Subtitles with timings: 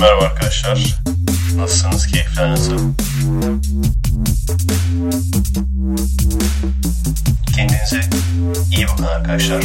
[0.00, 1.02] Merhaba arkadaşlar.
[1.56, 2.06] Nasılsınız?
[2.06, 2.78] Keyifler nasıl?
[7.56, 8.00] Kendinize
[8.76, 9.64] iyi bakın arkadaşlar.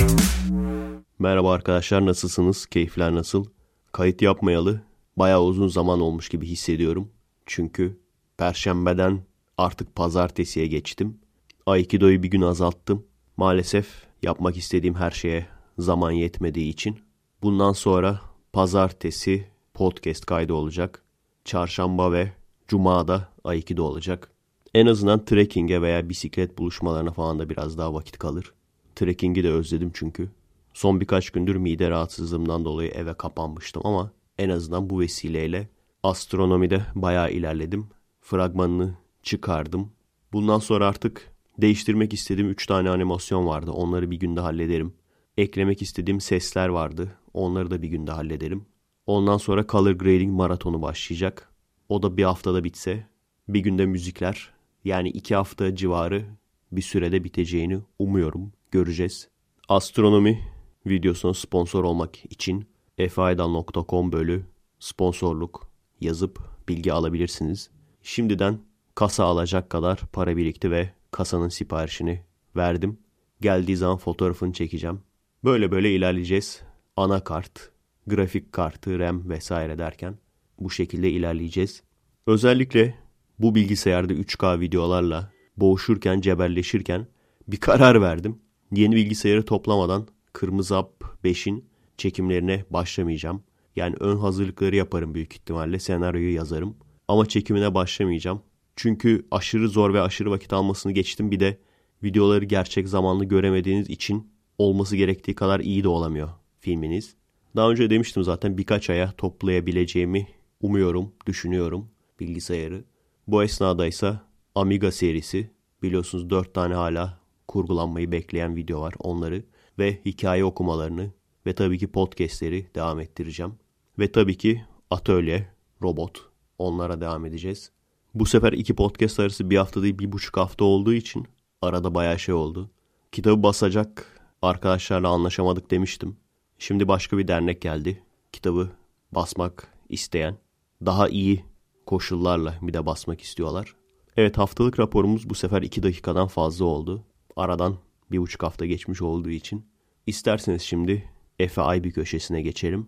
[1.19, 2.65] Merhaba arkadaşlar nasılsınız?
[2.65, 3.45] Keyifler nasıl?
[3.91, 4.81] Kayıt yapmayalı
[5.17, 7.11] bayağı uzun zaman olmuş gibi hissediyorum.
[7.45, 7.99] Çünkü
[8.37, 9.21] perşembeden
[9.57, 11.17] artık pazartesiye geçtim.
[11.65, 13.05] Aikido'yu bir gün azalttım.
[13.37, 13.87] Maalesef
[14.23, 15.45] yapmak istediğim her şeye
[15.77, 16.99] zaman yetmediği için.
[17.41, 18.21] Bundan sonra
[18.53, 21.03] pazartesi podcast kaydı olacak.
[21.45, 22.31] Çarşamba ve
[22.67, 24.31] cumada Aikido olacak.
[24.73, 28.53] En azından trekking'e veya bisiklet buluşmalarına falan da biraz daha vakit kalır.
[28.95, 30.29] Trekking'i de özledim çünkü.
[30.73, 35.69] Son birkaç gündür mide rahatsızlığımdan dolayı eve kapanmıştım ama en azından bu vesileyle
[36.03, 37.87] astronomide bayağı ilerledim.
[38.21, 39.91] Fragmanını çıkardım.
[40.33, 43.71] Bundan sonra artık değiştirmek istediğim 3 tane animasyon vardı.
[43.71, 44.93] Onları bir günde hallederim.
[45.37, 47.11] Eklemek istediğim sesler vardı.
[47.33, 48.65] Onları da bir günde hallederim.
[49.07, 51.49] Ondan sonra color grading maratonu başlayacak.
[51.89, 53.07] O da bir haftada bitse
[53.47, 54.53] bir günde müzikler
[54.85, 56.25] yani iki hafta civarı
[56.71, 58.51] bir sürede biteceğini umuyorum.
[58.71, 59.27] Göreceğiz.
[59.69, 60.41] Astronomi
[60.87, 62.65] videosuna sponsor olmak için
[63.09, 64.45] faydal.com bölü
[64.79, 65.67] sponsorluk
[66.01, 67.69] yazıp bilgi alabilirsiniz.
[68.03, 68.59] Şimdiden
[68.95, 72.21] kasa alacak kadar para birikti ve kasanın siparişini
[72.55, 72.97] verdim.
[73.41, 74.99] Geldiği zaman fotoğrafını çekeceğim.
[75.43, 76.61] Böyle böyle ilerleyeceğiz.
[76.97, 77.71] Anakart,
[78.07, 80.17] grafik kartı, RAM vesaire derken
[80.59, 81.83] bu şekilde ilerleyeceğiz.
[82.27, 82.95] Özellikle
[83.39, 87.07] bu bilgisayarda 3K videolarla boğuşurken, cebelleşirken
[87.47, 88.39] bir karar verdim.
[88.71, 91.65] Yeni bilgisayarı toplamadan Kırmızı Hap 5'in
[91.97, 93.43] çekimlerine başlamayacağım.
[93.75, 95.79] Yani ön hazırlıkları yaparım büyük ihtimalle.
[95.79, 96.77] Senaryoyu yazarım.
[97.07, 98.41] Ama çekimine başlamayacağım.
[98.75, 101.31] Çünkü aşırı zor ve aşırı vakit almasını geçtim.
[101.31, 101.57] Bir de
[102.03, 107.15] videoları gerçek zamanlı göremediğiniz için olması gerektiği kadar iyi de olamıyor filminiz.
[107.55, 110.27] Daha önce demiştim zaten birkaç aya toplayabileceğimi
[110.61, 111.89] umuyorum, düşünüyorum
[112.19, 112.83] bilgisayarı.
[113.27, 114.19] Bu esnada ise
[114.55, 115.49] Amiga serisi
[115.83, 119.43] biliyorsunuz 4 tane hala kurgulanmayı bekleyen video var onları
[119.79, 121.11] ve hikaye okumalarını
[121.45, 123.53] ve tabii ki podcastleri devam ettireceğim.
[123.99, 125.47] Ve tabii ki atölye,
[125.81, 126.21] robot
[126.57, 127.71] onlara devam edeceğiz.
[128.13, 131.27] Bu sefer iki podcast arası bir hafta değil bir buçuk hafta olduğu için
[131.61, 132.69] arada bayağı şey oldu.
[133.11, 136.17] Kitabı basacak arkadaşlarla anlaşamadık demiştim.
[136.59, 138.03] Şimdi başka bir dernek geldi.
[138.31, 138.71] Kitabı
[139.11, 140.37] basmak isteyen,
[140.85, 141.45] daha iyi
[141.85, 143.75] koşullarla bir de basmak istiyorlar.
[144.17, 147.03] Evet haftalık raporumuz bu sefer iki dakikadan fazla oldu.
[147.35, 147.77] Aradan
[148.11, 149.65] bir buçuk hafta geçmiş olduğu için.
[150.07, 152.87] İsterseniz şimdi FI bir köşesine geçelim.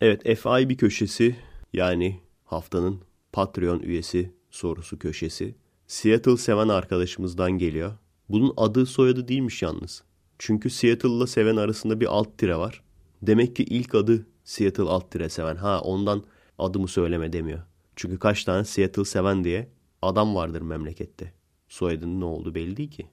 [0.00, 1.36] Evet FI bir köşesi
[1.72, 3.00] yani haftanın
[3.32, 5.54] Patreon üyesi sorusu köşesi.
[5.86, 7.92] Seattle seven arkadaşımızdan geliyor.
[8.28, 10.02] Bunun adı soyadı değilmiş yalnız.
[10.38, 12.82] Çünkü Seattle'la seven arasında bir alt tire var.
[13.22, 15.56] Demek ki ilk adı Seattle alt tire seven.
[15.56, 16.22] Ha ondan
[16.58, 17.62] adımı söyleme demiyor.
[17.96, 19.68] Çünkü kaç tane Seattle seven diye
[20.02, 21.32] adam vardır memlekette.
[21.68, 23.06] Soyadının ne olduğu belli değil ki.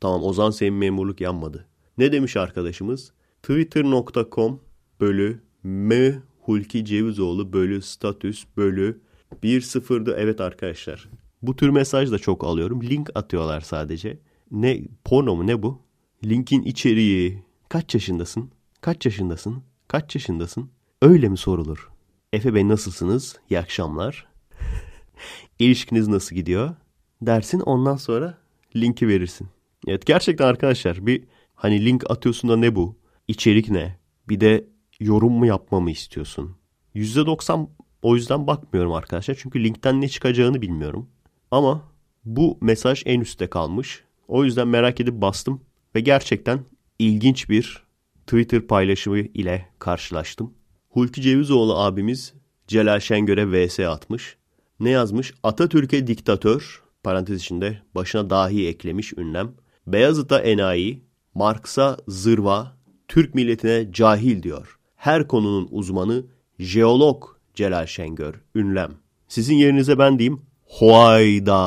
[0.00, 1.66] Tamam o zaman senin memurluk yanmadı.
[1.98, 3.12] Ne demiş arkadaşımız?
[3.42, 4.60] Twitter.com
[5.00, 9.00] bölü M Hulki Cevizoğlu bölü statüs bölü
[9.42, 10.14] 1.0'dı.
[10.18, 11.08] Evet arkadaşlar.
[11.42, 12.82] Bu tür mesaj da çok alıyorum.
[12.82, 14.18] Link atıyorlar sadece.
[14.50, 15.82] Ne porno mu ne bu?
[16.24, 17.42] Linkin içeriği.
[17.68, 18.50] Kaç yaşındasın?
[18.82, 19.62] Kaç yaşındasın?
[19.88, 20.70] Kaç yaşındasın?
[21.02, 21.90] Öyle mi sorulur?
[22.32, 23.36] Efe Bey nasılsınız?
[23.50, 24.26] İyi akşamlar.
[25.58, 26.74] İlişkiniz nasıl gidiyor?
[27.22, 28.38] Dersin ondan sonra
[28.76, 29.48] linki verirsin.
[29.88, 32.96] Evet gerçekten arkadaşlar bir hani link atıyorsun da ne bu?
[33.28, 33.98] İçerik ne?
[34.28, 34.66] Bir de
[35.00, 36.56] yorum mu yapmamı istiyorsun?
[36.94, 37.68] %90
[38.02, 39.36] o yüzden bakmıyorum arkadaşlar.
[39.42, 41.08] Çünkü linkten ne çıkacağını bilmiyorum.
[41.50, 41.82] Ama
[42.24, 44.04] bu mesaj en üstte kalmış.
[44.28, 45.60] O yüzden merak edip bastım.
[45.94, 46.60] Ve gerçekten
[46.98, 47.91] ilginç bir
[48.32, 50.54] Twitter paylaşımı ile karşılaştım.
[50.88, 52.34] Hulki Cevizoğlu abimiz
[52.68, 54.36] Celal Şengör'e vs atmış.
[54.80, 55.34] Ne yazmış?
[55.42, 59.52] Atatürk'e diktatör, parantez içinde başına dahi eklemiş ünlem.
[59.86, 61.02] Beyazıt'a enayi,
[61.34, 62.76] Marx'a zırva,
[63.08, 64.78] Türk milletine cahil diyor.
[64.96, 66.24] Her konunun uzmanı
[66.58, 67.24] jeolog
[67.54, 68.90] Celal Şengör, ünlem.
[69.28, 71.62] Sizin yerinize ben diyeyim, Hoayda.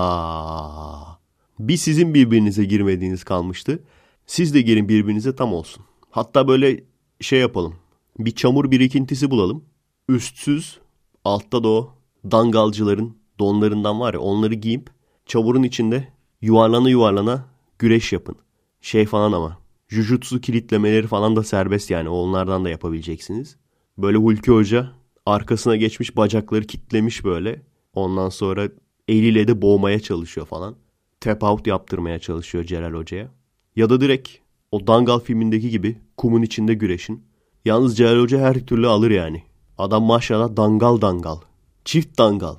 [1.59, 3.79] Bir sizin birbirinize girmediğiniz kalmıştı.
[4.25, 5.85] Siz de girin birbirinize tam olsun.
[6.15, 6.83] Hatta böyle
[7.21, 7.75] şey yapalım.
[8.19, 9.65] Bir çamur birikintisi bulalım.
[10.09, 10.79] Üstsüz,
[11.25, 11.93] altta da o
[12.31, 14.89] dangalcıların donlarından var ya onları giyip
[15.25, 16.07] çamurun içinde
[16.41, 17.45] yuvarlana yuvarlana
[17.79, 18.35] güreş yapın.
[18.81, 19.57] Şey falan ama
[19.87, 23.57] jujutsu kilitlemeleri falan da serbest yani onlardan da yapabileceksiniz.
[23.97, 24.91] Böyle Hulki Hoca
[25.25, 27.61] arkasına geçmiş bacakları kitlemiş böyle.
[27.93, 28.69] Ondan sonra
[29.07, 30.75] eliyle de boğmaya çalışıyor falan.
[31.19, 33.31] Tap out yaptırmaya çalışıyor Celal Hoca'ya.
[33.75, 34.29] Ya da direkt
[34.71, 37.23] o Dangal filmindeki gibi kumun içinde güreşin.
[37.65, 39.43] Yalnız Celal Hoca her türlü alır yani.
[39.77, 41.37] Adam maşallah dangal dangal.
[41.85, 42.55] Çift dangal.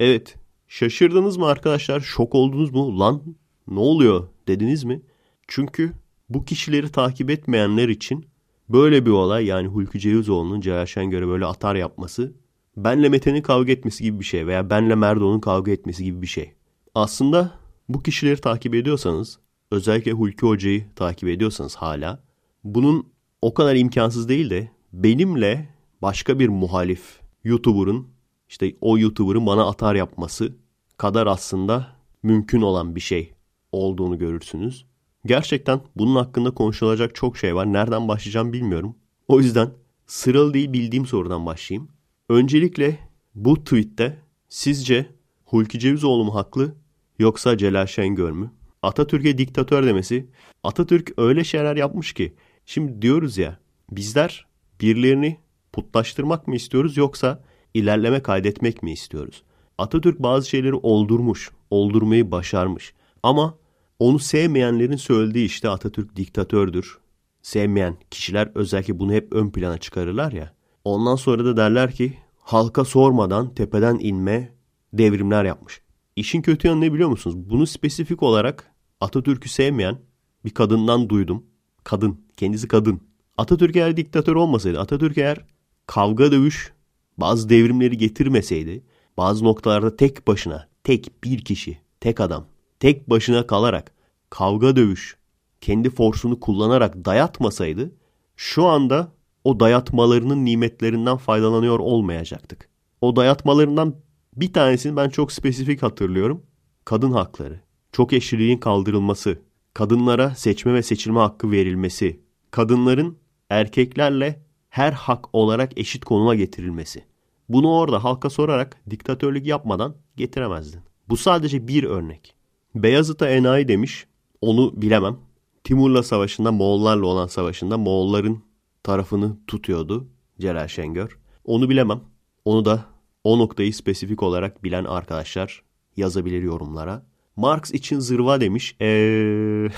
[0.00, 0.36] Evet.
[0.68, 2.00] Şaşırdınız mı arkadaşlar?
[2.00, 2.98] Şok oldunuz mu?
[2.98, 3.22] Lan
[3.68, 5.02] ne oluyor dediniz mi?
[5.48, 5.92] Çünkü
[6.28, 8.26] bu kişileri takip etmeyenler için
[8.68, 12.32] böyle bir olay yani Hulki Cevizoğlu'nun Celal Şengör'e böyle atar yapması
[12.76, 16.52] benle Mete'nin kavga etmesi gibi bir şey veya benle Merdo'nun kavga etmesi gibi bir şey.
[16.94, 17.52] Aslında
[17.88, 19.38] bu kişileri takip ediyorsanız
[19.70, 22.22] özellikle Hulki Hoca'yı takip ediyorsanız hala
[22.64, 23.12] bunun
[23.42, 25.68] o kadar imkansız değil de benimle
[26.02, 28.08] başka bir muhalif YouTuber'ın
[28.48, 30.56] işte o YouTuber'ın bana atar yapması
[30.96, 33.32] kadar aslında mümkün olan bir şey
[33.72, 34.86] olduğunu görürsünüz.
[35.26, 37.72] Gerçekten bunun hakkında konuşulacak çok şey var.
[37.72, 38.96] Nereden başlayacağım bilmiyorum.
[39.28, 39.70] O yüzden
[40.06, 41.88] sıralı değil bildiğim sorudan başlayayım.
[42.28, 42.98] Öncelikle
[43.34, 44.18] bu tweette
[44.48, 45.06] sizce
[45.44, 46.74] Hulki Cevizoğlu mu haklı
[47.18, 48.50] yoksa Celal Şengör mü?
[48.82, 50.30] Atatürk'e diktatör demesi.
[50.62, 52.34] Atatürk öyle şeyler yapmış ki.
[52.72, 53.58] Şimdi diyoruz ya
[53.90, 54.46] bizler
[54.80, 55.36] birilerini
[55.72, 57.42] putlaştırmak mı istiyoruz yoksa
[57.74, 59.42] ilerleme kaydetmek mi istiyoruz?
[59.78, 62.94] Atatürk bazı şeyleri oldurmuş, oldurmayı başarmış.
[63.22, 63.58] Ama
[63.98, 66.98] onu sevmeyenlerin söylediği işte Atatürk diktatördür.
[67.42, 70.54] Sevmeyen kişiler özellikle bunu hep ön plana çıkarırlar ya.
[70.84, 74.54] Ondan sonra da derler ki halka sormadan tepeden inme
[74.92, 75.82] devrimler yapmış.
[76.16, 77.36] İşin kötü yanı ne biliyor musunuz?
[77.50, 79.98] Bunu spesifik olarak Atatürk'ü sevmeyen
[80.44, 81.49] bir kadından duydum.
[81.84, 83.00] Kadın, kendisi kadın.
[83.38, 85.44] Atatürk eğer diktatör olmasaydı, Atatürk eğer
[85.86, 86.72] kavga dövüş,
[87.16, 88.82] bazı devrimleri getirmeseydi,
[89.16, 92.46] bazı noktalarda tek başına, tek bir kişi, tek adam,
[92.80, 93.92] tek başına kalarak
[94.30, 95.16] kavga dövüş,
[95.60, 97.92] kendi forsunu kullanarak dayatmasaydı,
[98.36, 99.12] şu anda
[99.44, 102.68] o dayatmalarının nimetlerinden faydalanıyor olmayacaktık.
[103.00, 103.94] O dayatmalarından
[104.36, 106.42] bir tanesini ben çok spesifik hatırlıyorum.
[106.84, 107.60] Kadın hakları,
[107.92, 109.42] çok eşliliğin kaldırılması,
[109.74, 112.20] kadınlara seçme ve seçilme hakkı verilmesi,
[112.50, 113.18] kadınların
[113.50, 117.04] erkeklerle her hak olarak eşit konuma getirilmesi.
[117.48, 120.80] Bunu orada halka sorarak diktatörlük yapmadan getiremezdin.
[121.08, 122.34] Bu sadece bir örnek.
[122.74, 124.06] Beyazıt'a enayi demiş,
[124.40, 125.16] onu bilemem.
[125.64, 128.42] Timur'la savaşında, Moğollarla olan savaşında Moğolların
[128.82, 130.08] tarafını tutuyordu
[130.40, 131.18] Celal Şengör.
[131.44, 132.00] Onu bilemem.
[132.44, 132.84] Onu da
[133.24, 135.62] o noktayı spesifik olarak bilen arkadaşlar
[135.96, 137.06] yazabilir yorumlara.
[137.40, 138.76] Marx için zırva demiş.
[138.80, 139.68] Ee...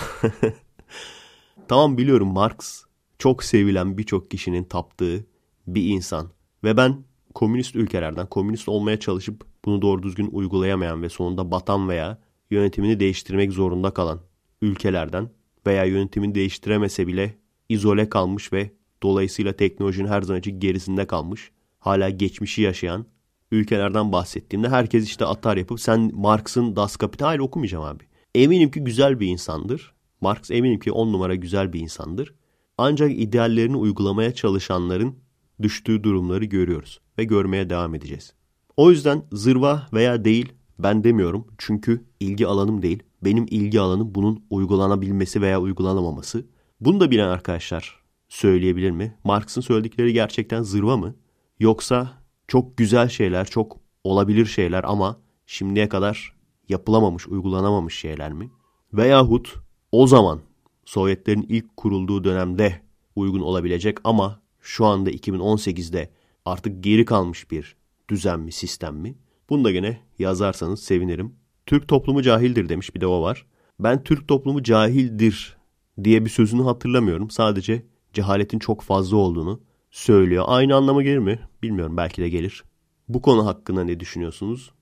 [1.69, 2.85] tamam biliyorum Marx
[3.19, 5.27] çok sevilen birçok kişinin taptığı
[5.67, 6.31] bir insan.
[6.65, 7.05] Ve ben
[7.35, 12.19] komünist ülkelerden komünist olmaya çalışıp bunu doğru düzgün uygulayamayan ve sonunda batan veya
[12.51, 14.21] yönetimini değiştirmek zorunda kalan
[14.63, 15.31] ülkelerden
[15.67, 17.35] veya yönetimini değiştiremese bile
[17.69, 18.71] izole kalmış ve
[19.03, 23.07] dolayısıyla teknolojinin her zaman için gerisinde kalmış, hala geçmişi yaşayan
[23.53, 28.05] ülkelerden bahsettiğimde herkes işte atar yapıp sen Marx'ın Das Kapital okumayacağım abi.
[28.35, 29.95] Eminim ki güzel bir insandır.
[30.21, 32.35] Marx eminim ki on numara güzel bir insandır.
[32.79, 35.15] Ancak ideallerini uygulamaya çalışanların
[35.63, 38.33] düştüğü durumları görüyoruz ve görmeye devam edeceğiz.
[38.77, 43.03] O yüzden zırva veya değil ben demiyorum çünkü ilgi alanım değil.
[43.25, 46.47] Benim ilgi alanım bunun uygulanabilmesi veya uygulanamaması.
[46.81, 49.19] Bunu da bilen arkadaşlar söyleyebilir mi?
[49.25, 51.15] Marx'ın söyledikleri gerçekten zırva mı?
[51.59, 52.22] Yoksa
[52.53, 56.37] çok güzel şeyler, çok olabilir şeyler ama şimdiye kadar
[56.69, 58.51] yapılamamış, uygulanamamış şeyler mi?
[58.93, 59.55] Veyahut
[59.93, 60.41] o zaman
[60.85, 62.81] Sovyetlerin ilk kurulduğu dönemde
[63.17, 66.11] uygun olabilecek ama şu anda 2018'de
[66.45, 67.77] artık geri kalmış bir
[68.09, 69.15] düzen mi, sistem mi?
[69.51, 71.35] Bunu da gene yazarsanız sevinirim.
[71.67, 73.47] Türk toplumu cahildir demiş bir de o var.
[73.81, 75.57] Ben Türk toplumu cahildir
[76.05, 77.31] diye bir sözünü hatırlamıyorum.
[77.31, 79.61] Sadece cehaletin çok fazla olduğunu
[79.93, 80.45] söylüyor.
[80.47, 81.39] Aynı anlama gelir mi?
[81.63, 82.65] Bilmiyorum belki de gelir.
[83.09, 84.73] Bu konu hakkında ne düşünüyorsunuz?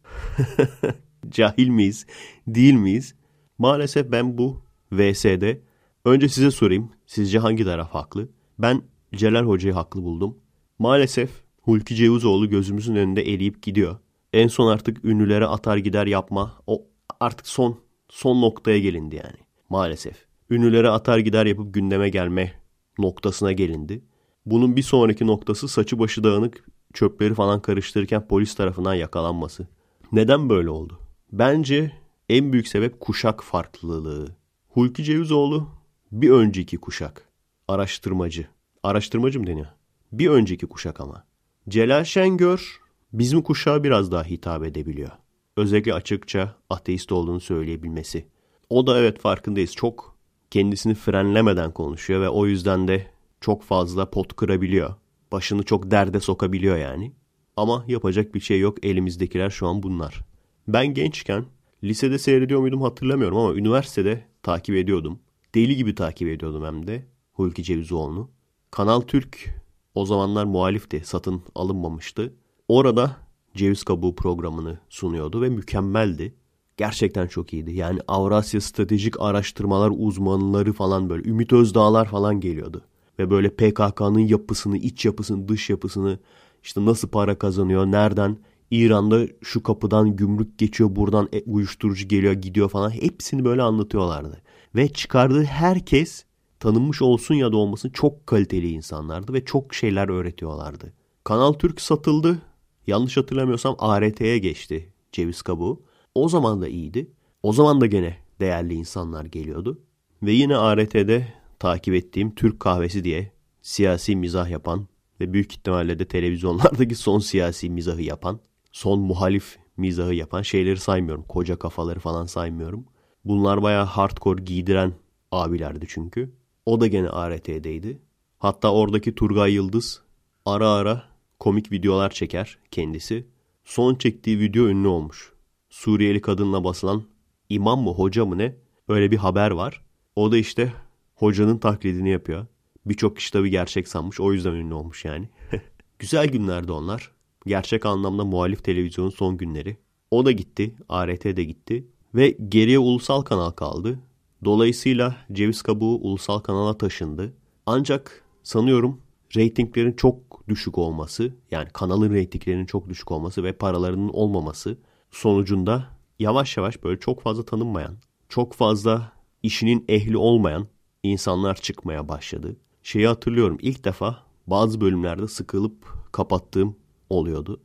[1.29, 2.07] Cahil miyiz?
[2.47, 3.15] Değil miyiz?
[3.59, 4.63] Maalesef ben bu
[4.93, 5.61] VS'de
[6.05, 6.93] önce size sorayım.
[7.07, 8.29] Sizce hangi taraf haklı?
[8.59, 8.83] Ben
[9.15, 10.39] Celal Hoca'yı haklı buldum.
[10.79, 13.97] Maalesef Hulki Cevizoğlu gözümüzün önünde eriyip gidiyor.
[14.33, 16.63] En son artık ünlülere atar gider yapma.
[16.67, 16.87] O
[17.21, 19.39] artık son son noktaya gelindi yani.
[19.69, 20.27] Maalesef.
[20.51, 22.53] Ünlülere atar gider yapıp gündeme gelme
[22.99, 24.03] noktasına gelindi.
[24.47, 29.69] Bunun bir sonraki noktası saçı başı dağınık çöpleri falan karıştırırken polis tarafından yakalanması.
[30.13, 30.99] Neden böyle oldu?
[31.33, 31.93] Bence
[32.29, 34.37] en büyük sebep kuşak farklılığı.
[34.69, 35.69] Hulki Cevizoğlu
[36.13, 37.29] bir önceki kuşak.
[37.69, 38.47] Araştırmacı.
[38.83, 39.67] Araştırmacı mı deniyor?
[40.13, 41.25] Bir önceki kuşak ama.
[41.69, 42.81] Celal Şengör
[43.13, 45.11] bizim kuşağa biraz daha hitap edebiliyor.
[45.57, 48.27] Özellikle açıkça ateist olduğunu söyleyebilmesi.
[48.71, 49.73] O da evet farkındayız.
[49.73, 50.17] Çok
[50.51, 53.07] kendisini frenlemeden konuşuyor ve o yüzden de
[53.41, 54.95] çok fazla pot kırabiliyor.
[55.33, 57.13] Başını çok derde sokabiliyor yani.
[57.57, 60.25] Ama yapacak bir şey yok elimizdekiler şu an bunlar.
[60.69, 61.45] Ben gençken
[61.85, 65.19] lisede seyrediyor muydum hatırlamıyorum ama üniversitede takip ediyordum.
[65.55, 68.31] Deli gibi takip ediyordum hem de Hulki Cevizoğlu'nu.
[68.71, 69.61] Kanal Türk
[69.95, 72.35] O zamanlar muhalifti, satın alınmamıştı.
[72.69, 73.17] Orada
[73.55, 76.35] ceviz kabuğu programını sunuyordu ve mükemmeldi.
[76.77, 77.73] Gerçekten çok iyiydi.
[77.73, 82.83] Yani Avrasya Stratejik Araştırmalar uzmanları falan böyle Ümit Özdağlar falan geliyordu.
[83.21, 86.19] Ve böyle PKK'nın yapısını, iç yapısını, dış yapısını
[86.63, 88.37] işte nasıl para kazanıyor, nereden
[88.71, 94.43] İran'da şu kapıdan gümrük geçiyor, buradan e, uyuşturucu geliyor, gidiyor falan hepsini böyle anlatıyorlardı.
[94.75, 96.25] Ve çıkardığı herkes
[96.61, 100.93] tanınmış olsun ya da olmasın çok kaliteli insanlardı ve çok şeyler öğretiyorlardı.
[101.25, 102.43] Kanal Türk satıldı.
[102.87, 105.83] Yanlış hatırlamıyorsam ART'ye geçti ceviz kabuğu.
[106.15, 107.11] O zaman da iyiydi.
[107.43, 109.79] O zaman da gene değerli insanlar geliyordu.
[110.23, 114.89] Ve yine ART'de takip ettiğim Türk kahvesi diye siyasi mizah yapan
[115.21, 118.41] ve büyük ihtimalle de televizyonlardaki son siyasi mizahı yapan,
[118.73, 121.25] son muhalif mizahı yapan şeyleri saymıyorum.
[121.29, 122.85] Koca kafaları falan saymıyorum.
[123.25, 124.93] Bunlar bayağı hardcore giydiren
[125.33, 126.35] abilerdi çünkü.
[126.67, 127.99] O da gene ART'deydi.
[128.39, 130.03] Hatta oradaki Turgay Yıldız
[130.47, 131.03] ara ara
[131.39, 133.27] komik videolar çeker kendisi.
[133.65, 135.33] Son çektiği video ünlü olmuş.
[135.71, 137.03] Suriyeli kadınla basılan
[137.49, 138.57] imam mı hoca mı ne
[138.89, 139.85] öyle bir haber var.
[140.17, 140.73] O da işte
[141.21, 142.47] hocanın taklidini yapıyor.
[142.87, 145.29] Birçok kişi tabii gerçek sanmış o yüzden ünlü olmuş yani.
[145.99, 147.11] Güzel günlerdi onlar.
[147.47, 149.77] Gerçek anlamda muhalif televizyonun son günleri.
[150.11, 150.75] O da gitti.
[150.89, 151.87] ART de gitti.
[152.15, 153.99] Ve geriye ulusal kanal kaldı.
[154.45, 157.33] Dolayısıyla ceviz kabuğu ulusal kanala taşındı.
[157.67, 159.01] Ancak sanıyorum
[159.37, 164.79] reytinglerin çok düşük olması yani kanalın reytinglerinin çok düşük olması ve paralarının olmaması
[165.11, 165.87] sonucunda
[166.19, 167.97] yavaş yavaş böyle çok fazla tanınmayan,
[168.29, 169.13] çok fazla
[169.43, 170.67] işinin ehli olmayan
[171.03, 172.57] insanlar çıkmaya başladı.
[172.83, 176.77] Şeyi hatırlıyorum ilk defa bazı bölümlerde sıkılıp kapattığım
[177.11, 177.61] oluyordu.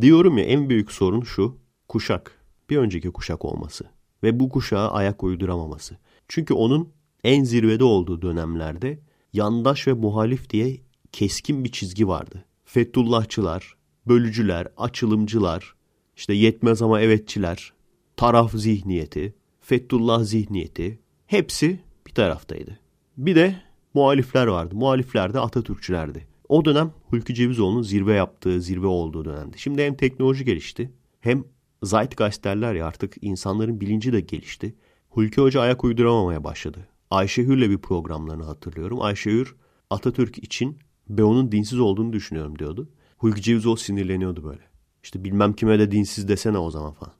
[0.00, 1.56] Diyorum ya en büyük sorun şu
[1.88, 2.40] kuşak.
[2.70, 3.84] Bir önceki kuşak olması
[4.22, 5.96] ve bu kuşağa ayak uyduramaması.
[6.28, 6.92] Çünkü onun
[7.24, 9.00] en zirvede olduğu dönemlerde
[9.32, 10.80] yandaş ve muhalif diye
[11.12, 12.44] keskin bir çizgi vardı.
[12.64, 13.74] Fethullahçılar,
[14.06, 15.74] bölücüler, açılımcılar,
[16.16, 17.72] işte yetmez ama evetçiler,
[18.16, 22.79] taraf zihniyeti, Fethullah zihniyeti hepsi bir taraftaydı.
[23.20, 23.54] Bir de
[23.94, 24.74] muhalifler vardı.
[24.74, 26.26] Muhalifler de Atatürkçülerdi.
[26.48, 29.58] O dönem Hulki Cevizoğlu'nun zirve yaptığı, zirve olduğu dönemdi.
[29.58, 31.44] Şimdi hem teknoloji gelişti hem
[31.82, 34.74] Zeitgeist derler ya artık insanların bilinci de gelişti.
[35.08, 36.88] Hulki Hoca ayak uyduramamaya başladı.
[37.10, 39.02] Ayşe Hür'le bir programlarını hatırlıyorum.
[39.02, 39.56] Ayşe Hür
[39.90, 42.88] Atatürk için ben onun dinsiz olduğunu düşünüyorum diyordu.
[43.18, 44.62] Hulki Cevizoğlu sinirleniyordu böyle.
[45.02, 47.14] İşte bilmem kime de dinsiz desene o zaman falan.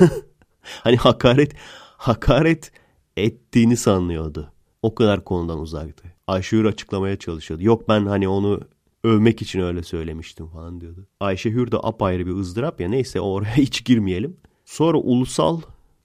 [0.60, 1.52] hani hakaret
[1.96, 2.72] hakaret
[3.16, 4.52] ettiğini sanıyordu.
[4.82, 6.12] O kadar konudan uzaktı.
[6.26, 7.64] Ayşe Hür açıklamaya çalışıyordu.
[7.64, 8.60] Yok ben hani onu
[9.04, 11.06] övmek için öyle söylemiştim falan diyordu.
[11.20, 14.36] Ayşe Hür de apayrı bir ızdırap ya neyse oraya hiç girmeyelim.
[14.64, 15.60] Sonra ulusal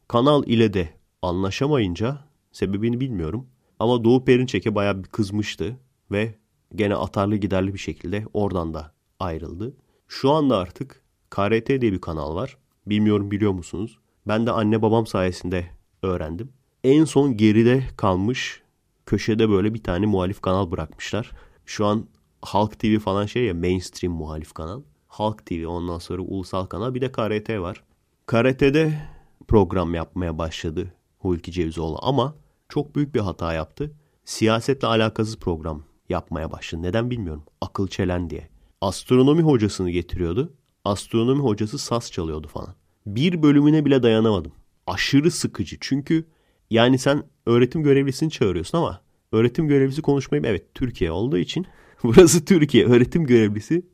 [0.08, 0.90] kanal ile de
[1.22, 2.20] anlaşamayınca
[2.52, 3.48] sebebini bilmiyorum.
[3.80, 5.80] Ama Doğu Perinçek'e bayağı bir kızmıştı
[6.12, 6.36] ve
[6.76, 9.74] gene atarlı giderli bir şekilde oradan da ayrıldı.
[10.08, 12.58] Şu anda artık KRT diye bir kanal var.
[12.86, 13.98] Bilmiyorum biliyor musunuz?
[14.28, 15.66] Ben de anne babam sayesinde
[16.04, 16.54] öğrendim.
[16.84, 18.62] En son geride kalmış
[19.06, 21.32] köşede böyle bir tane muhalif kanal bırakmışlar.
[21.66, 22.08] Şu an
[22.42, 24.82] Halk TV falan şey ya mainstream muhalif kanal.
[25.08, 27.84] Halk TV ondan sonra ulusal kanal bir de KRT var.
[28.28, 28.94] KRT'de
[29.48, 32.36] program yapmaya başladı Hulki Cevizoğlu ama
[32.70, 33.92] çok büyük bir hata yaptı.
[34.26, 36.82] Siyasetle alakasız program yapmaya başladı.
[36.82, 37.44] Neden bilmiyorum.
[37.62, 38.50] Akıl çelen diye.
[38.82, 40.54] Astronomi hocasını getiriyordu.
[40.86, 42.76] Astronomi hocası saz çalıyordu falan.
[43.06, 44.52] Bir bölümüne bile dayanamadım.
[44.88, 45.78] Aşırı sıkıcı.
[45.80, 46.26] Çünkü
[46.72, 49.02] yani sen öğretim görevlisini çağırıyorsun ama
[49.32, 51.66] öğretim görevlisi konuşmayı evet Türkiye olduğu için
[52.04, 53.86] burası Türkiye öğretim görevlisi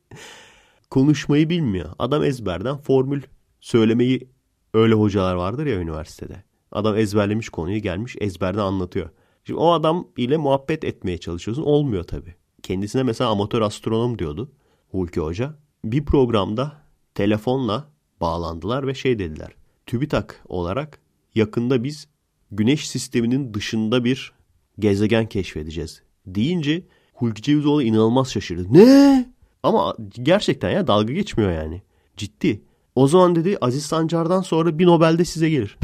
[0.90, 1.90] konuşmayı bilmiyor.
[2.00, 3.22] Adam ezberden formül
[3.60, 4.30] söylemeyi
[4.74, 6.44] öyle hocalar vardır ya üniversitede.
[6.72, 9.10] Adam ezberlemiş konuyu gelmiş ezberden anlatıyor.
[9.44, 11.64] Şimdi o adam ile muhabbet etmeye çalışıyorsun.
[11.64, 12.36] Olmuyor tabii.
[12.64, 14.52] Kendisine mesela amatör astronom diyordu
[14.92, 15.56] Hulki Hoca.
[15.84, 16.82] Bir programda
[17.16, 17.92] telefonla
[18.22, 19.52] bağlandılar ve şey dediler.
[19.86, 21.00] TÜBİTAK olarak
[21.36, 22.08] yakında biz
[22.52, 24.34] güneş sisteminin dışında bir
[24.80, 26.02] gezegen keşfedeceğiz.
[26.26, 28.74] Deyince Hulki Cevizoğlu inanılmaz şaşırdı.
[28.74, 29.34] Ne?
[29.64, 31.82] Ama gerçekten ya dalga geçmiyor yani.
[32.18, 32.62] Ciddi.
[32.96, 35.78] O zaman dedi Aziz Sancar'dan sonra bir Nobel'de size gelir.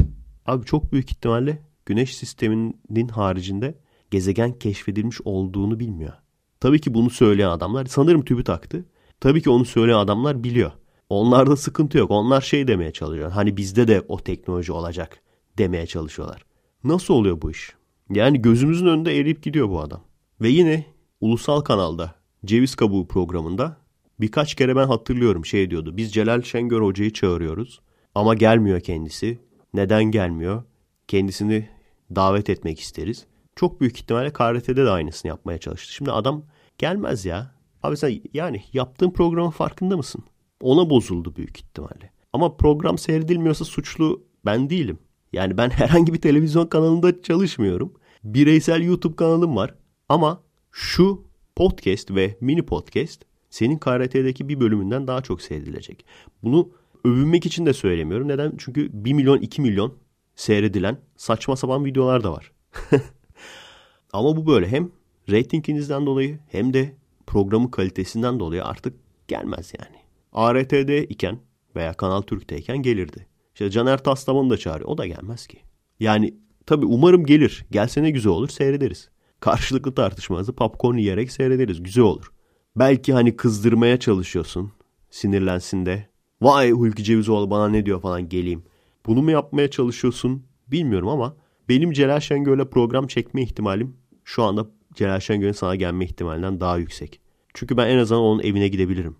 [0.46, 3.74] Abi çok büyük ihtimalle güneş sisteminin haricinde
[4.10, 6.12] gezegen keşfedilmiş olduğunu bilmiyor.
[6.60, 8.84] Tabii ki bunu söyleyen adamlar sanırım tübü taktı.
[9.20, 10.72] Tabii ki onu söyleyen adamlar biliyor.
[11.08, 12.10] Onlarda sıkıntı yok.
[12.10, 13.30] Onlar şey demeye çalışıyor.
[13.30, 15.22] Hani bizde de o teknoloji olacak
[15.58, 16.44] demeye çalışıyorlar.
[16.84, 17.72] Nasıl oluyor bu iş?
[18.10, 20.00] Yani gözümüzün önünde eriyip gidiyor bu adam.
[20.40, 20.84] Ve yine
[21.20, 22.14] ulusal kanalda
[22.44, 23.76] Ceviz Kabuğu programında
[24.20, 25.96] birkaç kere ben hatırlıyorum şey diyordu.
[25.96, 27.80] Biz Celal Şengör hocayı çağırıyoruz
[28.14, 29.38] ama gelmiyor kendisi.
[29.74, 30.62] Neden gelmiyor?
[31.08, 31.68] Kendisini
[32.14, 33.26] davet etmek isteriz.
[33.56, 35.92] Çok büyük ihtimalle KRT'de de aynısını yapmaya çalıştı.
[35.92, 36.42] Şimdi adam
[36.78, 37.54] gelmez ya.
[37.82, 40.24] Abi sen yani yaptığın programın farkında mısın?
[40.62, 42.10] Ona bozuldu büyük ihtimalle.
[42.32, 44.98] Ama program seyredilmiyorsa suçlu ben değilim.
[45.34, 47.92] Yani ben herhangi bir televizyon kanalında çalışmıyorum.
[48.24, 49.74] Bireysel YouTube kanalım var.
[50.08, 51.24] Ama şu
[51.56, 56.04] podcast ve mini podcast senin KRT'deki bir bölümünden daha çok seyredilecek.
[56.42, 56.70] Bunu
[57.04, 58.28] övünmek için de söylemiyorum.
[58.28, 58.52] Neden?
[58.58, 59.94] Çünkü 1 milyon 2 milyon
[60.36, 62.52] seyredilen saçma sapan videolar da var.
[64.12, 64.90] Ama bu böyle hem
[65.30, 66.94] reytinginizden dolayı hem de
[67.26, 68.94] programın kalitesinden dolayı artık
[69.28, 69.96] gelmez yani.
[70.32, 71.38] ART'de iken
[71.76, 73.26] veya Kanal Türk'teyken gelirdi.
[73.54, 74.88] İşte Caner Taslaman'ı da çağırıyor.
[74.88, 75.58] O da gelmez ki.
[76.00, 76.34] Yani
[76.66, 77.66] tabii umarım gelir.
[77.70, 79.10] Gelse ne güzel olur seyrederiz.
[79.40, 81.82] Karşılıklı tartışmanızı popcorn yiyerek seyrederiz.
[81.82, 82.32] Güzel olur.
[82.76, 84.72] Belki hani kızdırmaya çalışıyorsun.
[85.10, 86.08] Sinirlensin de.
[86.42, 88.64] Vay Hulki Cevizoğlu bana ne diyor falan geleyim.
[89.06, 91.36] Bunu mu yapmaya çalışıyorsun bilmiyorum ama
[91.68, 97.20] benim Celal Şengör'le program çekme ihtimalim şu anda Celal Şengör'ün sana gelme ihtimalinden daha yüksek.
[97.54, 99.16] Çünkü ben en azından onun evine gidebilirim.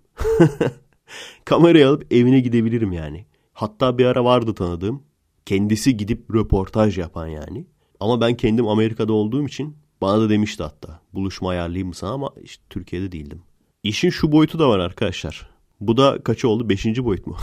[1.45, 3.25] Kamerayı alıp evine gidebilirim yani.
[3.55, 5.03] Hatta bir ara vardı tanıdığım.
[5.45, 7.65] Kendisi gidip röportaj yapan yani.
[7.99, 10.99] Ama ben kendim Amerika'da olduğum için bana da demişti hatta.
[11.13, 13.41] Buluşma ayarlayayım sana ama işte Türkiye'de değildim.
[13.83, 15.49] İşin şu boyutu da var arkadaşlar.
[15.81, 16.69] Bu da kaç oldu?
[16.69, 17.37] Beşinci boyut mu?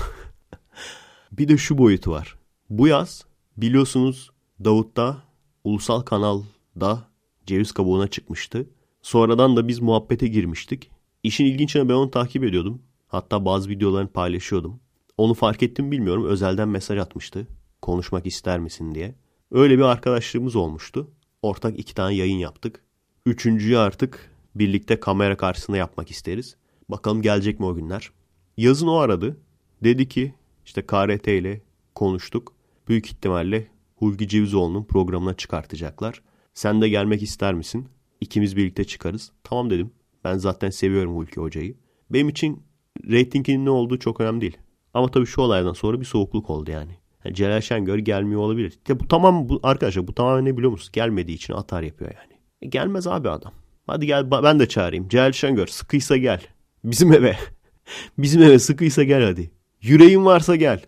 [1.33, 2.37] bir de şu boyutu var.
[2.71, 3.25] Bu yaz
[3.57, 4.31] biliyorsunuz
[4.65, 5.23] Davut'ta
[5.65, 7.09] ulusal kanalda
[7.47, 8.67] ceviz kabuğuna çıkmıştı.
[9.03, 10.91] Sonradan da biz muhabbete girmiştik.
[11.23, 12.83] İşin ilginçine ben onu takip ediyordum.
[13.09, 14.81] Hatta bazı videolarını paylaşıyordum.
[15.17, 16.25] Onu fark ettim bilmiyorum.
[16.25, 17.47] Özelden mesaj atmıştı.
[17.83, 19.15] Konuşmak ister misin diye.
[19.51, 21.11] Öyle bir arkadaşlığımız olmuştu.
[21.43, 22.85] Ortak iki tane yayın yaptık.
[23.27, 26.57] Üçüncüyü artık birlikte kamera karşısında yapmak isteriz.
[26.89, 28.11] Bakalım gelecek mi o günler.
[28.57, 29.37] Yazın o aradı.
[29.85, 31.61] Dedi ki işte KRT ile
[31.95, 32.53] konuştuk.
[32.89, 36.23] Büyük ihtimalle Hulgi Cevizoğlu'nun programına çıkartacaklar.
[36.55, 37.89] Sen de gelmek ister misin?
[38.21, 39.33] İkimiz birlikte çıkarız.
[39.45, 39.91] Tamam dedim.
[40.25, 41.75] Ben zaten seviyorum Hulki Hoca'yı.
[42.11, 42.63] Benim için
[43.09, 44.57] reytinginin ne olduğu çok önemli değil.
[44.95, 46.99] Ama tabii şu olaydan sonra bir soğukluk oldu yani.
[47.25, 48.79] yani Celal Şengör gelmiyor olabilir.
[48.89, 50.93] Ya bu tamam bu arkadaşlar bu tamamen ne biliyor musunuz?
[50.93, 52.41] Gelmediği için atar yapıyor yani.
[52.63, 53.53] E gelmez abi adam.
[53.87, 55.09] Hadi gel ben de çağırayım.
[55.09, 56.41] Celal Şengör sıkıysa gel.
[56.85, 57.37] Bizim eve.
[58.19, 59.51] Bizim eve sıkıysa gel hadi.
[59.83, 60.85] Yüreğin varsa gel.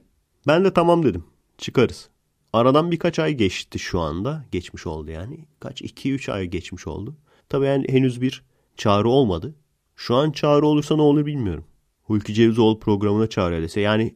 [0.47, 1.25] Ben de tamam dedim.
[1.59, 2.09] Çıkarız.
[2.53, 4.45] Aradan birkaç ay geçti şu anda.
[4.53, 5.45] Geçmiş oldu yani.
[5.61, 5.83] Kaç?
[5.83, 7.17] 2-3 ay geçmiş oldu.
[7.49, 8.43] Tabii yani henüz bir
[8.77, 9.55] çağrı olmadı.
[9.97, 11.65] Şu an çağrı olursa ne olur bilmiyorum.
[12.05, 13.81] Hulki Cevizoğlu programına çağrı dese.
[13.81, 14.15] Yani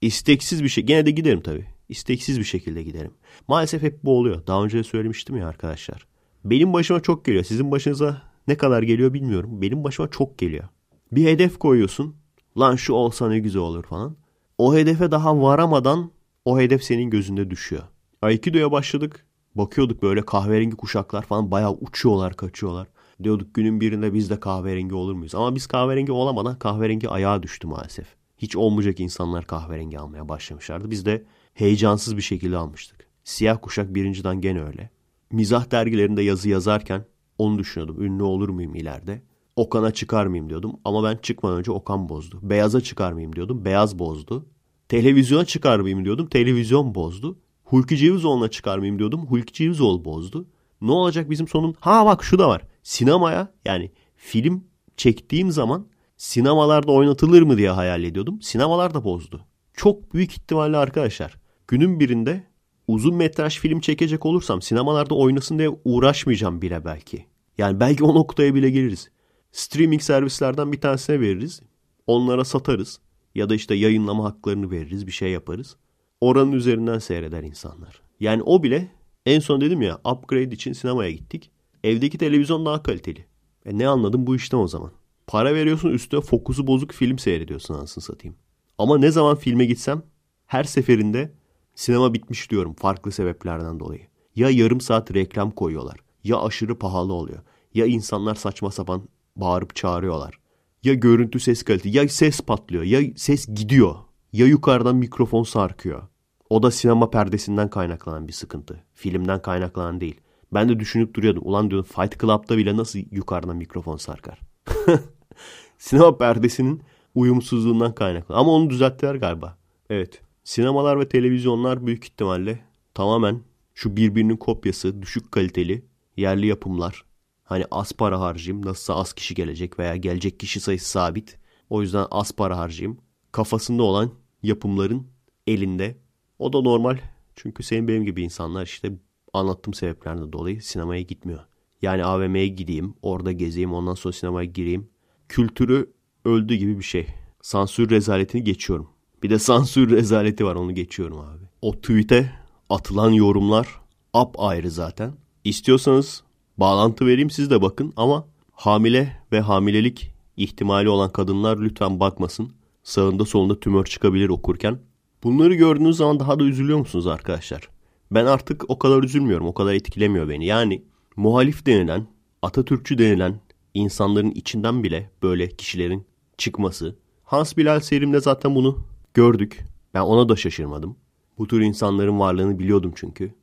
[0.00, 0.84] isteksiz bir şey.
[0.84, 1.66] Gene de giderim tabii.
[1.88, 3.10] İsteksiz bir şekilde giderim.
[3.48, 4.46] Maalesef hep bu oluyor.
[4.46, 6.06] Daha önce de söylemiştim ya arkadaşlar.
[6.44, 7.44] Benim başıma çok geliyor.
[7.44, 9.62] Sizin başınıza ne kadar geliyor bilmiyorum.
[9.62, 10.64] Benim başıma çok geliyor.
[11.12, 12.16] Bir hedef koyuyorsun.
[12.58, 14.16] Lan şu olsa ne güzel olur falan.
[14.58, 16.10] O hedefe daha varamadan
[16.44, 17.82] o hedef senin gözünde düşüyor.
[18.22, 19.26] Aikido'ya başladık.
[19.54, 22.88] Bakıyorduk böyle kahverengi kuşaklar falan bayağı uçuyorlar, kaçıyorlar.
[23.22, 25.34] Diyorduk günün birinde biz de kahverengi olur muyuz?
[25.34, 28.06] Ama biz kahverengi olamadan kahverengi ayağa düştü maalesef.
[28.38, 30.90] Hiç olmayacak insanlar kahverengi almaya başlamışlardı.
[30.90, 31.24] Biz de
[31.54, 33.06] heyecansız bir şekilde almıştık.
[33.24, 34.90] Siyah kuşak birinciden gene öyle.
[35.32, 37.04] Mizah dergilerinde yazı yazarken
[37.38, 38.02] onu düşünüyordum.
[38.02, 39.22] Ünlü olur muyum ileride?
[39.56, 40.72] Okan'a çıkar mıyım diyordum.
[40.84, 42.38] Ama ben çıkmadan önce Okan bozdu.
[42.42, 43.64] Beyaz'a çıkar mıyım diyordum.
[43.64, 44.46] Beyaz bozdu.
[44.88, 46.26] Televizyona çıkar mıyım diyordum.
[46.26, 47.38] Televizyon bozdu.
[47.64, 49.26] Hulki Cevizoğlu'na çıkar mıyım diyordum.
[49.26, 50.46] Hulki Cevizoğlu bozdu.
[50.80, 51.74] Ne olacak bizim sonun?
[51.80, 52.62] Ha bak şu da var.
[52.86, 54.64] Sinemaya yani film
[54.96, 58.42] çektiğim zaman sinemalarda oynatılır mı diye hayal ediyordum.
[58.42, 59.46] Sinemalar da bozdu.
[59.74, 61.36] Çok büyük ihtimalle arkadaşlar.
[61.68, 62.44] Günün birinde
[62.88, 67.26] uzun metraj film çekecek olursam sinemalarda oynasın diye uğraşmayacağım bile belki.
[67.58, 69.10] Yani belki o noktaya bile geliriz.
[69.52, 71.60] Streaming servislerden bir tanesine veririz.
[72.06, 73.00] Onlara satarız.
[73.34, 75.06] Ya da işte yayınlama haklarını veririz.
[75.06, 75.76] Bir şey yaparız.
[76.20, 78.00] Oranın üzerinden seyreder insanlar.
[78.20, 78.88] Yani o bile
[79.26, 81.50] en son dedim ya upgrade için sinemaya gittik.
[81.86, 83.24] Evdeki televizyon daha kaliteli.
[83.66, 84.92] E ne anladım bu işten o zaman?
[85.26, 88.36] Para veriyorsun üstüne fokusu bozuk film seyrediyorsun anasını satayım.
[88.78, 90.02] Ama ne zaman filme gitsem
[90.46, 91.32] her seferinde
[91.74, 94.00] sinema bitmiş diyorum farklı sebeplerden dolayı.
[94.36, 95.96] Ya yarım saat reklam koyuyorlar.
[96.24, 97.42] Ya aşırı pahalı oluyor.
[97.74, 100.38] Ya insanlar saçma sapan bağırıp çağırıyorlar.
[100.84, 103.94] Ya görüntü ses kalitesi ya ses patlıyor ya ses gidiyor.
[104.32, 106.02] Ya yukarıdan mikrofon sarkıyor.
[106.50, 108.84] O da sinema perdesinden kaynaklanan bir sıkıntı.
[108.94, 110.20] Filmden kaynaklanan değil.
[110.56, 111.42] Ben de düşünüp duruyordum.
[111.46, 114.40] Ulan diyorum Fight Club'da bile nasıl yukarıdan mikrofon sarkar?
[115.78, 116.82] sinema perdesinin
[117.14, 118.34] uyumsuzluğundan kaynaklı.
[118.34, 119.58] Ama onu düzelttiler galiba.
[119.90, 120.20] Evet.
[120.44, 122.58] Sinemalar ve televizyonlar büyük ihtimalle
[122.94, 123.40] tamamen
[123.74, 125.84] şu birbirinin kopyası, düşük kaliteli
[126.16, 127.04] yerli yapımlar.
[127.44, 131.38] Hani az para harcayayım, nasılsa az kişi gelecek veya gelecek kişi sayısı sabit.
[131.70, 132.98] O yüzden az para harcayayım.
[133.32, 134.10] Kafasında olan
[134.42, 135.06] yapımların
[135.46, 135.96] elinde.
[136.38, 136.98] O da normal.
[137.34, 138.92] Çünkü senin benim gibi insanlar işte
[139.36, 141.40] anlattığım sebeplerden dolayı sinemaya gitmiyor.
[141.82, 144.88] Yani AVM'ye gideyim, orada gezeyim, ondan sonra sinemaya gireyim.
[145.28, 145.92] kültürü
[146.24, 147.06] öldü gibi bir şey.
[147.42, 148.88] Sansür rezaletini geçiyorum.
[149.22, 151.44] Bir de sansür rezaleti var onu geçiyorum abi.
[151.62, 152.32] O tweet'e
[152.70, 153.80] atılan yorumlar
[154.12, 155.12] ap ayrı zaten.
[155.44, 156.22] İstiyorsanız
[156.58, 162.52] bağlantı vereyim siz de bakın ama hamile ve hamilelik ihtimali olan kadınlar lütfen bakmasın.
[162.82, 164.78] Sağında solunda tümör çıkabilir okurken.
[165.22, 167.75] Bunları gördüğünüz zaman daha da üzülüyor musunuz arkadaşlar?
[168.10, 169.46] Ben artık o kadar üzülmüyorum.
[169.46, 170.46] O kadar etkilemiyor beni.
[170.46, 170.82] Yani
[171.16, 172.06] muhalif denilen,
[172.42, 173.40] Atatürkçü denilen
[173.74, 176.06] insanların içinden bile böyle kişilerin
[176.38, 176.96] çıkması.
[177.24, 179.64] Hans Bilal Serim'de zaten bunu gördük.
[179.94, 180.96] Ben ona da şaşırmadım.
[181.38, 183.34] Bu tür insanların varlığını biliyordum çünkü.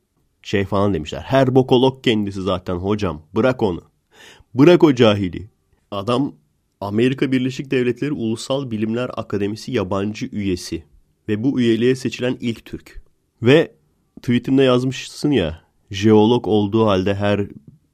[0.42, 1.20] Şey falan demişler.
[1.20, 3.22] Her bokolog kendisi zaten hocam.
[3.34, 3.82] Bırak onu.
[4.54, 5.48] Bırak o cahili.
[5.90, 6.34] Adam
[6.80, 10.84] Amerika Birleşik Devletleri Ulusal Bilimler Akademisi yabancı üyesi.
[11.28, 13.02] Ve bu üyeliğe seçilen ilk Türk.
[13.42, 13.74] Ve
[14.24, 15.60] tweetinde yazmışsın ya.
[15.90, 17.46] Jeolog olduğu halde her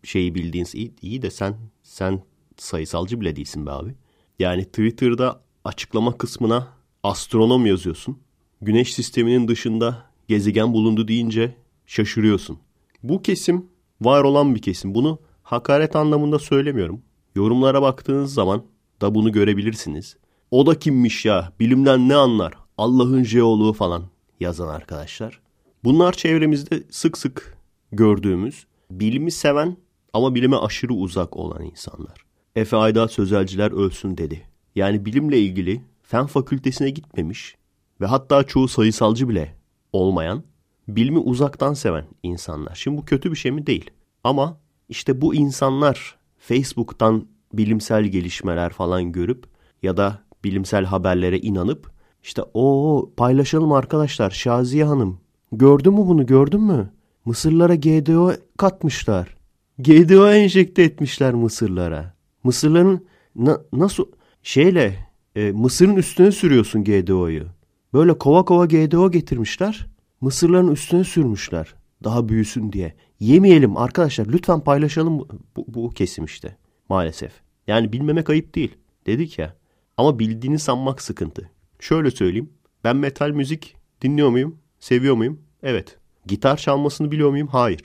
[0.04, 2.22] şeyi bildiğiniz iyi, iyi de sen sen
[2.56, 3.94] sayısalcı bile değilsin be abi.
[4.38, 6.68] Yani Twitter'da açıklama kısmına
[7.02, 8.18] astronom yazıyorsun.
[8.60, 11.54] Güneş sisteminin dışında gezegen bulundu deyince
[11.86, 12.58] şaşırıyorsun.
[13.02, 13.66] Bu kesim
[14.00, 14.94] var olan bir kesim.
[14.94, 17.02] Bunu hakaret anlamında söylemiyorum.
[17.34, 18.62] Yorumlara baktığınız zaman
[19.00, 20.16] da bunu görebilirsiniz.
[20.50, 21.52] O da kimmiş ya?
[21.60, 22.52] Bilimden ne anlar?
[22.78, 24.04] Allah'ın jeoloğu falan
[24.40, 25.40] yazan arkadaşlar.
[25.84, 27.58] Bunlar çevremizde sık sık
[27.92, 29.76] gördüğümüz, bilimi seven
[30.12, 32.24] ama bilime aşırı uzak olan insanlar.
[32.56, 34.42] Efe Ayda Sözelciler ölsün dedi.
[34.74, 37.56] Yani bilimle ilgili fen fakültesine gitmemiş
[38.00, 39.56] ve hatta çoğu sayısalcı bile
[39.92, 40.42] olmayan,
[40.88, 42.74] bilimi uzaktan seven insanlar.
[42.74, 43.66] Şimdi bu kötü bir şey mi?
[43.66, 43.90] Değil.
[44.24, 49.46] Ama işte bu insanlar Facebook'tan bilimsel gelişmeler falan görüp
[49.82, 51.90] ya da bilimsel haberlere inanıp
[52.22, 55.20] işte o paylaşalım arkadaşlar Şaziye Hanım
[55.52, 56.90] gördün mü bunu gördün mü?
[57.24, 59.36] Mısırlara GDO katmışlar.
[59.78, 62.14] GDO enjekte etmişler Mısırlara.
[62.44, 64.04] Mısırların na, nasıl
[64.42, 67.46] şeyle e, Mısır'ın üstüne sürüyorsun GDO'yu.
[67.94, 69.86] Böyle kova kova GDO getirmişler.
[70.20, 71.74] Mısırların üstüne sürmüşler.
[72.04, 72.94] Daha büyüsün diye.
[73.20, 76.56] Yemeyelim arkadaşlar lütfen paylaşalım bu, bu, bu kesim işte
[76.88, 77.32] maalesef.
[77.66, 78.74] Yani bilmemek ayıp değil
[79.06, 79.56] dedik ya.
[79.96, 81.50] Ama bildiğini sanmak sıkıntı.
[81.80, 82.50] Şöyle söyleyeyim.
[82.84, 84.58] Ben metal müzik dinliyor muyum?
[84.80, 85.40] Seviyor muyum?
[85.62, 85.98] Evet.
[86.26, 87.48] Gitar çalmasını biliyor muyum?
[87.48, 87.82] Hayır.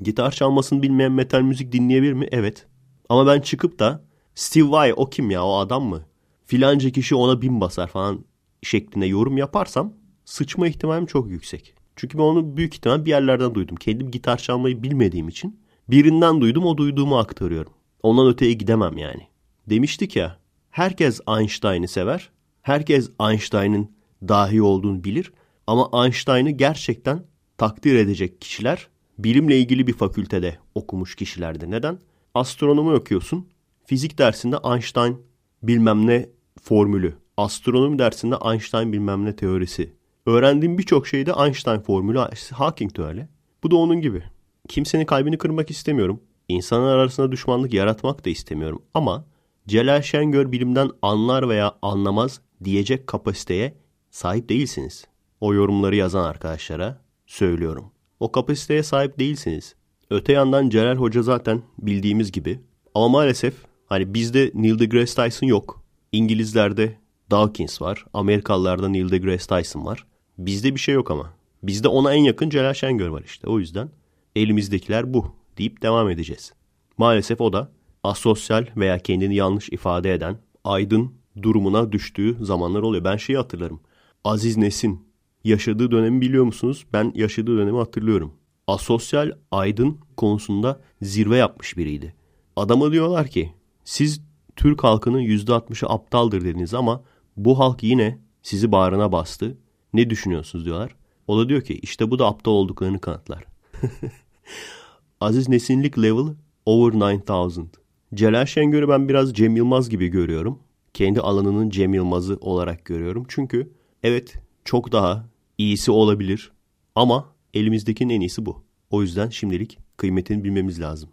[0.00, 2.28] Gitar çalmasını bilmeyen metal müzik dinleyebilir mi?
[2.30, 2.66] Evet.
[3.08, 4.04] Ama ben çıkıp da
[4.34, 6.02] Steve Vai o kim ya o adam mı?
[6.46, 8.24] Filanca kişi ona bin basar falan
[8.62, 9.92] şeklinde yorum yaparsam
[10.24, 11.74] sıçma ihtimalim çok yüksek.
[11.96, 13.76] Çünkü ben onu büyük ihtimal bir yerlerden duydum.
[13.76, 17.72] Kendim gitar çalmayı bilmediğim için birinden duydum o duyduğumu aktarıyorum.
[18.02, 19.26] Ondan öteye gidemem yani.
[19.66, 20.38] Demiştik ya
[20.70, 22.30] herkes Einstein'ı sever.
[22.62, 23.90] Herkes Einstein'ın
[24.28, 25.32] dahi olduğunu bilir.
[25.66, 27.22] Ama Einstein'ı gerçekten
[27.58, 31.70] takdir edecek kişiler bilimle ilgili bir fakültede okumuş kişilerde.
[31.70, 31.98] Neden?
[32.34, 33.48] Astronomi okuyorsun.
[33.84, 35.22] Fizik dersinde Einstein
[35.62, 36.28] bilmem ne
[36.62, 37.14] formülü.
[37.36, 39.92] Astronomi dersinde Einstein bilmem ne teorisi.
[40.26, 42.18] Öğrendiğim birçok şeyde Einstein formülü.
[42.52, 43.28] Hawking de öyle.
[43.62, 44.22] Bu da onun gibi.
[44.68, 46.20] Kimsenin kalbini kırmak istemiyorum.
[46.48, 48.82] İnsanlar arasında düşmanlık yaratmak da istemiyorum.
[48.94, 49.24] Ama
[49.68, 53.74] Celal Şengör bilimden anlar veya anlamaz diyecek kapasiteye
[54.10, 55.06] sahip değilsiniz.
[55.40, 57.84] O yorumları yazan arkadaşlara söylüyorum.
[58.20, 59.74] O kapasiteye sahip değilsiniz.
[60.10, 62.60] Öte yandan Celal Hoca zaten bildiğimiz gibi.
[62.94, 63.54] Ama maalesef
[63.86, 65.82] hani bizde Neil deGrasse Tyson yok.
[66.12, 66.98] İngilizlerde
[67.30, 68.04] Dawkins var.
[68.14, 70.06] Amerikalılarda Neil deGrasse Tyson var.
[70.38, 71.32] Bizde bir şey yok ama.
[71.62, 73.46] Bizde ona en yakın Celal Şengör var işte.
[73.46, 73.90] O yüzden
[74.36, 75.26] elimizdekiler bu
[75.58, 76.52] deyip devam edeceğiz.
[76.98, 77.70] Maalesef o da
[78.04, 83.04] asosyal veya kendini yanlış ifade eden aydın durumuna düştüğü zamanlar oluyor.
[83.04, 83.80] Ben şeyi hatırlarım.
[84.24, 85.03] Aziz Nesin
[85.44, 86.86] yaşadığı dönemi biliyor musunuz?
[86.92, 88.32] Ben yaşadığı dönemi hatırlıyorum.
[88.66, 92.14] Asosyal aydın konusunda zirve yapmış biriydi.
[92.56, 93.52] Adama diyorlar ki
[93.84, 94.20] siz
[94.56, 97.02] Türk halkının %60'ı aptaldır dediniz ama
[97.36, 99.58] bu halk yine sizi bağrına bastı.
[99.92, 100.96] Ne düşünüyorsunuz diyorlar.
[101.28, 103.44] O da diyor ki işte bu da aptal olduklarını kanıtlar.
[105.20, 106.34] Aziz Nesinlik level
[106.66, 107.70] over 9000.
[108.14, 110.58] Celal Şengör'ü ben biraz Cem Yılmaz gibi görüyorum.
[110.94, 113.24] Kendi alanının Cem Yılmaz'ı olarak görüyorum.
[113.28, 115.26] Çünkü evet çok daha
[115.58, 116.52] iyisi olabilir
[116.94, 118.64] ama elimizdekinin en iyisi bu.
[118.90, 121.10] O yüzden şimdilik kıymetini bilmemiz lazım.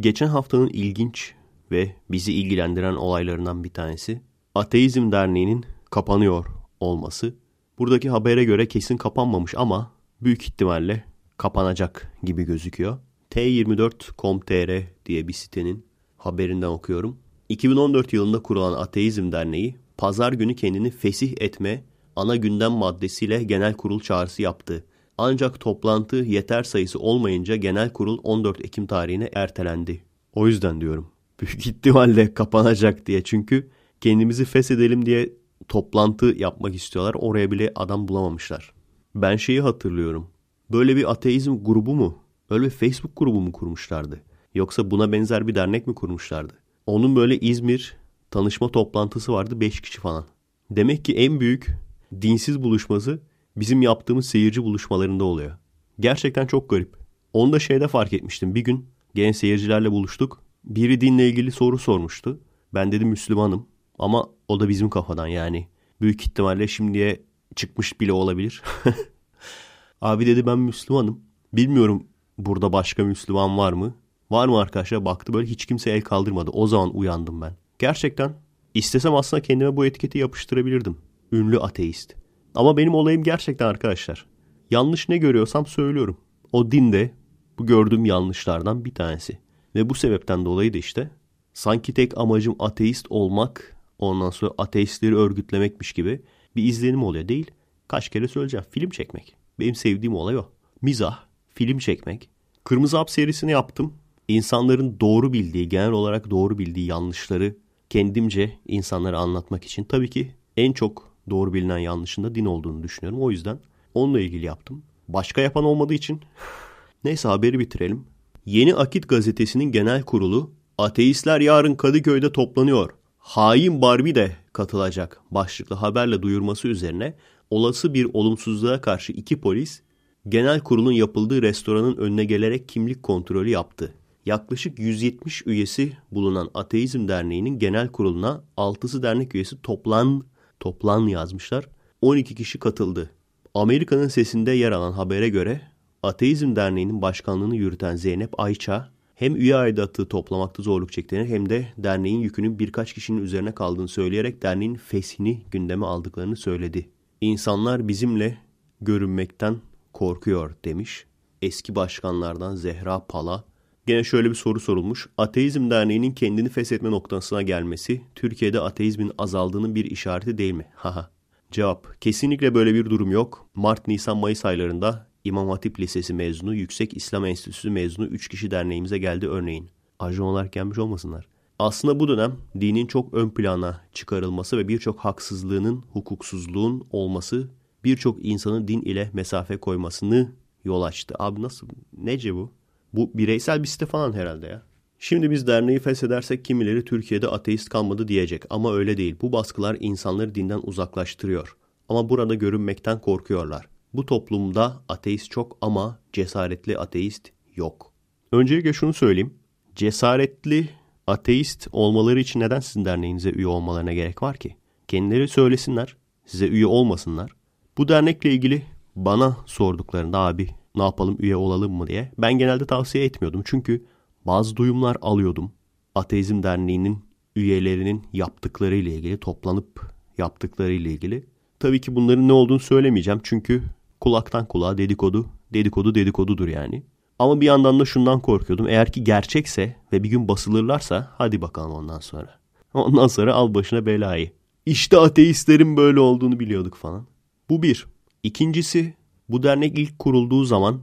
[0.00, 1.34] Geçen haftanın ilginç
[1.70, 4.20] ve bizi ilgilendiren olaylarından bir tanesi
[4.54, 6.46] Ateizm Derneği'nin kapanıyor
[6.80, 7.34] olması.
[7.78, 11.04] Buradaki habere göre kesin kapanmamış ama büyük ihtimalle
[11.36, 12.98] kapanacak gibi gözüküyor.
[13.30, 15.86] T24.com.tr diye bir sitenin
[16.16, 17.18] haberinden okuyorum.
[17.48, 21.84] 2014 yılında kurulan Ateizm Derneği pazar günü kendini fesih etme
[22.16, 24.84] ana gündem maddesiyle genel kurul çağrısı yaptı.
[25.18, 30.02] Ancak toplantı yeter sayısı olmayınca genel kurul 14 Ekim tarihine ertelendi.
[30.34, 33.24] O yüzden diyorum büyük ihtimalle kapanacak diye.
[33.24, 35.32] Çünkü kendimizi feshedelim diye
[35.68, 37.14] toplantı yapmak istiyorlar.
[37.18, 38.72] Oraya bile adam bulamamışlar.
[39.14, 40.26] Ben şeyi hatırlıyorum.
[40.72, 42.18] Böyle bir ateizm grubu mu?
[42.50, 44.20] Öyle bir Facebook grubu mu kurmuşlardı?
[44.54, 46.52] Yoksa buna benzer bir dernek mi kurmuşlardı?
[46.86, 47.96] Onun böyle İzmir
[48.30, 50.24] tanışma toplantısı vardı 5 kişi falan.
[50.70, 51.76] Demek ki en büyük
[52.22, 53.20] dinsiz buluşması
[53.56, 55.58] bizim yaptığımız seyirci buluşmalarında oluyor.
[56.00, 56.96] Gerçekten çok garip.
[57.32, 58.54] Onu da şeyde fark etmiştim.
[58.54, 60.42] Bir gün gene seyircilerle buluştuk.
[60.64, 62.40] Biri dinle ilgili soru sormuştu.
[62.74, 63.66] Ben dedim Müslümanım.
[63.98, 65.68] Ama o da bizim kafadan yani.
[66.00, 67.22] Büyük ihtimalle şimdiye
[67.56, 68.62] çıkmış bile olabilir.
[70.00, 71.20] Abi dedi ben Müslümanım.
[71.52, 72.06] Bilmiyorum
[72.38, 73.94] burada başka Müslüman var mı?
[74.30, 75.04] Var mı arkadaşlar?
[75.04, 76.50] Baktı böyle hiç kimse el kaldırmadı.
[76.50, 77.56] O zaman uyandım ben.
[77.78, 78.32] Gerçekten
[78.74, 80.98] istesem aslında kendime bu etiketi yapıştırabilirdim.
[81.32, 82.14] Ünlü ateist.
[82.54, 84.26] Ama benim olayım gerçekten arkadaşlar.
[84.70, 86.16] Yanlış ne görüyorsam söylüyorum.
[86.52, 87.10] O dinde
[87.58, 89.38] bu gördüğüm yanlışlardan bir tanesi.
[89.74, 91.10] Ve bu sebepten dolayı da işte
[91.54, 96.22] sanki tek amacım ateist olmak, ondan sonra ateistleri örgütlemekmiş gibi
[96.56, 97.50] bir izlenim oluyor değil.
[97.88, 98.66] Kaç kere söyleyeceğim.
[98.70, 99.36] Film çekmek.
[99.58, 100.48] Benim sevdiğim olay o.
[100.82, 101.18] Mizah,
[101.54, 102.28] film çekmek.
[102.64, 103.94] Kırmızı Hap serisini yaptım.
[104.28, 107.56] İnsanların doğru bildiği, genel olarak doğru bildiği yanlışları
[107.90, 109.84] kendimce insanlara anlatmak için.
[109.84, 113.22] Tabii ki en çok doğru bilinen yanlışın da din olduğunu düşünüyorum.
[113.22, 113.58] O yüzden
[113.94, 114.82] onunla ilgili yaptım.
[115.08, 116.20] Başka yapan olmadığı için
[117.04, 118.04] neyse haberi bitirelim.
[118.46, 122.90] Yeni Akit gazetesinin genel kurulu ateistler yarın Kadıköy'de toplanıyor.
[123.18, 127.14] Hain Barbie de katılacak başlıklı haberle duyurması üzerine
[127.50, 129.82] olası bir olumsuzluğa karşı iki polis
[130.28, 133.94] genel kurulun yapıldığı restoranın önüne gelerek kimlik kontrolü yaptı.
[134.26, 140.24] Yaklaşık 170 üyesi bulunan Ateizm Derneği'nin genel kuruluna 6'sı dernek üyesi toplan
[140.60, 141.68] toplan yazmışlar.
[142.00, 143.10] 12 kişi katıldı.
[143.54, 145.60] Amerika'nın sesinde yer alan habere göre
[146.02, 152.20] Ateizm Derneği'nin başkanlığını yürüten Zeynep Ayça hem üye aidatı toplamakta zorluk çektiğini hem de derneğin
[152.20, 156.90] yükünün birkaç kişinin üzerine kaldığını söyleyerek derneğin feshini gündeme aldıklarını söyledi.
[157.20, 158.38] İnsanlar bizimle
[158.80, 159.56] görünmekten
[159.92, 161.06] korkuyor demiş.
[161.42, 163.44] Eski başkanlardan Zehra Pala.
[163.86, 165.08] Gene şöyle bir soru sorulmuş.
[165.18, 170.66] Ateizm Derneği'nin kendini feshetme noktasına gelmesi Türkiye'de ateizmin azaldığının bir işareti değil mi?
[170.74, 171.10] Haha.
[171.50, 172.00] Cevap.
[172.00, 173.46] Kesinlikle böyle bir durum yok.
[173.54, 178.98] Mart, Nisan, Mayıs aylarında İmam Hatip Lisesi mezunu, Yüksek İslam Enstitüsü mezunu 3 kişi derneğimize
[178.98, 179.70] geldi örneğin.
[179.98, 181.28] Ajan olarak gelmiş olmasınlar.
[181.58, 187.48] Aslında bu dönem dinin çok ön plana çıkarılması ve birçok haksızlığının, hukuksuzluğun olması
[187.84, 190.32] birçok insanın din ile mesafe koymasını
[190.64, 191.14] yol açtı.
[191.18, 191.68] Abi nasıl?
[191.96, 192.52] Nece bu?
[192.92, 194.62] Bu bireysel bir site falan herhalde ya.
[194.98, 199.16] Şimdi biz derneği feshedersek kimileri Türkiye'de ateist kalmadı diyecek ama öyle değil.
[199.22, 201.56] Bu baskılar insanları dinden uzaklaştırıyor.
[201.88, 203.68] Ama burada görünmekten korkuyorlar.
[203.94, 207.92] Bu toplumda ateist çok ama cesaretli ateist yok.
[208.32, 209.34] Öncelikle şunu söyleyeyim.
[209.74, 210.68] Cesaretli
[211.06, 214.56] ateist olmaları için neden sizin derneğinize üye olmalarına gerek var ki?
[214.88, 215.96] Kendileri söylesinler,
[216.26, 217.30] size üye olmasınlar.
[217.78, 218.62] Bu dernekle ilgili
[218.96, 223.42] bana sorduklarında abi ne yapalım üye olalım mı diye ben genelde tavsiye etmiyordum.
[223.44, 223.84] Çünkü
[224.26, 225.52] bazı duyumlar alıyordum.
[225.94, 226.98] Ateizm Derneği'nin
[227.36, 229.80] üyelerinin yaptıkları ile ilgili toplanıp
[230.18, 231.26] yaptıkları ile ilgili.
[231.60, 233.62] Tabii ki bunların ne olduğunu söylemeyeceğim çünkü
[234.00, 236.82] kulaktan kulağa dedikodu, dedikodu dedikodudur yani.
[237.18, 238.68] Ama bir yandan da şundan korkuyordum.
[238.68, 242.38] Eğer ki gerçekse ve bir gün basılırlarsa hadi bakalım ondan sonra.
[242.74, 244.30] Ondan sonra al başına belayı.
[244.66, 247.06] İşte ateistlerin böyle olduğunu biliyorduk falan.
[247.50, 247.86] Bu bir.
[248.22, 248.94] İkincisi
[249.28, 250.80] bu dernek ilk kurulduğu zaman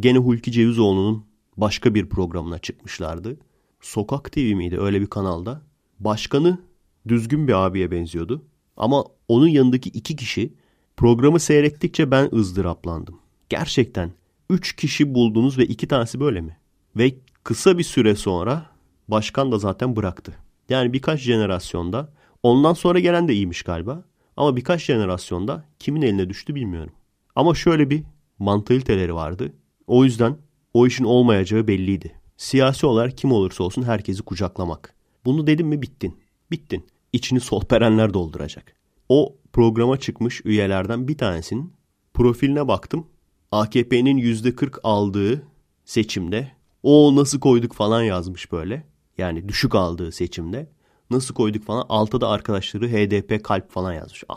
[0.00, 1.24] gene Hulki Cevizoğlu'nun
[1.56, 3.36] başka bir programına çıkmışlardı.
[3.80, 5.62] Sokak TV miydi öyle bir kanalda.
[6.00, 6.58] Başkanı
[7.08, 8.42] düzgün bir abiye benziyordu.
[8.76, 10.54] Ama onun yanındaki iki kişi
[10.96, 13.18] programı seyrettikçe ben ızdıraplandım.
[13.48, 14.12] Gerçekten
[14.50, 16.56] üç kişi buldunuz ve iki tanesi böyle mi?
[16.96, 18.66] Ve kısa bir süre sonra
[19.08, 20.32] başkan da zaten bıraktı.
[20.68, 24.04] Yani birkaç jenerasyonda ondan sonra gelen de iyiymiş galiba.
[24.36, 26.92] Ama birkaç jenerasyonda kimin eline düştü bilmiyorum.
[27.36, 28.02] Ama şöyle bir
[28.38, 29.52] mantaliteleri vardı.
[29.86, 30.36] O yüzden
[30.74, 32.12] o işin olmayacağı belliydi.
[32.36, 34.94] Siyasi olarak kim olursa olsun herkesi kucaklamak.
[35.24, 36.16] Bunu dedim mi bittin.
[36.50, 36.86] Bittin.
[37.12, 38.76] İçini solperenler dolduracak.
[39.08, 41.72] O programa çıkmış üyelerden bir tanesinin
[42.14, 43.06] profiline baktım.
[43.52, 45.42] AKP'nin %40 aldığı
[45.84, 48.86] seçimde o nasıl koyduk falan yazmış böyle.
[49.18, 50.70] Yani düşük aldığı seçimde.
[51.10, 51.86] Nasıl koyduk falan.
[51.88, 54.24] Altta da arkadaşları HDP kalp falan yazmış.
[54.28, 54.36] Al.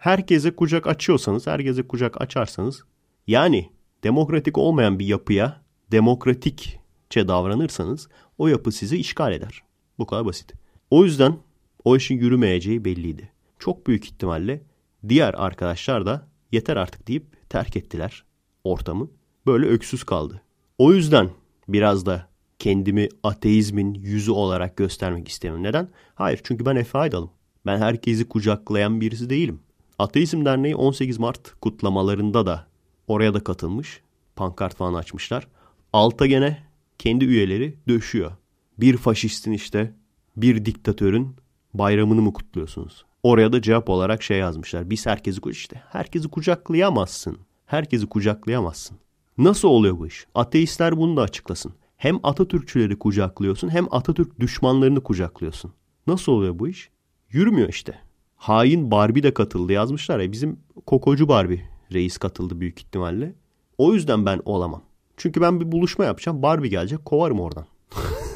[0.00, 2.82] Herkese kucak açıyorsanız, herkese kucak açarsanız
[3.26, 3.70] yani
[4.04, 5.60] demokratik olmayan bir yapıya
[5.92, 8.08] demokratikçe davranırsanız
[8.38, 9.62] o yapı sizi işgal eder.
[9.98, 10.52] Bu kadar basit.
[10.90, 11.36] O yüzden
[11.84, 13.32] o işin yürümeyeceği belliydi.
[13.58, 14.62] Çok büyük ihtimalle
[15.08, 18.24] diğer arkadaşlar da yeter artık deyip terk ettiler
[18.64, 19.10] ortamı.
[19.46, 20.42] Böyle öksüz kaldı.
[20.78, 21.30] O yüzden
[21.68, 25.64] biraz da kendimi ateizmin yüzü olarak göstermek istemiyorum.
[25.64, 25.88] Neden?
[26.14, 27.30] Hayır çünkü ben Efe Aydal'ım.
[27.66, 29.60] Ben herkesi kucaklayan birisi değilim.
[30.00, 32.66] Ateizm Derneği 18 Mart kutlamalarında da
[33.06, 34.00] oraya da katılmış.
[34.36, 35.48] Pankart falan açmışlar.
[35.92, 36.62] Alta gene
[36.98, 38.32] kendi üyeleri döşüyor.
[38.78, 39.94] Bir faşistin işte
[40.36, 41.36] bir diktatörün
[41.74, 43.04] bayramını mı kutluyorsunuz?
[43.22, 44.90] Oraya da cevap olarak şey yazmışlar.
[44.90, 47.38] Biz herkesi işte herkesi kucaklayamazsın.
[47.66, 48.98] Herkesi kucaklayamazsın.
[49.38, 50.26] Nasıl oluyor bu iş?
[50.34, 51.74] Ateistler bunu da açıklasın.
[51.96, 55.72] Hem Atatürkçüleri kucaklıyorsun hem Atatürk düşmanlarını kucaklıyorsun.
[56.06, 56.90] Nasıl oluyor bu iş?
[57.30, 58.09] Yürümüyor işte.
[58.40, 60.32] Hain Barbie de katıldı yazmışlar ya.
[60.32, 63.34] Bizim kokocu Barbie reis katıldı büyük ihtimalle.
[63.78, 64.82] O yüzden ben olamam.
[65.16, 66.42] Çünkü ben bir buluşma yapacağım.
[66.42, 67.66] Barbie gelecek kovarım oradan.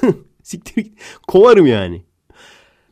[0.43, 0.93] Siktir
[1.29, 2.05] kovarım yani.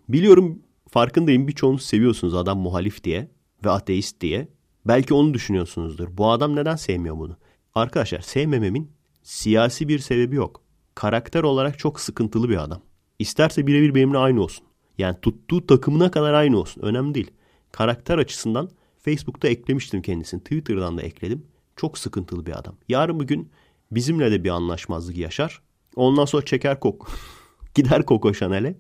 [0.09, 3.29] Biliyorum farkındayım birçoğunuz seviyorsunuz adam muhalif diye
[3.65, 4.49] ve ateist diye.
[4.87, 6.09] Belki onu düşünüyorsunuzdur.
[6.17, 7.37] Bu adam neden sevmiyor bunu?
[7.75, 8.91] Arkadaşlar sevmememin
[9.23, 10.63] siyasi bir sebebi yok.
[10.95, 12.83] Karakter olarak çok sıkıntılı bir adam.
[13.19, 14.67] İsterse birebir benimle aynı olsun.
[14.99, 16.83] Yani tuttuğu takımına kadar aynı olsun.
[16.83, 17.31] Önemli değil.
[17.73, 20.41] Karakter açısından Facebook'ta eklemiştim kendisini.
[20.41, 21.47] Twitter'dan da ekledim.
[21.77, 22.75] Çok sıkıntılı bir adam.
[22.89, 23.51] Yarın bugün
[23.91, 25.63] bizimle de bir anlaşmazlık yaşar.
[25.97, 27.11] Ondan sonra çeker kok.
[27.75, 28.77] Gider Coco Chanel'e.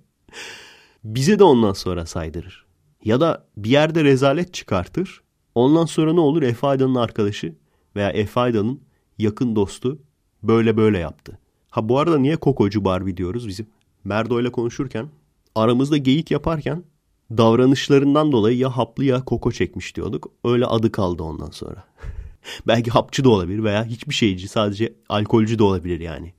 [1.04, 2.66] Bize de ondan sonra saydırır.
[3.04, 5.22] Ya da bir yerde rezalet çıkartır.
[5.54, 6.42] Ondan sonra ne olur?
[6.42, 7.54] Efe Aydın'ın arkadaşı
[7.96, 8.80] veya Efe Aydın'ın
[9.18, 9.98] yakın dostu
[10.42, 11.38] böyle böyle yaptı.
[11.70, 13.66] Ha bu arada niye kokocu Barbie diyoruz bizim?
[14.04, 15.08] Merdo ile konuşurken
[15.54, 16.84] aramızda geyik yaparken
[17.30, 20.30] davranışlarından dolayı ya haplı ya koko çekmiş diyorduk.
[20.44, 21.84] Öyle adı kaldı ondan sonra.
[22.66, 26.34] Belki hapçı da olabilir veya hiçbir şeyci sadece alkolcü de olabilir yani.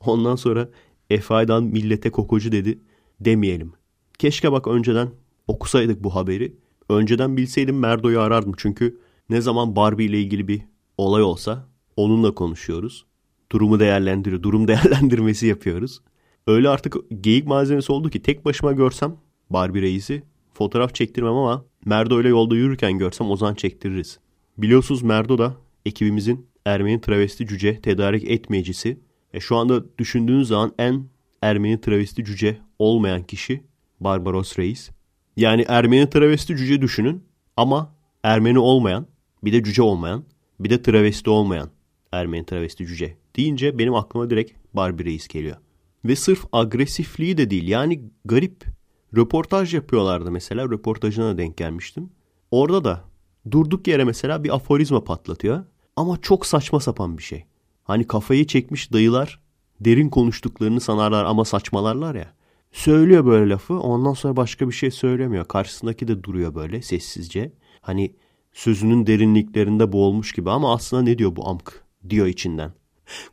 [0.00, 0.68] Ondan sonra
[1.10, 2.78] Efaydan millete kokocu dedi
[3.20, 3.72] demeyelim.
[4.18, 5.10] Keşke bak önceden
[5.46, 6.56] okusaydık bu haberi.
[6.88, 10.62] Önceden bilseydim Merdo'yu arardım çünkü ne zaman Barbie ile ilgili bir
[10.98, 13.06] olay olsa onunla konuşuyoruz.
[13.52, 16.00] Durumu değerlendiriyor, durum değerlendirmesi yapıyoruz.
[16.46, 19.16] Öyle artık geyik malzemesi oldu ki tek başıma görsem
[19.50, 20.22] Barbie reisi
[20.54, 24.18] fotoğraf çektirmem ama Merdo ile yolda yürürken görsem o zaman çektiririz.
[24.58, 28.98] Biliyorsunuz Merdo da ekibimizin Ermeni travesti cüce tedarik etmeyicisi.
[29.34, 31.04] E şu anda düşündüğünüz zaman en
[31.42, 33.62] Ermeni travesti cüce olmayan kişi
[34.00, 34.90] Barbaros Reis.
[35.36, 37.24] Yani Ermeni travesti cüce düşünün
[37.56, 39.06] ama Ermeni olmayan,
[39.44, 40.24] bir de cüce olmayan,
[40.60, 41.70] bir de travesti olmayan
[42.12, 45.56] Ermeni travesti cüce deyince benim aklıma direkt Barbie Reis geliyor.
[46.04, 48.64] Ve sırf agresifliği de değil yani garip.
[49.16, 52.10] Röportaj yapıyorlardı mesela röportajına denk gelmiştim.
[52.50, 53.04] Orada da
[53.50, 55.64] durduk yere mesela bir aforizma patlatıyor.
[55.96, 57.44] Ama çok saçma sapan bir şey.
[57.84, 59.40] Hani kafayı çekmiş dayılar
[59.80, 62.32] derin konuştuklarını sanarlar ama saçmalarlar ya.
[62.72, 65.44] Söylüyor böyle lafı ondan sonra başka bir şey söylemiyor.
[65.44, 67.52] Karşısındaki de duruyor böyle sessizce.
[67.80, 68.14] Hani
[68.52, 72.72] sözünün derinliklerinde boğulmuş gibi ama aslında ne diyor bu amk diyor içinden.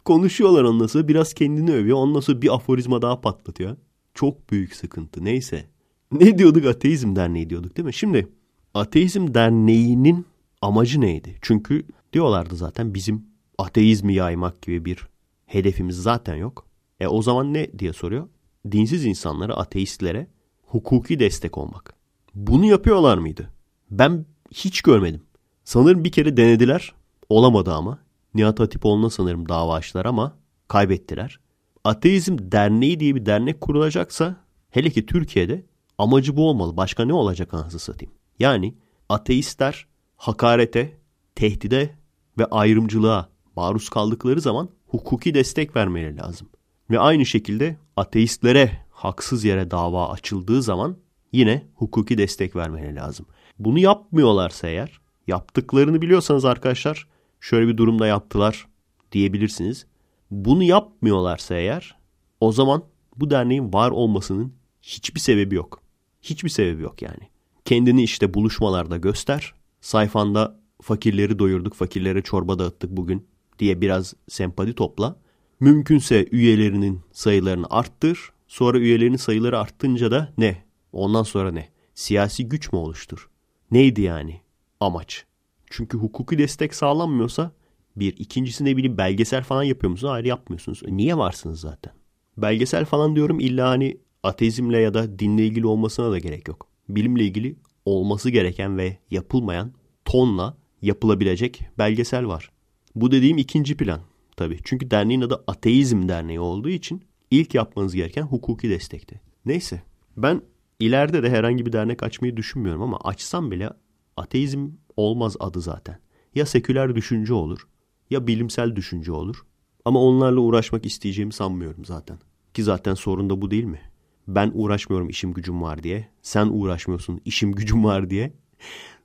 [0.06, 3.78] Konuşuyorlar ondan biraz kendini övüyor ondan sonra bir aforizma daha patlatıyor.
[4.14, 5.66] Çok büyük sıkıntı neyse.
[6.12, 7.94] Ne diyorduk ateizm derneği diyorduk değil mi?
[7.94, 8.28] Şimdi
[8.74, 10.26] ateizm derneğinin
[10.62, 11.36] amacı neydi?
[11.42, 13.26] Çünkü diyorlardı zaten bizim
[13.58, 15.08] ateizmi yaymak gibi bir
[15.46, 16.66] hedefimiz zaten yok.
[17.00, 18.28] E o zaman ne diye soruyor?
[18.72, 20.28] Dinsiz insanlara, ateistlere
[20.66, 21.94] hukuki destek olmak.
[22.36, 23.50] Bunu yapıyorlar mıydı?
[23.92, 25.22] Ben hiç görmedim.
[25.64, 26.94] Sanırım bir kere denediler.
[27.30, 28.00] Olamadı ama.
[28.34, 30.38] Nihat Hatipoğlu'na sanırım dava açtılar ama
[30.68, 31.40] kaybettiler.
[31.84, 34.36] Ateizm Derneği diye bir dernek kurulacaksa
[34.70, 35.66] hele ki Türkiye'de
[35.98, 36.78] amacı bu olmalı.
[36.78, 38.14] Başka ne olacak anasını satayım?
[38.40, 38.76] Yani
[39.10, 39.88] ateistler
[40.18, 40.98] hakarete,
[41.36, 41.96] tehdide
[42.38, 46.50] ve ayrımcılığa maruz kaldıkları zaman hukuki destek vermeleri lazım.
[46.90, 50.98] Ve aynı şekilde ateistlere haksız yere dava açıldığı zaman
[51.32, 53.26] yine hukuki destek vermeleri lazım.
[53.60, 57.08] Bunu yapmıyorlarsa eğer, yaptıklarını biliyorsanız arkadaşlar
[57.40, 58.68] şöyle bir durumda yaptılar
[59.12, 59.86] diyebilirsiniz.
[60.32, 61.96] Bunu yapmıyorlarsa eğer
[62.42, 62.84] o zaman
[63.16, 65.82] bu derneğin var olmasının hiçbir sebebi yok.
[66.22, 67.30] Hiçbir sebebi yok yani.
[67.66, 69.54] Kendini işte buluşmalarda göster.
[69.82, 73.28] Sayfanda fakirleri doyurduk, fakirlere çorba dağıttık bugün
[73.60, 75.16] diye biraz sempati topla.
[75.60, 78.32] Mümkünse üyelerinin sayılarını arttır.
[78.48, 80.64] Sonra üyelerinin sayıları arttınca da ne?
[80.94, 81.70] Ondan sonra ne?
[81.96, 83.30] Siyasi güç mü oluştur?
[83.72, 84.42] Neydi yani
[84.80, 85.26] amaç?
[85.70, 87.52] Çünkü hukuki destek sağlanmıyorsa
[87.96, 88.18] bir.
[88.18, 90.14] ikincisi ne bileyim belgesel falan yapıyor musunuz?
[90.14, 90.82] Hayır yapmıyorsunuz.
[90.86, 91.94] E, niye varsınız zaten?
[92.38, 96.68] Belgesel falan diyorum illa hani ateizmle ya da dinle ilgili olmasına da gerek yok.
[96.90, 97.56] Bilimle ilgili
[97.86, 99.74] olması gereken ve yapılmayan
[100.06, 102.52] tonla yapılabilecek belgesel var.
[102.96, 104.02] Bu dediğim ikinci plan
[104.38, 104.60] tabii.
[104.64, 109.22] Çünkü derneğin adı Ateizm Derneği olduğu için ilk yapmanız gereken hukuki destekti.
[109.46, 109.84] Neyse
[110.18, 110.42] ben
[110.80, 113.70] ileride de herhangi bir dernek açmayı düşünmüyorum ama açsam bile
[114.18, 114.70] ateizm
[115.00, 116.00] olmaz adı zaten.
[116.36, 117.68] Ya seküler düşünce olur
[118.10, 119.46] ya bilimsel düşünce olur.
[119.86, 122.18] Ama onlarla uğraşmak isteyeceğimi sanmıyorum zaten.
[122.54, 123.82] Ki zaten sorun da bu değil mi?
[124.28, 126.08] Ben uğraşmıyorum işim gücüm var diye.
[126.22, 128.34] Sen uğraşmıyorsun işim gücüm var diye.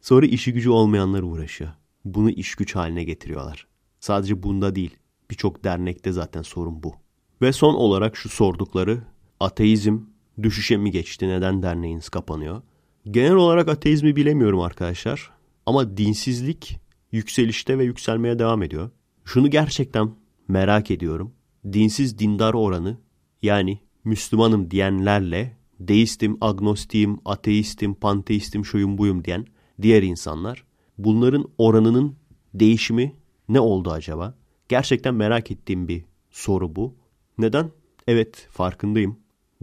[0.01, 1.71] Sonra işi gücü olmayanlar uğraşıyor.
[2.05, 3.67] Bunu iş güç haline getiriyorlar.
[4.01, 4.97] Sadece bunda değil.
[5.31, 6.95] Birçok dernekte zaten sorun bu.
[7.43, 9.03] Ve son olarak şu sordukları
[9.41, 9.99] ateizm
[10.43, 11.29] düşüşe mi geçti?
[11.29, 12.63] Neden derneğiniz kapanıyor?
[13.11, 15.34] Genel olarak ateizmi bilemiyorum arkadaşlar.
[15.67, 16.79] Ama dinsizlik
[17.13, 18.91] yükselişte ve yükselmeye devam ediyor.
[19.25, 20.11] Şunu gerçekten
[20.49, 21.35] merak ediyorum.
[21.73, 22.99] Dinsiz dindar oranı
[23.43, 29.47] yani Müslümanım diyenlerle deistim, agnostiyim, ateistim, panteistim, şuyum buyum diyen
[29.83, 30.65] diğer insanlar
[30.99, 32.17] bunların oranının
[32.55, 33.17] değişimi
[33.49, 34.35] ne oldu acaba?
[34.69, 36.95] Gerçekten merak ettiğim bir soru bu.
[37.39, 37.71] Neden?
[38.07, 39.19] Evet farkındayım.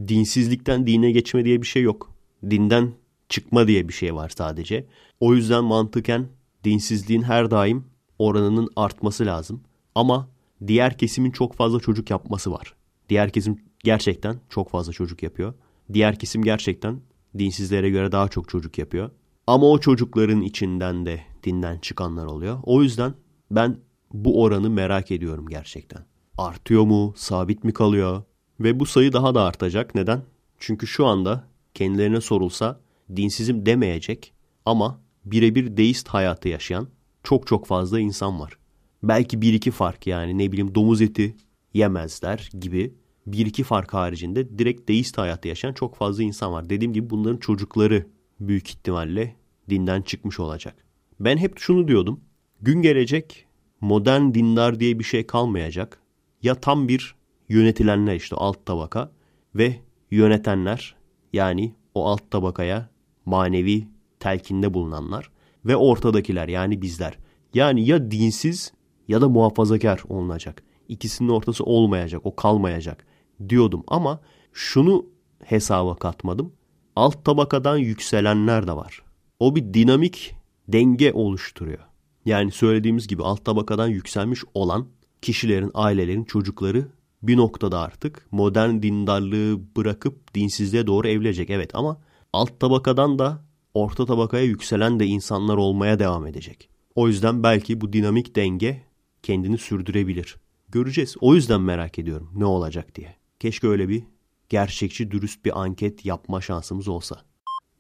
[0.08, 2.12] Dinsizlikten dine geçme diye bir şey yok.
[2.50, 2.94] Dinden
[3.32, 4.86] çıkma diye bir şey var sadece.
[5.20, 6.28] O yüzden mantıken
[6.64, 7.86] dinsizliğin her daim
[8.20, 9.62] oranının artması lazım.
[9.96, 10.30] Ama
[10.68, 12.76] diğer kesimin çok fazla çocuk yapması var.
[13.10, 15.54] Diğer kesim gerçekten çok fazla çocuk yapıyor.
[15.94, 17.02] Diğer kesim gerçekten
[17.38, 19.10] dinsizlere göre daha çok çocuk yapıyor.
[19.48, 22.60] Ama o çocukların içinden de dinden çıkanlar oluyor.
[22.64, 23.14] O yüzden
[23.52, 23.78] ben
[24.14, 26.06] bu oranı merak ediyorum gerçekten.
[26.38, 27.14] Artıyor mu?
[27.16, 28.24] Sabit mi kalıyor?
[28.60, 29.96] Ve bu sayı daha da artacak.
[29.96, 30.22] Neden?
[30.60, 32.80] Çünkü şu anda kendilerine sorulsa
[33.16, 34.34] dinsizim demeyecek
[34.66, 36.88] ama birebir deist hayatı yaşayan
[37.24, 38.58] çok çok fazla insan var.
[39.04, 41.36] Belki bir iki fark yani ne bileyim domuz eti
[41.74, 42.94] yemezler gibi
[43.28, 46.70] bir iki fark haricinde direkt deist hayatı yaşayan çok fazla insan var.
[46.70, 48.08] Dediğim gibi bunların çocukları
[48.40, 49.36] büyük ihtimalle
[49.70, 50.76] dinden çıkmış olacak.
[51.20, 52.20] Ben hep şunu diyordum.
[52.62, 53.46] Gün gelecek
[53.82, 56.02] modern dindar diye bir şey kalmayacak.
[56.42, 57.16] Ya tam bir
[57.50, 59.12] yönetilenler işte alt tabaka
[59.56, 59.76] ve
[60.12, 60.96] yönetenler
[61.34, 62.90] yani o alt tabakaya
[63.26, 63.88] manevi
[64.20, 65.32] telkinde bulunanlar
[65.66, 67.18] ve ortadakiler yani bizler.
[67.54, 68.74] Yani ya dinsiz
[69.08, 70.64] ya da muhafazakar olunacak.
[70.88, 73.06] İkisinin ortası olmayacak, o kalmayacak
[73.50, 74.20] diyordum ama
[74.54, 75.06] şunu
[75.44, 76.54] hesaba katmadım.
[76.96, 79.02] Alt tabakadan yükselenler de var.
[79.40, 80.36] O bir dinamik
[80.68, 81.80] denge oluşturuyor.
[82.26, 84.88] Yani söylediğimiz gibi alt tabakadan yükselmiş olan
[85.22, 86.88] kişilerin, ailelerin, çocukları
[87.24, 91.50] bir noktada artık modern dindarlığı bırakıp dinsizliğe doğru evlenecek.
[91.50, 92.02] Evet ama
[92.34, 96.70] alt tabakadan da orta tabakaya yükselen de insanlar olmaya devam edecek.
[96.96, 98.84] O yüzden belki bu dinamik denge
[99.24, 100.36] kendini sürdürebilir.
[100.70, 101.16] Göreceğiz.
[101.22, 103.16] O yüzden merak ediyorum ne olacak diye.
[103.40, 104.04] Keşke öyle bir
[104.50, 107.22] gerçekçi dürüst bir anket yapma şansımız olsa.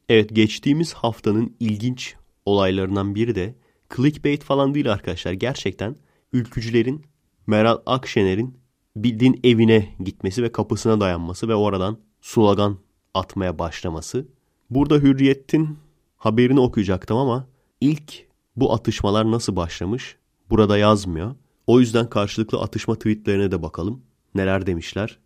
[0.10, 3.56] Evet geçtiğimiz haftanın ilginç olaylarından biri de
[3.96, 5.32] clickbait falan değil arkadaşlar.
[5.32, 5.96] Gerçekten
[6.34, 7.06] ülkücülerin
[7.48, 8.58] Meral Akşener'in
[8.96, 12.78] bildiğin evine gitmesi ve kapısına dayanması ve oradan slogan
[13.14, 14.28] atmaya başlaması.
[14.72, 15.78] Burada Hürriyet'in
[16.18, 17.48] haberini okuyacaktım ama
[17.82, 20.18] ilk bu atışmalar nasıl başlamış
[20.50, 21.36] burada yazmıyor.
[21.68, 24.02] O yüzden karşılıklı atışma tweetlerine de bakalım.
[24.36, 25.20] Neler demişler?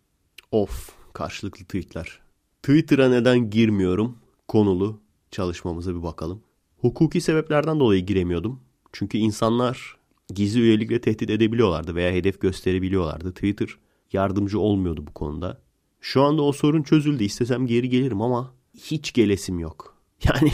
[0.52, 2.20] Of karşılıklı tweetler.
[2.62, 4.18] Twitter'a neden girmiyorum?
[4.48, 6.42] Konulu çalışmamıza bir bakalım.
[6.78, 8.60] Hukuki sebeplerden dolayı giremiyordum.
[8.92, 9.96] Çünkü insanlar
[10.34, 13.32] gizli üyelikle tehdit edebiliyorlardı veya hedef gösterebiliyorlardı.
[13.32, 13.68] Twitter
[14.12, 15.60] yardımcı olmuyordu bu konuda.
[16.00, 17.24] Şu anda o sorun çözüldü.
[17.24, 19.96] İstesem geri gelirim ama hiç gelesim yok.
[20.24, 20.52] Yani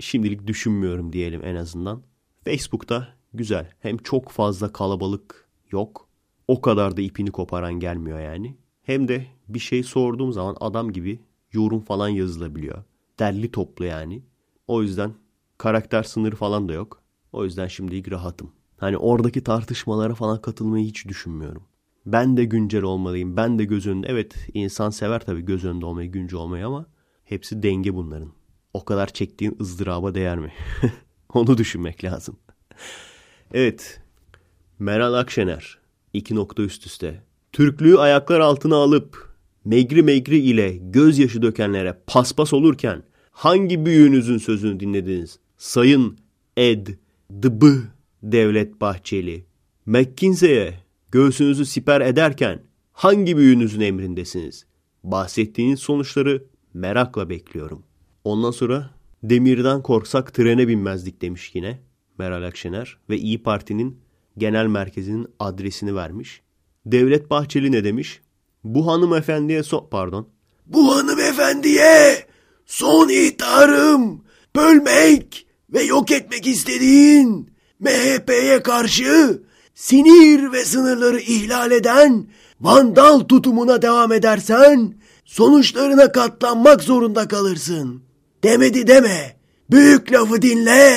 [0.00, 2.02] şimdilik düşünmüyorum diyelim en azından.
[2.44, 3.72] Facebook'ta güzel.
[3.80, 6.08] Hem çok fazla kalabalık yok.
[6.48, 8.56] O kadar da ipini koparan gelmiyor yani.
[8.82, 11.20] Hem de bir şey sorduğum zaman adam gibi
[11.52, 12.84] yorum falan yazılabiliyor.
[13.18, 14.22] Derli toplu yani.
[14.66, 15.14] O yüzden
[15.58, 17.02] karakter sınırı falan da yok.
[17.32, 18.52] O yüzden şimdilik rahatım.
[18.76, 21.62] Hani oradaki tartışmalara falan katılmayı hiç düşünmüyorum.
[22.06, 23.36] Ben de güncel olmalıyım.
[23.36, 24.06] Ben de göz önünde.
[24.10, 26.86] Evet insan sever tabii göz önünde olmayı, güncel olmayı ama
[27.24, 28.32] hepsi denge bunların.
[28.74, 30.52] O kadar çektiğin ızdıraba değer mi?
[31.34, 32.36] Onu düşünmek lazım.
[33.54, 34.00] evet.
[34.78, 35.78] Meral Akşener.
[36.12, 37.22] iki nokta üst üste.
[37.52, 45.38] Türklüğü ayaklar altına alıp megri megri ile gözyaşı dökenlere paspas olurken hangi büyüğünüzün sözünü dinlediniz?
[45.56, 46.18] Sayın
[46.56, 46.86] Ed
[47.42, 47.82] Dıbı
[48.22, 49.44] Devlet Bahçeli.
[49.86, 50.74] McKinsey'e
[51.10, 52.62] göğsünüzü siper ederken
[52.92, 54.66] hangi büyüğünüzün emrindesiniz?
[55.04, 56.44] Bahsettiğiniz sonuçları
[56.74, 57.82] merakla bekliyorum.
[58.24, 58.90] Ondan sonra
[59.22, 61.78] demirden korksak trene binmezdik demiş yine
[62.18, 64.00] Meral Akşener ve İyi Parti'nin
[64.38, 66.42] genel merkezinin adresini vermiş.
[66.86, 68.20] Devlet Bahçeli ne demiş?
[68.64, 70.28] Bu hanımefendiye so pardon.
[70.66, 72.26] Bu hanımefendiye
[72.66, 74.24] son ihtarım
[74.56, 77.50] bölmek ve yok etmek istediğin
[77.80, 79.42] MHP'ye karşı
[79.74, 82.26] sinir ve sınırları ihlal eden
[82.60, 84.94] vandal tutumuna devam edersen
[85.32, 88.02] sonuçlarına katlanmak zorunda kalırsın.
[88.44, 89.36] Demedi deme.
[89.70, 90.92] Büyük lafı dinle.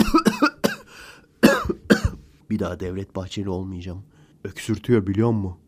[2.50, 4.04] Bir daha Devlet Bahçeli olmayacağım.
[4.44, 5.58] Öksürtüyor biliyor musun?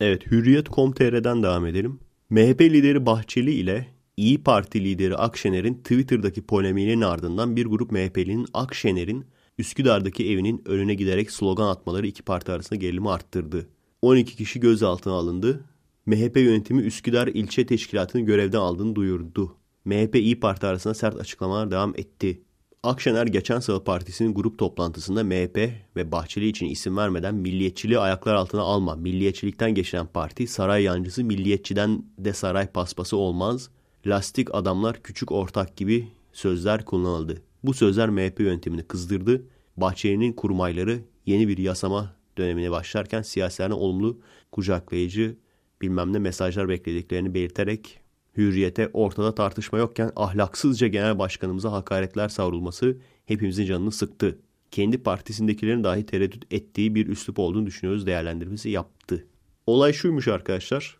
[0.00, 2.00] Evet Hürriyet.com.tr'den devam edelim.
[2.30, 9.24] MHP lideri Bahçeli ile İyi Parti lideri Akşener'in Twitter'daki polemiğinin ardından bir grup MHP'linin Akşener'in
[9.58, 13.66] Üsküdar'daki evinin önüne giderek slogan atmaları iki parti arasında gerilimi arttırdı.
[14.02, 15.64] 12 kişi gözaltına alındı.
[16.06, 19.56] MHP yönetimi Üsküdar ilçe teşkilatını görevden aldığını duyurdu.
[19.84, 22.42] MHP İyi Parti arasında sert açıklamalar devam etti.
[22.82, 28.60] Akşener geçen salı partisinin grup toplantısında MHP ve Bahçeli için isim vermeden milliyetçiliği ayaklar altına
[28.62, 28.96] alma.
[28.96, 33.70] Milliyetçilikten geçiren parti saray yancısı milliyetçiden de saray paspası olmaz.
[34.06, 37.42] Lastik adamlar küçük ortak gibi sözler kullanıldı.
[37.64, 39.42] Bu sözler MHP yöntemini kızdırdı.
[39.76, 44.20] Bahçeli'nin kurmayları yeni bir yasama dönemine başlarken siyasilerine olumlu
[44.52, 45.36] kucaklayıcı
[45.82, 48.00] bilmem ne mesajlar beklediklerini belirterek
[48.36, 52.96] hürriyete ortada tartışma yokken ahlaksızca genel başkanımıza hakaretler savrulması
[53.26, 54.38] hepimizin canını sıktı.
[54.70, 59.26] Kendi partisindekilerin dahi tereddüt ettiği bir üslup olduğunu düşünüyoruz değerlendirmesi yaptı.
[59.66, 60.96] Olay şuymuş arkadaşlar.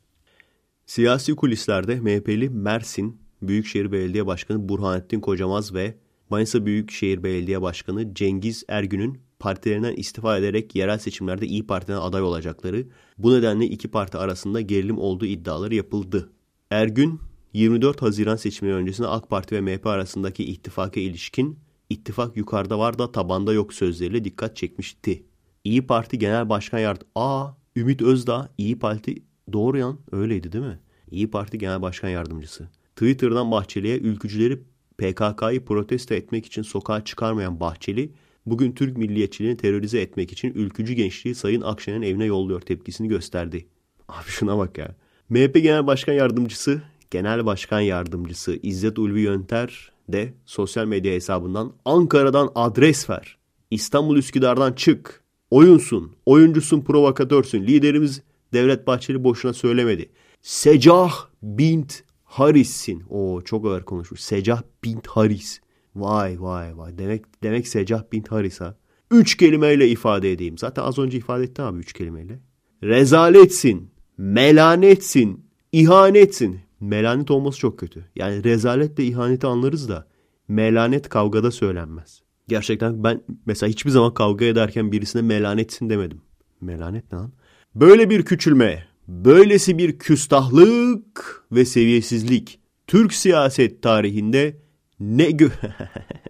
[0.86, 5.94] Siyasi kulislerde MHP'li Mersin Büyükşehir Belediye Başkanı Burhanettin Kocamaz ve
[6.30, 12.87] Manisa Büyükşehir Belediye Başkanı Cengiz Ergün'ün partilerinden istifa ederek yerel seçimlerde İyi Parti'den aday olacakları,
[13.18, 16.32] bu nedenle iki parti arasında gerilim olduğu iddiaları yapıldı.
[16.70, 17.20] Ergün
[17.53, 21.59] 24 Haziran seçimleri öncesinde AK Parti ve MHP arasındaki ittifaka ilişkin
[21.91, 25.26] ittifak yukarıda var da tabanda yok sözleriyle dikkat çekmişti.
[25.64, 29.14] İyi Parti Genel Başkan Yardımcısı Aa Ümit Özdağ İyi Parti
[29.53, 30.80] doğru yan öyleydi değil mi?
[31.11, 32.68] İyi Parti Genel Başkan Yardımcısı.
[32.97, 34.62] Twitter'dan Bahçeli'ye ülkücüleri
[34.99, 38.12] PKK'yı protesto etmek için sokağa çıkarmayan Bahçeli,
[38.47, 43.66] bugün Türk milliyetçiliğini terörize etmek için ülkücü gençliği Sayın Akşener'in evine yolluyor tepkisini gösterdi.
[44.09, 44.94] Abi şuna bak ya.
[45.28, 52.51] MHP Genel Başkan Yardımcısı, Genel Başkan Yardımcısı İzzet Ulvi Yönter de sosyal medya hesabından Ankara'dan
[52.55, 53.38] adres ver.
[53.70, 55.22] İstanbul Üsküdar'dan çık.
[55.51, 57.62] Oyunsun, oyuncusun, provokatörsün.
[57.62, 58.22] Liderimiz
[58.53, 60.09] Devlet Bahçeli boşuna söylemedi.
[60.42, 63.03] Secah bint Haris'sin.
[63.11, 64.20] O çok ağır konuşmuş.
[64.20, 65.61] Secah bint Haris.
[65.97, 66.99] Vay vay vay.
[66.99, 68.76] Demek demek Secah bint Haris ha.
[69.11, 70.59] Üç kelimeyle ifade edeyim.
[70.59, 72.38] Zaten az önce ifade etti abi üç kelimeyle.
[72.82, 73.90] Rezaletsin.
[74.18, 75.47] Melanetsin.
[75.72, 76.61] ihanetsin.
[76.80, 78.05] Melanet olması çok kötü.
[78.16, 80.07] Yani rezaletle ihaneti anlarız da
[80.49, 82.22] melanet kavgada söylenmez.
[82.49, 86.20] Gerçekten ben mesela hiçbir zaman kavga ederken birisine melanetsin demedim.
[86.61, 87.32] Melanet ne lan?
[87.74, 94.57] Böyle bir küçülme, böylesi bir küstahlık ve seviyesizlik Türk siyaset tarihinde
[95.01, 95.49] ne gö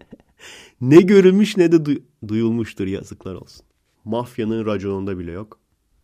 [0.81, 1.91] ne görülmüş ne de du
[2.29, 3.67] duyulmuştur yazıklar olsun.
[4.05, 5.59] Mafyanın raconunda bile yok.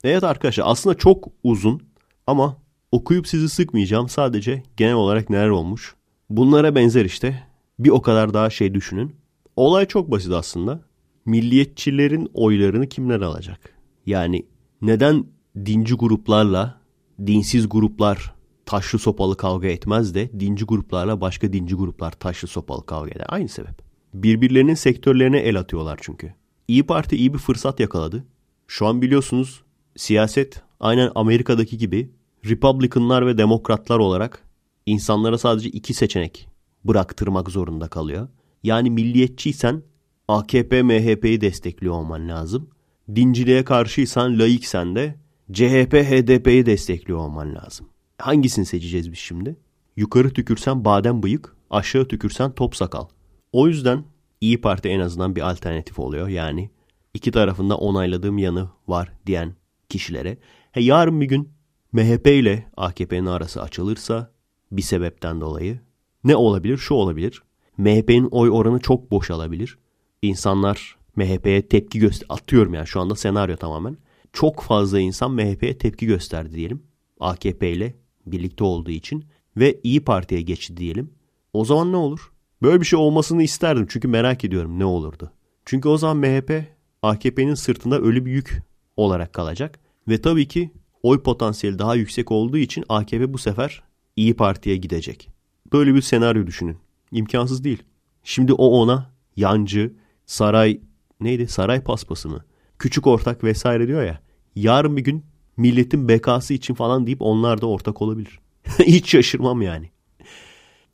[0.05, 1.83] Evet arkadaşlar aslında çok uzun
[2.27, 2.57] ama
[2.93, 4.09] okuyup sizi sıkmayacağım.
[4.09, 5.95] Sadece genel olarak neler olmuş.
[6.31, 7.43] Bunlara benzer işte.
[7.79, 9.17] Bir o kadar daha şey düşünün.
[9.57, 10.81] Olay çok basit aslında.
[11.27, 13.61] Milliyetçilerin oylarını kimler alacak?
[14.07, 14.47] Yani
[14.83, 15.25] neden
[15.57, 16.81] dinci gruplarla
[17.27, 18.35] dinsiz gruplar
[18.73, 23.27] taşlı sopalı kavga etmez de dinci gruplarla başka dinci gruplar taşlı sopalı kavga eder.
[23.29, 23.83] Aynı sebep.
[24.15, 26.35] Birbirlerinin sektörlerine el atıyorlar çünkü.
[26.69, 28.25] İyi Parti iyi bir fırsat yakaladı.
[28.67, 29.63] Şu an biliyorsunuz
[29.97, 32.11] siyaset aynen Amerika'daki gibi
[32.45, 34.43] Republicanlar ve Demokratlar olarak
[34.87, 36.49] insanlara sadece iki seçenek
[36.85, 38.29] bıraktırmak zorunda kalıyor.
[38.63, 39.83] Yani milliyetçiysen
[40.29, 42.71] AKP MHP'yi destekliyor olman lazım.
[43.15, 45.15] Dinciliğe karşıysan laiksen de
[45.53, 47.92] CHP HDP'yi destekliyor olman lazım.
[48.23, 49.57] Hangisini seçeceğiz biz şimdi?
[49.97, 53.07] Yukarı tükürsen badem bıyık, aşağı tükürsen top sakal.
[53.53, 54.05] O yüzden
[54.41, 56.29] İyi Parti en azından bir alternatif oluyor.
[56.29, 56.71] Yani
[57.15, 59.55] iki tarafında onayladığım yanı var diyen
[59.89, 60.39] kişilere.
[60.73, 61.49] He, yarın bir gün
[61.93, 64.31] MHP ile AKP'nin arası açılırsa
[64.73, 65.81] bir sebepten dolayı
[66.25, 66.77] ne olabilir?
[66.77, 67.43] Şu olabilir.
[67.79, 69.79] MHP'nin oy oranı çok boşalabilir.
[70.23, 73.97] İnsanlar MHP'ye tepki göster atıyorum yani şu anda senaryo tamamen.
[74.33, 76.83] Çok fazla insan MHP'ye tepki gösterdi diyelim.
[77.21, 79.25] AKP ile birlikte olduğu için
[79.57, 81.11] ve İyi Parti'ye geçti diyelim.
[81.53, 82.33] O zaman ne olur?
[82.63, 85.33] Böyle bir şey olmasını isterdim çünkü merak ediyorum ne olurdu.
[85.65, 86.65] Çünkü o zaman MHP
[87.03, 88.63] AKP'nin sırtında ölü bir yük
[88.97, 90.71] olarak kalacak ve tabii ki
[91.03, 93.83] oy potansiyeli daha yüksek olduğu için AKP bu sefer
[94.17, 95.29] İyi Parti'ye gidecek.
[95.73, 96.79] Böyle bir senaryo düşünün.
[97.13, 97.83] İmkansız değil.
[98.25, 99.93] Şimdi o ona yancı,
[100.27, 100.81] saray
[101.21, 101.49] neydi?
[101.49, 102.45] Saray paspası mı?
[102.79, 104.21] Küçük ortak vesaire diyor ya.
[104.55, 105.25] Yarın bir gün
[105.57, 108.39] milletin bekası için falan deyip onlar da ortak olabilir.
[108.79, 109.91] Hiç şaşırmam yani.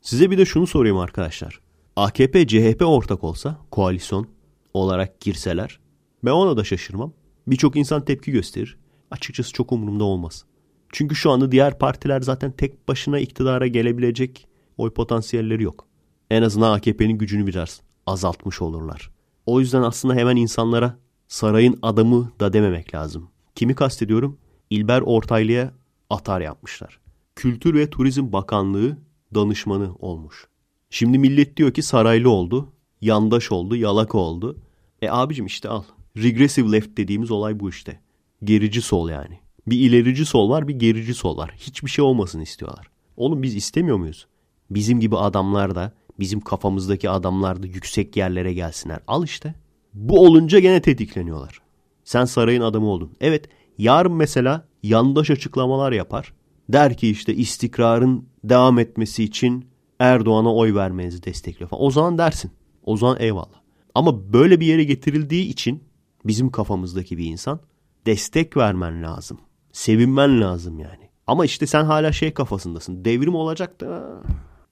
[0.01, 1.59] Size bir de şunu sorayım arkadaşlar.
[1.95, 4.27] AKP CHP ortak olsa koalisyon
[4.73, 5.79] olarak girseler
[6.23, 7.13] ben ona da şaşırmam.
[7.47, 8.77] Birçok insan tepki gösterir.
[9.11, 10.45] Açıkçası çok umurumda olmaz.
[10.91, 14.47] Çünkü şu anda diğer partiler zaten tek başına iktidara gelebilecek
[14.77, 15.87] oy potansiyelleri yok.
[16.31, 19.11] En azından AKP'nin gücünü biraz azaltmış olurlar.
[19.45, 20.97] O yüzden aslında hemen insanlara
[21.27, 23.29] sarayın adamı da dememek lazım.
[23.55, 24.37] Kimi kastediyorum?
[24.69, 25.73] İlber Ortaylı'ya
[26.09, 26.99] atar yapmışlar.
[27.35, 28.97] Kültür ve Turizm Bakanlığı
[29.35, 30.47] danışmanı olmuş.
[30.89, 32.69] Şimdi millet diyor ki saraylı oldu,
[33.01, 34.57] yandaş oldu, yalaka oldu.
[35.01, 35.83] E abicim işte al.
[36.17, 37.99] Regressive left dediğimiz olay bu işte.
[38.43, 39.39] Gerici sol yani.
[39.67, 41.51] Bir ilerici sol var, bir gerici sol var.
[41.57, 42.87] Hiçbir şey olmasın istiyorlar.
[43.17, 44.27] Oğlum biz istemiyor muyuz?
[44.69, 48.99] Bizim gibi adamlar da, bizim kafamızdaki adamlar da yüksek yerlere gelsinler.
[49.07, 49.53] Al işte.
[49.93, 51.61] Bu olunca gene tetikleniyorlar.
[52.03, 53.11] Sen sarayın adamı oldun.
[53.21, 53.49] Evet,
[53.79, 56.33] yarın mesela yandaş açıklamalar yapar.
[56.69, 59.69] Der ki işte istikrarın devam etmesi için
[59.99, 61.83] Erdoğan'a oy vermenizi destekliyor falan.
[61.83, 62.51] O zaman dersin.
[62.83, 63.59] O zaman eyvallah.
[63.95, 65.83] Ama böyle bir yere getirildiği için
[66.25, 67.59] bizim kafamızdaki bir insan
[68.05, 69.39] destek vermen lazım.
[69.71, 71.09] Sevinmen lazım yani.
[71.27, 73.05] Ama işte sen hala şey kafasındasın.
[73.05, 74.21] Devrim olacak da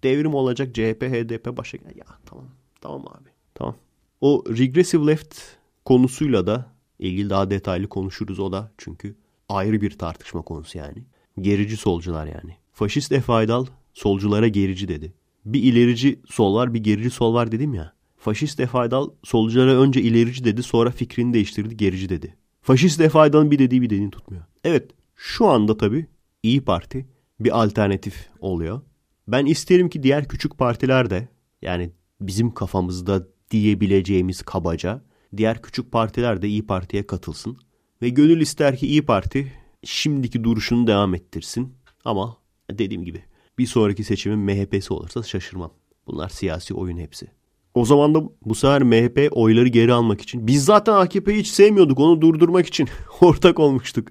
[0.03, 1.95] devrim olacak CHP, HDP başa gel.
[1.95, 2.45] Ya tamam.
[2.81, 3.29] Tamam abi.
[3.55, 3.75] Tamam.
[4.21, 5.37] O regressive left
[5.85, 8.71] konusuyla da ilgili daha detaylı konuşuruz o da.
[8.77, 9.15] Çünkü
[9.49, 11.03] ayrı bir tartışma konusu yani.
[11.41, 12.57] Gerici solcular yani.
[12.73, 15.13] Faşist Efe Aydal solculara gerici dedi.
[15.45, 17.93] Bir ilerici sol var bir gerici sol var dedim ya.
[18.17, 22.35] Faşist Efe Aydal solculara önce ilerici dedi sonra fikrini değiştirdi gerici dedi.
[22.61, 24.43] Faşist Efe Aydal'ın bir dediği bir dediğini tutmuyor.
[24.63, 26.07] Evet şu anda tabii
[26.43, 27.05] İyi Parti
[27.39, 28.81] bir alternatif oluyor.
[29.27, 31.27] Ben isterim ki diğer küçük partiler de
[31.61, 31.91] yani
[32.21, 35.01] bizim kafamızda diyebileceğimiz kabaca
[35.37, 37.57] diğer küçük partiler de İyi Parti'ye katılsın.
[38.01, 39.53] Ve gönül ister ki İyi Parti
[39.83, 41.73] şimdiki duruşunu devam ettirsin.
[42.05, 42.37] Ama
[42.71, 43.23] dediğim gibi
[43.57, 45.71] bir sonraki seçimin MHP'si olursa şaşırmam.
[46.07, 47.27] Bunlar siyasi oyun hepsi.
[47.73, 51.99] O zaman da bu sefer MHP oyları geri almak için biz zaten AKP'yi hiç sevmiyorduk
[51.99, 52.87] onu durdurmak için
[53.21, 54.07] ortak olmuştuk.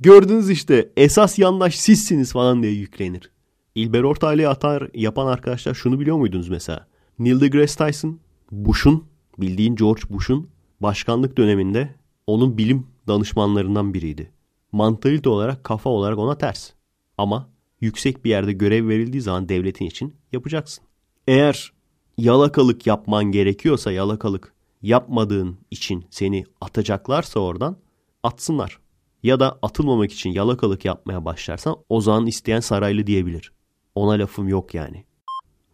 [0.00, 3.30] Gördünüz işte esas yandaş sizsiniz falan diye yüklenir.
[3.74, 6.86] İlber Ortaylı'ya atar yapan arkadaşlar şunu biliyor muydunuz mesela?
[7.18, 8.18] Neil deGrasse Tyson,
[8.50, 9.04] Bush'un,
[9.42, 10.48] bildiğin George Bush'un
[10.80, 11.94] başkanlık döneminde
[12.26, 14.30] onun bilim danışmanlarından biriydi.
[14.72, 16.70] Mantalite olarak, kafa olarak ona ters.
[17.18, 17.48] Ama
[17.80, 20.84] yüksek bir yerde görev verildiği zaman devletin için yapacaksın.
[21.26, 21.72] Eğer
[22.18, 27.76] yalakalık yapman gerekiyorsa yalakalık yapmadığın için seni atacaklarsa oradan
[28.22, 28.78] atsınlar.
[29.22, 33.52] Ya da atılmamak için yalakalık yapmaya başlarsan o zaman isteyen saraylı diyebilir.
[33.94, 35.04] Ona lafım yok yani.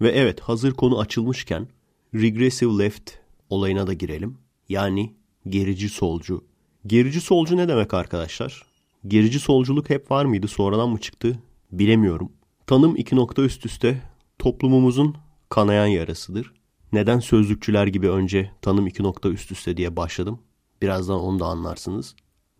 [0.00, 1.68] Ve evet hazır konu açılmışken
[2.14, 3.10] regressive left
[3.50, 4.38] olayına da girelim.
[4.68, 5.14] Yani
[5.48, 6.44] gerici solcu.
[6.86, 8.62] Gerici solcu ne demek arkadaşlar?
[9.06, 11.38] Gerici solculuk hep var mıydı sonradan mı çıktı
[11.72, 12.32] bilemiyorum.
[12.66, 14.02] Tanım iki nokta üst üste
[14.38, 15.16] toplumumuzun
[15.48, 16.52] kanayan yarasıdır.
[16.92, 20.38] Neden sözlükçüler gibi önce tanım iki nokta üst üste diye başladım?
[20.82, 22.14] Birazdan onu da anlarsınız.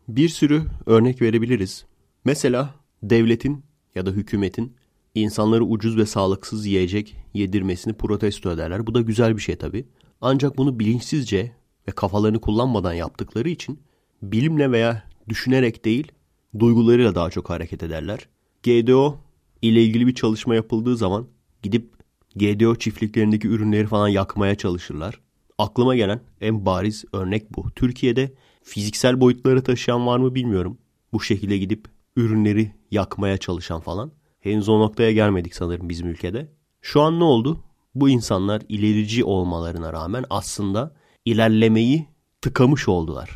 [0.08, 1.84] Bir sürü örnek verebiliriz.
[2.24, 3.64] Mesela devletin
[3.94, 4.76] ya da hükümetin
[5.14, 8.86] insanları ucuz ve sağlıksız yiyecek yedirmesini protesto ederler.
[8.86, 9.84] Bu da güzel bir şey tabii.
[10.20, 11.52] Ancak bunu bilinçsizce
[11.88, 13.80] ve kafalarını kullanmadan yaptıkları için
[14.22, 16.12] bilimle veya düşünerek değil
[16.58, 18.28] duygularıyla daha çok hareket ederler.
[18.62, 19.18] GDO
[19.62, 21.26] ile ilgili bir çalışma yapıldığı zaman
[21.62, 21.90] gidip
[22.36, 25.20] GDO çiftliklerindeki ürünleri falan yakmaya çalışırlar.
[25.58, 27.70] Aklıma gelen en bariz örnek bu.
[27.70, 30.78] Türkiye'de fiziksel boyutları taşıyan var mı bilmiyorum.
[31.12, 34.12] Bu şekilde gidip ürünleri yakmaya çalışan falan.
[34.40, 36.52] Henüz o noktaya gelmedik sanırım bizim ülkede.
[36.82, 37.64] Şu an ne oldu?
[38.00, 40.94] Bu insanlar ilerici olmalarına rağmen aslında
[41.24, 42.06] ilerlemeyi
[42.40, 43.30] tıkamış oldular.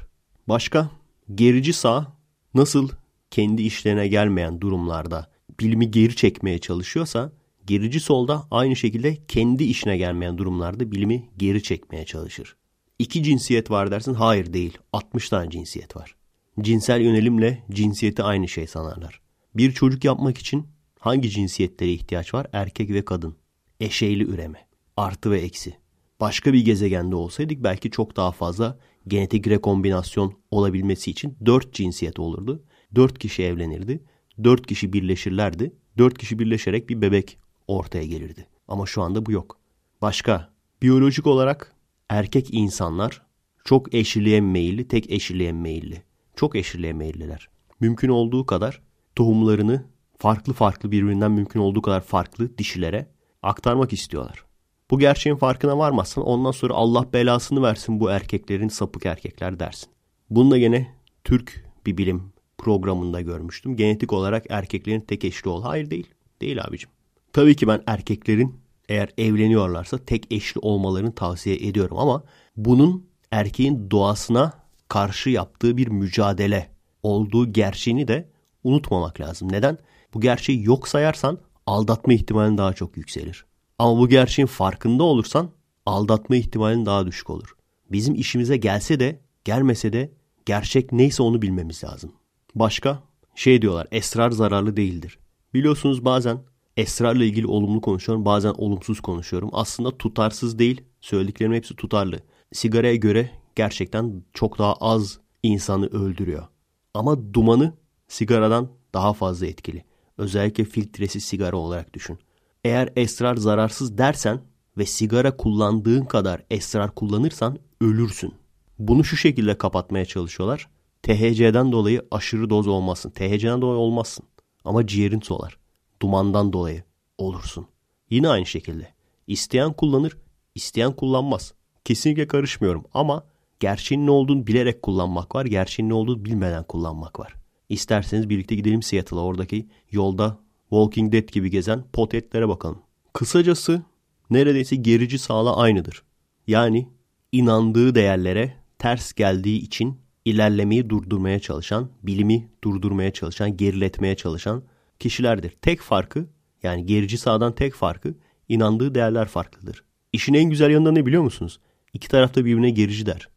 [0.48, 0.90] Başka?
[1.34, 2.16] Gerici sağ
[2.54, 2.88] nasıl
[3.30, 7.32] kendi işlerine gelmeyen durumlarda bilimi geri çekmeye çalışıyorsa
[7.66, 12.56] gerici solda aynı şekilde kendi işine gelmeyen durumlarda bilimi geri çekmeye çalışır.
[12.98, 16.16] İki cinsiyet var dersin hayır değil 60 tane cinsiyet var.
[16.60, 19.20] Cinsel yönelimle cinsiyeti aynı şey sanarlar.
[19.54, 20.66] Bir çocuk yapmak için
[20.98, 22.46] hangi cinsiyetlere ihtiyaç var?
[22.52, 23.41] Erkek ve kadın.
[23.82, 24.66] Eşeyli üreme.
[24.96, 25.74] Artı ve eksi.
[26.20, 28.78] Başka bir gezegende olsaydık belki çok daha fazla
[29.08, 32.64] genetik rekombinasyon olabilmesi için dört cinsiyet olurdu.
[32.94, 34.04] Dört kişi evlenirdi.
[34.44, 35.72] Dört kişi birleşirlerdi.
[35.98, 38.46] Dört kişi birleşerek bir bebek ortaya gelirdi.
[38.68, 39.60] Ama şu anda bu yok.
[40.02, 40.52] Başka,
[40.82, 41.76] biyolojik olarak
[42.08, 43.22] erkek insanlar
[43.64, 46.02] çok eşliliğe meyilli, tek eşliliğe meyilli.
[46.36, 47.48] Çok eşliliğe meyilliler.
[47.80, 48.82] Mümkün olduğu kadar
[49.16, 49.86] tohumlarını
[50.18, 53.12] farklı farklı birbirinden mümkün olduğu kadar farklı dişilere
[53.42, 54.44] aktarmak istiyorlar.
[54.90, 59.88] Bu gerçeğin farkına varmazsan ondan sonra Allah belasını versin bu erkeklerin sapık erkekler dersin.
[60.30, 63.76] Bunu da gene Türk bir bilim programında görmüştüm.
[63.76, 65.62] Genetik olarak erkeklerin tek eşli ol.
[65.62, 66.10] Hayır değil.
[66.40, 66.90] Değil abicim.
[67.32, 72.24] Tabii ki ben erkeklerin eğer evleniyorlarsa tek eşli olmalarını tavsiye ediyorum ama
[72.56, 74.52] bunun erkeğin doğasına
[74.88, 76.70] karşı yaptığı bir mücadele
[77.02, 78.28] olduğu gerçeğini de
[78.64, 79.52] unutmamak lazım.
[79.52, 79.78] Neden?
[80.14, 83.44] Bu gerçeği yok sayarsan aldatma ihtimalin daha çok yükselir.
[83.78, 85.50] Ama bu gerçeğin farkında olursan
[85.86, 87.56] aldatma ihtimalin daha düşük olur.
[87.92, 90.12] Bizim işimize gelse de gelmese de
[90.46, 92.12] gerçek neyse onu bilmemiz lazım.
[92.54, 93.02] Başka?
[93.34, 95.18] şey diyorlar esrar zararlı değildir.
[95.54, 96.38] Biliyorsunuz bazen
[96.76, 99.50] esrarla ilgili olumlu konuşuyorum bazen olumsuz konuşuyorum.
[99.52, 102.20] Aslında tutarsız değil söylediklerimin hepsi tutarlı.
[102.52, 106.46] Sigaraya göre gerçekten çok daha az insanı öldürüyor.
[106.94, 107.72] Ama dumanı
[108.08, 109.84] sigaradan daha fazla etkili.
[110.22, 112.18] Özellikle filtresiz sigara olarak düşün.
[112.64, 114.40] Eğer esrar zararsız dersen
[114.78, 118.34] ve sigara kullandığın kadar esrar kullanırsan ölürsün.
[118.78, 120.68] Bunu şu şekilde kapatmaya çalışıyorlar.
[121.02, 123.10] THC'den dolayı aşırı doz olmasın.
[123.10, 124.24] THC'den dolayı olmazsın.
[124.64, 125.58] Ama ciğerin solar.
[126.02, 126.84] Dumandan dolayı
[127.18, 127.66] olursun.
[128.10, 128.88] Yine aynı şekilde.
[129.26, 130.16] İsteyen kullanır,
[130.54, 131.54] isteyen kullanmaz.
[131.84, 133.24] Kesinlikle karışmıyorum ama
[133.60, 137.41] gerçeğin ne olduğunu bilerek kullanmak var, gerçeğin ne olduğunu bilmeden kullanmak var.
[137.72, 142.78] İsterseniz birlikte gidelim Seattle'a oradaki yolda Walking Dead gibi gezen potetlere bakalım.
[143.12, 143.82] Kısacası
[144.30, 146.02] neredeyse gerici sağla aynıdır.
[146.46, 146.88] Yani
[147.32, 154.62] inandığı değerlere ters geldiği için ilerlemeyi durdurmaya çalışan, bilimi durdurmaya çalışan, geriletmeye çalışan
[154.98, 155.50] kişilerdir.
[155.62, 156.26] Tek farkı
[156.62, 158.14] yani gerici sağdan tek farkı
[158.48, 159.84] inandığı değerler farklıdır.
[160.12, 161.60] İşin en güzel yanında ne biliyor musunuz?
[161.92, 163.28] İki tarafta birbirine gerici der.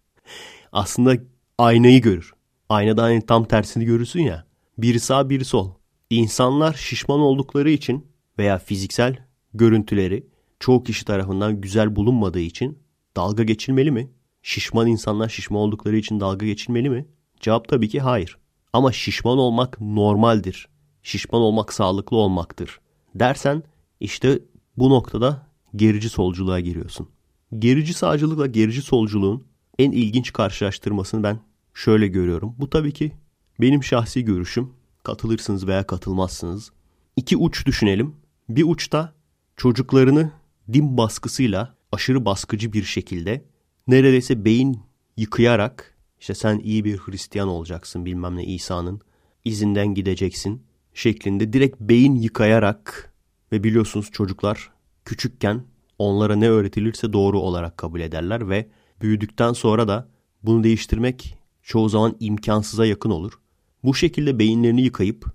[0.71, 1.17] Aslında
[1.57, 2.34] aynayı görür.
[2.69, 4.45] Aynada aynı tam tersini görürsün ya.
[4.77, 5.71] Biri sağ biri sol.
[6.09, 8.07] İnsanlar şişman oldukları için
[8.37, 9.17] veya fiziksel
[9.53, 10.27] görüntüleri
[10.59, 12.79] çoğu kişi tarafından güzel bulunmadığı için
[13.15, 14.11] dalga geçilmeli mi?
[14.43, 17.05] Şişman insanlar şişman oldukları için dalga geçilmeli mi?
[17.39, 18.37] Cevap tabii ki hayır.
[18.73, 20.67] Ama şişman olmak normaldir.
[21.03, 22.79] Şişman olmak sağlıklı olmaktır.
[23.15, 23.63] Dersen
[23.99, 24.39] işte
[24.77, 27.09] bu noktada gerici solculuğa giriyorsun.
[27.59, 29.47] Gerici sağcılıkla gerici solculuğun
[29.79, 31.39] en ilginç karşılaştırmasını ben
[31.75, 32.55] şöyle görüyorum.
[32.57, 33.11] Bu tabii ki
[33.61, 34.69] benim şahsi görüşüm.
[35.03, 36.71] Katılırsınız veya katılmazsınız.
[37.15, 38.15] İki uç düşünelim.
[38.49, 39.13] Bir uçta
[39.57, 40.31] çocuklarını
[40.73, 43.45] din baskısıyla aşırı baskıcı bir şekilde
[43.87, 44.79] neredeyse beyin
[45.17, 49.01] yıkayarak işte sen iyi bir Hristiyan olacaksın bilmem ne İsa'nın
[49.45, 50.63] izinden gideceksin
[50.93, 53.13] şeklinde direkt beyin yıkayarak
[53.51, 54.71] ve biliyorsunuz çocuklar
[55.05, 55.63] küçükken
[55.97, 58.69] onlara ne öğretilirse doğru olarak kabul ederler ve
[59.01, 60.09] büyüdükten sonra da
[60.43, 63.39] bunu değiştirmek çoğu zaman imkansıza yakın olur.
[63.83, 65.25] Bu şekilde beyinlerini yıkayıp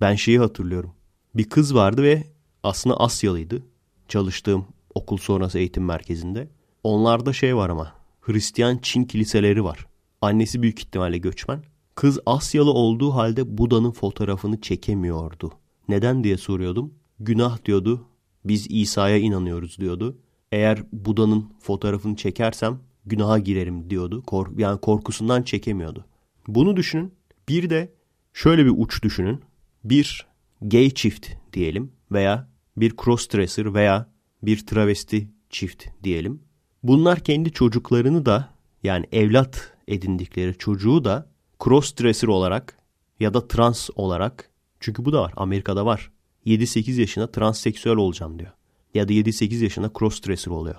[0.00, 0.90] ben şeyi hatırlıyorum.
[1.34, 2.24] Bir kız vardı ve
[2.62, 3.62] aslında Asyalıydı.
[4.08, 6.48] Çalıştığım okul sonrası eğitim merkezinde.
[6.84, 9.86] Onlarda şey var ama Hristiyan Çin kiliseleri var.
[10.22, 11.62] Annesi büyük ihtimalle göçmen.
[11.94, 15.52] Kız Asyalı olduğu halde Buda'nın fotoğrafını çekemiyordu.
[15.88, 16.94] Neden diye soruyordum.
[17.20, 18.04] Günah diyordu.
[18.44, 20.18] Biz İsa'ya inanıyoruz diyordu.
[20.52, 22.78] Eğer Buda'nın fotoğrafını çekersem
[23.08, 24.22] günaha girerim diyordu.
[24.26, 26.04] Kork yani korkusundan çekemiyordu.
[26.48, 27.12] Bunu düşünün.
[27.48, 27.92] Bir de
[28.32, 29.40] şöyle bir uç düşünün.
[29.84, 30.26] Bir
[30.62, 34.08] gay çift diyelim veya bir crossdresser veya
[34.42, 36.42] bir travesti çift diyelim.
[36.82, 41.30] Bunlar kendi çocuklarını da yani evlat edindikleri çocuğu da
[41.64, 42.78] crossdresser olarak
[43.20, 44.50] ya da trans olarak
[44.80, 46.10] çünkü bu da var Amerika'da var.
[46.46, 48.52] 7-8 yaşında transseksüel olacağım diyor.
[48.94, 50.76] Ya da 7-8 yaşında crossdresser oluyor.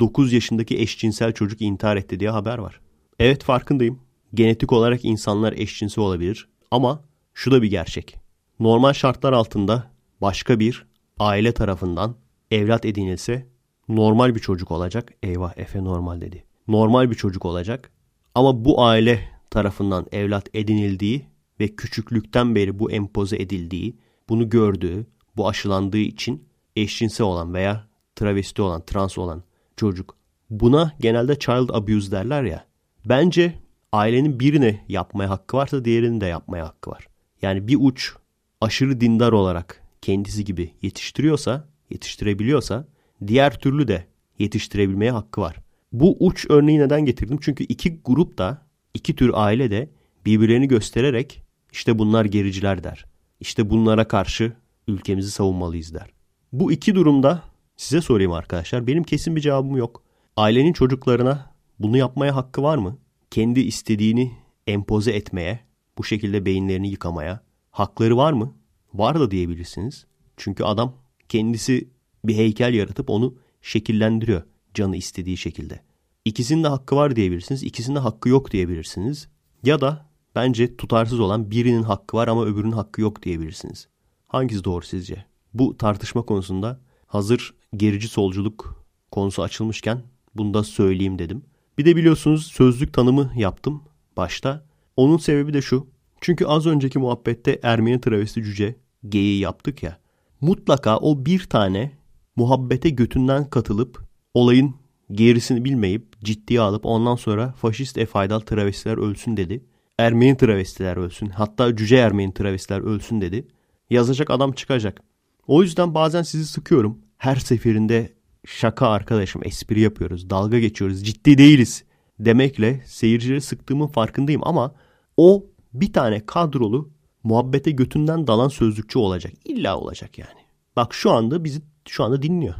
[0.00, 2.80] 9 yaşındaki eşcinsel çocuk intihar etti diye haber var.
[3.18, 4.00] Evet farkındayım.
[4.34, 8.16] Genetik olarak insanlar eşcinsel olabilir ama şu da bir gerçek.
[8.60, 9.90] Normal şartlar altında
[10.20, 10.86] başka bir
[11.18, 12.16] aile tarafından
[12.50, 13.46] evlat edinilse
[13.88, 15.12] normal bir çocuk olacak.
[15.22, 16.44] Eyvah Efe normal dedi.
[16.68, 17.90] Normal bir çocuk olacak.
[18.34, 21.26] Ama bu aile tarafından evlat edinildiği
[21.60, 23.96] ve küçüklükten beri bu empoze edildiği,
[24.28, 29.42] bunu gördüğü, bu aşılandığı için eşcinsel olan veya travesti olan, trans olan
[29.90, 30.16] çocuk.
[30.50, 32.64] Buna genelde child abuse derler ya.
[33.04, 33.54] Bence
[33.92, 37.06] ailenin birine yapmaya hakkı varsa diğerini de yapmaya hakkı var.
[37.42, 38.12] Yani bir uç
[38.60, 42.86] aşırı dindar olarak kendisi gibi yetiştiriyorsa, yetiştirebiliyorsa
[43.26, 44.06] diğer türlü de
[44.38, 45.56] yetiştirebilmeye hakkı var.
[45.92, 47.38] Bu uç örneği neden getirdim?
[47.40, 49.90] Çünkü iki grup da, iki tür aile de
[50.26, 53.04] birbirlerini göstererek işte bunlar gericiler der.
[53.40, 54.52] İşte bunlara karşı
[54.88, 56.10] ülkemizi savunmalıyız der.
[56.52, 57.42] Bu iki durumda
[57.82, 58.86] size sorayım arkadaşlar.
[58.86, 60.02] Benim kesin bir cevabım yok.
[60.36, 62.98] Ailenin çocuklarına bunu yapmaya hakkı var mı?
[63.30, 64.32] Kendi istediğini
[64.66, 65.60] empoze etmeye,
[65.98, 68.54] bu şekilde beyinlerini yıkamaya hakları var mı?
[68.94, 70.06] Var da diyebilirsiniz.
[70.36, 70.94] Çünkü adam
[71.28, 71.88] kendisi
[72.24, 74.42] bir heykel yaratıp onu şekillendiriyor
[74.74, 75.80] canı istediği şekilde.
[76.24, 79.28] İkisinin de hakkı var diyebilirsiniz, ikisinin de hakkı yok diyebilirsiniz.
[79.64, 83.88] Ya da bence tutarsız olan birinin hakkı var ama öbürünün hakkı yok diyebilirsiniz.
[84.28, 85.24] Hangisi doğru sizce?
[85.54, 86.80] Bu tartışma konusunda
[87.12, 90.02] hazır gerici solculuk konusu açılmışken
[90.34, 91.42] bunu da söyleyeyim dedim.
[91.78, 93.82] Bir de biliyorsunuz sözlük tanımı yaptım
[94.16, 94.66] başta.
[94.96, 95.86] Onun sebebi de şu.
[96.20, 98.76] Çünkü az önceki muhabbette Ermeni travesti cüce
[99.08, 99.98] geyi yaptık ya.
[100.40, 101.92] Mutlaka o bir tane
[102.36, 104.02] muhabbete götünden katılıp
[104.34, 104.74] olayın
[105.10, 109.64] gerisini bilmeyip ciddiye alıp ondan sonra faşist efaydal travestiler ölsün dedi.
[109.98, 111.26] Ermeni travestiler ölsün.
[111.26, 113.46] Hatta cüce Ermeni travestiler ölsün dedi.
[113.90, 115.02] Yazacak adam çıkacak.
[115.46, 116.98] O yüzden bazen sizi sıkıyorum.
[117.22, 118.12] Her seferinde
[118.46, 120.30] şaka arkadaşım espri yapıyoruz.
[120.30, 121.04] Dalga geçiyoruz.
[121.04, 121.84] Ciddi değiliz
[122.18, 124.74] demekle seyircileri sıktığımın farkındayım ama
[125.16, 125.44] o
[125.74, 126.90] bir tane kadrolu
[127.22, 129.32] muhabbete götünden dalan sözlükçü olacak.
[129.44, 130.40] İlla olacak yani.
[130.76, 132.54] Bak şu anda bizi şu anda dinliyor.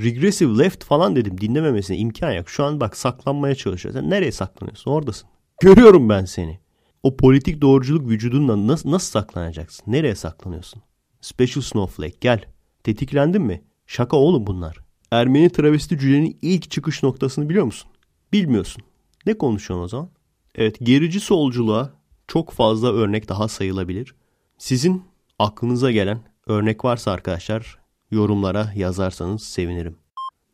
[0.00, 2.48] Regressive left falan dedim dinlememesine imkan yok.
[2.48, 3.94] Şu an bak saklanmaya çalışıyor.
[3.94, 4.90] Sen nereye saklanıyorsun?
[4.90, 5.28] Oradasın.
[5.60, 6.58] Görüyorum ben seni.
[7.02, 9.92] O politik doğruculuk vücudunla nasıl, nasıl saklanacaksın?
[9.92, 10.82] Nereye saklanıyorsun?
[11.20, 12.44] Special Snowflake gel.
[12.84, 13.67] Tetiklendin mi?
[13.88, 14.76] Şaka oğlum bunlar.
[15.10, 17.90] Ermeni travesti cücenin ilk çıkış noktasını biliyor musun?
[18.32, 18.82] Bilmiyorsun.
[19.26, 20.10] Ne konuşuyorsun o zaman?
[20.54, 21.92] Evet gerici solculuğa
[22.26, 24.14] çok fazla örnek daha sayılabilir.
[24.58, 25.02] Sizin
[25.38, 27.78] aklınıza gelen örnek varsa arkadaşlar
[28.10, 29.96] yorumlara yazarsanız sevinirim.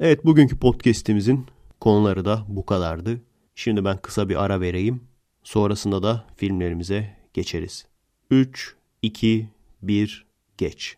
[0.01, 1.47] Evet bugünkü podcast'imizin
[1.81, 3.21] konuları da bu kadardı.
[3.55, 5.01] Şimdi ben kısa bir ara vereyim.
[5.43, 7.87] Sonrasında da filmlerimize geçeriz.
[8.31, 9.49] 3, 2,
[9.83, 10.27] 1,
[10.59, 10.97] geç.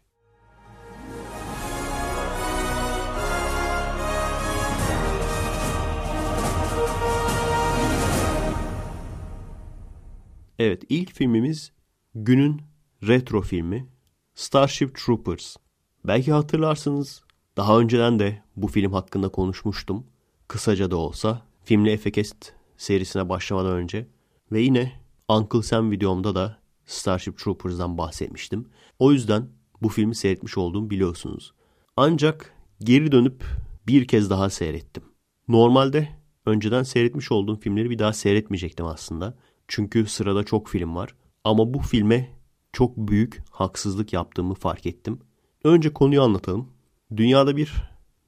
[10.59, 11.73] Evet ilk filmimiz
[12.15, 12.63] günün
[13.07, 13.89] retro filmi
[14.35, 15.57] Starship Troopers.
[16.05, 17.23] Belki hatırlarsınız
[17.57, 20.07] daha önceden de bu film hakkında konuşmuştum.
[20.49, 24.07] Kısaca da olsa Filmli Efekest serisine başlamadan önce.
[24.53, 24.93] Ve yine
[25.29, 28.69] Uncle Sam videomda da Starship Troopers'dan bahsetmiştim.
[28.99, 29.49] O yüzden
[29.83, 31.53] bu filmi seyretmiş olduğumu biliyorsunuz.
[31.97, 33.45] Ancak geri dönüp
[33.87, 35.03] bir kez daha seyrettim.
[35.49, 36.09] Normalde
[36.47, 39.35] önceden seyretmiş olduğum filmleri bir daha seyretmeyecektim aslında.
[39.69, 41.15] Çünkü sırada çok film var.
[41.45, 42.31] Ama bu filme
[42.73, 45.19] çok büyük haksızlık yaptığımı fark ettim.
[45.65, 46.69] Önce konuyu anlatalım.
[47.17, 47.73] Dünyada bir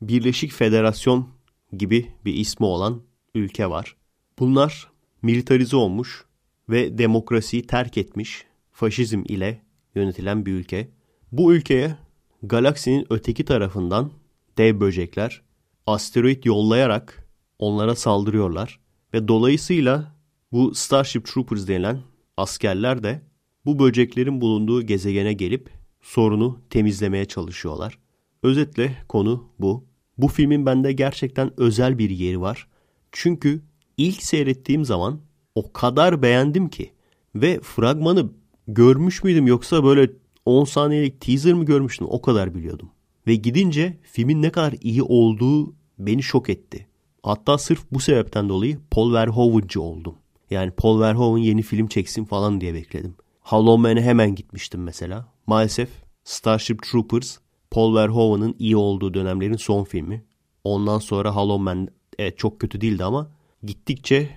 [0.02, 1.28] Birleşik Federasyon
[1.72, 3.02] gibi bir ismi olan
[3.34, 3.96] ülke var.
[4.38, 4.88] Bunlar
[5.22, 6.24] militarize olmuş
[6.68, 9.62] ve demokrasiyi terk etmiş faşizm ile
[9.94, 10.88] yönetilen bir ülke.
[11.32, 11.96] Bu ülkeye
[12.42, 14.10] galaksinin öteki tarafından
[14.58, 15.42] dev böcekler
[15.86, 17.28] asteroid yollayarak
[17.58, 18.80] onlara saldırıyorlar
[19.14, 20.17] ve dolayısıyla
[20.52, 22.00] bu Starship Troopers denilen
[22.36, 23.22] askerler de
[23.64, 25.70] bu böceklerin bulunduğu gezegene gelip
[26.00, 27.98] sorunu temizlemeye çalışıyorlar.
[28.42, 29.84] Özetle konu bu.
[30.18, 32.68] Bu filmin bende gerçekten özel bir yeri var.
[33.12, 33.62] Çünkü
[33.96, 35.20] ilk seyrettiğim zaman
[35.54, 36.92] o kadar beğendim ki
[37.34, 38.30] ve fragmanı
[38.68, 40.10] görmüş müydüm yoksa böyle
[40.44, 42.90] 10 saniyelik teaser mı görmüştüm o kadar biliyordum.
[43.26, 46.86] Ve gidince filmin ne kadar iyi olduğu beni şok etti.
[47.22, 50.14] Hatta sırf bu sebepten dolayı Paul Verhoeven'cı oldum.
[50.50, 53.16] Yani Paul Verhoeven yeni film çeksin falan diye bekledim.
[53.40, 55.28] Hollow Man'e hemen gitmiştim mesela.
[55.46, 55.88] Maalesef
[56.24, 57.38] Starship Troopers
[57.70, 60.24] Paul Verhoeven'ın iyi olduğu dönemlerin son filmi.
[60.64, 61.88] Ondan sonra Hollow Man
[62.18, 63.30] evet çok kötü değildi ama
[63.62, 64.30] gittikçe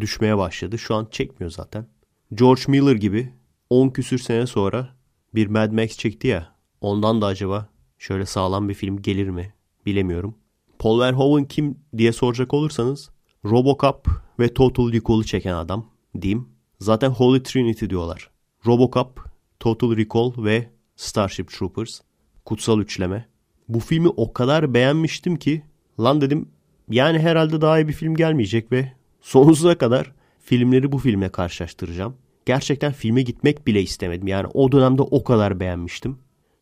[0.00, 0.78] düşmeye başladı.
[0.78, 1.86] Şu an çekmiyor zaten.
[2.34, 3.32] George Miller gibi
[3.70, 4.88] 10 küsür sene sonra
[5.34, 6.54] bir Mad Max çekti ya.
[6.80, 9.54] Ondan da acaba şöyle sağlam bir film gelir mi
[9.86, 10.34] bilemiyorum.
[10.78, 13.10] Paul Verhoeven kim diye soracak olursanız
[13.44, 15.86] Robocop ve Total Recall'u çeken adam
[16.20, 16.48] diyeyim.
[16.80, 18.30] Zaten Holy Trinity diyorlar.
[18.66, 19.20] Robocop,
[19.60, 22.00] Total Recall ve Starship Troopers.
[22.44, 23.28] Kutsal Üçleme.
[23.68, 25.62] Bu filmi o kadar beğenmiştim ki
[26.00, 26.48] lan dedim
[26.90, 32.16] yani herhalde daha iyi bir film gelmeyecek ve sonsuza kadar filmleri bu filmle karşılaştıracağım.
[32.46, 34.28] Gerçekten filme gitmek bile istemedim.
[34.28, 36.18] Yani o dönemde o kadar beğenmiştim.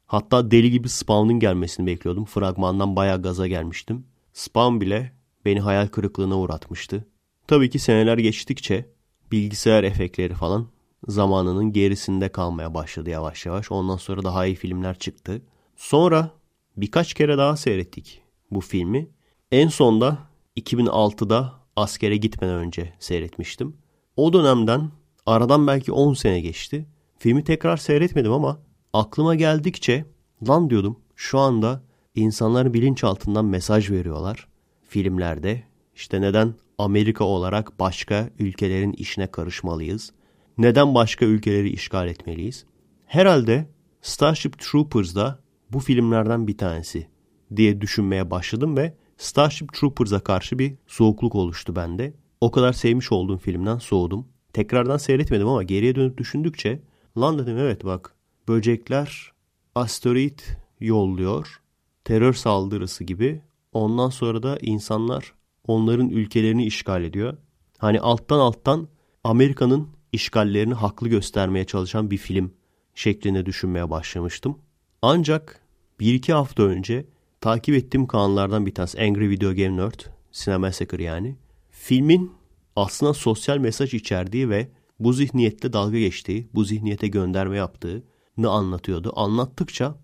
[0.06, 2.24] Hatta deli gibi Spawn'ın gelmesini bekliyordum.
[2.24, 4.04] Fragmandan bayağı gaza gelmiştim.
[4.32, 5.12] Spawn bile
[5.44, 7.06] beni hayal kırıklığına uğratmıştı.
[7.46, 8.86] Tabii ki seneler geçtikçe
[9.32, 10.66] bilgisayar efektleri falan
[11.08, 13.72] zamanının gerisinde kalmaya başladı yavaş yavaş.
[13.72, 15.42] Ondan sonra daha iyi filmler çıktı.
[15.76, 16.30] Sonra
[16.76, 19.08] birkaç kere daha seyrettik bu filmi.
[19.52, 20.18] En sonda
[20.56, 23.76] 2006'da askere gitmeden önce seyretmiştim.
[24.16, 24.90] O dönemden
[25.26, 26.86] aradan belki 10 sene geçti.
[27.18, 28.58] Filmi tekrar seyretmedim ama
[28.92, 30.04] aklıma geldikçe
[30.48, 31.82] lan diyordum şu anda
[32.14, 34.48] insanlar bilinçaltından mesaj veriyorlar
[34.88, 35.62] filmlerde.
[35.94, 40.12] İşte neden Amerika olarak başka ülkelerin işine karışmalıyız?
[40.58, 42.64] Neden başka ülkeleri işgal etmeliyiz?
[43.06, 43.68] Herhalde
[44.02, 45.38] Starship Troopers'da
[45.70, 47.08] bu filmlerden bir tanesi
[47.56, 52.14] diye düşünmeye başladım ve Starship Troopers'a karşı bir soğukluk oluştu bende.
[52.40, 54.28] O kadar sevmiş olduğum filmden soğudum.
[54.52, 56.82] Tekrardan seyretmedim ama geriye dönüp düşündükçe
[57.18, 58.14] lan dedim evet bak
[58.48, 59.32] böcekler
[59.74, 60.38] asteroid
[60.80, 61.60] yolluyor.
[62.04, 63.42] Terör saldırısı gibi.
[63.72, 65.34] Ondan sonra da insanlar
[65.66, 67.36] onların ülkelerini işgal ediyor.
[67.78, 68.88] Hani alttan alttan
[69.24, 72.52] Amerika'nın işgallerini haklı göstermeye çalışan bir film
[72.94, 74.58] şeklinde düşünmeye başlamıştım.
[75.02, 75.60] Ancak
[76.00, 77.06] bir iki hafta önce
[77.40, 80.00] takip ettiğim kanallardan bir tanesi Angry Video Game Nerd,
[80.32, 81.36] Cinemassacre yani.
[81.70, 82.32] Filmin
[82.76, 84.68] aslında sosyal mesaj içerdiği ve
[85.00, 89.12] bu zihniyette dalga geçtiği, bu zihniyete gönderme yaptığını anlatıyordu.
[89.16, 89.98] Anlattıkça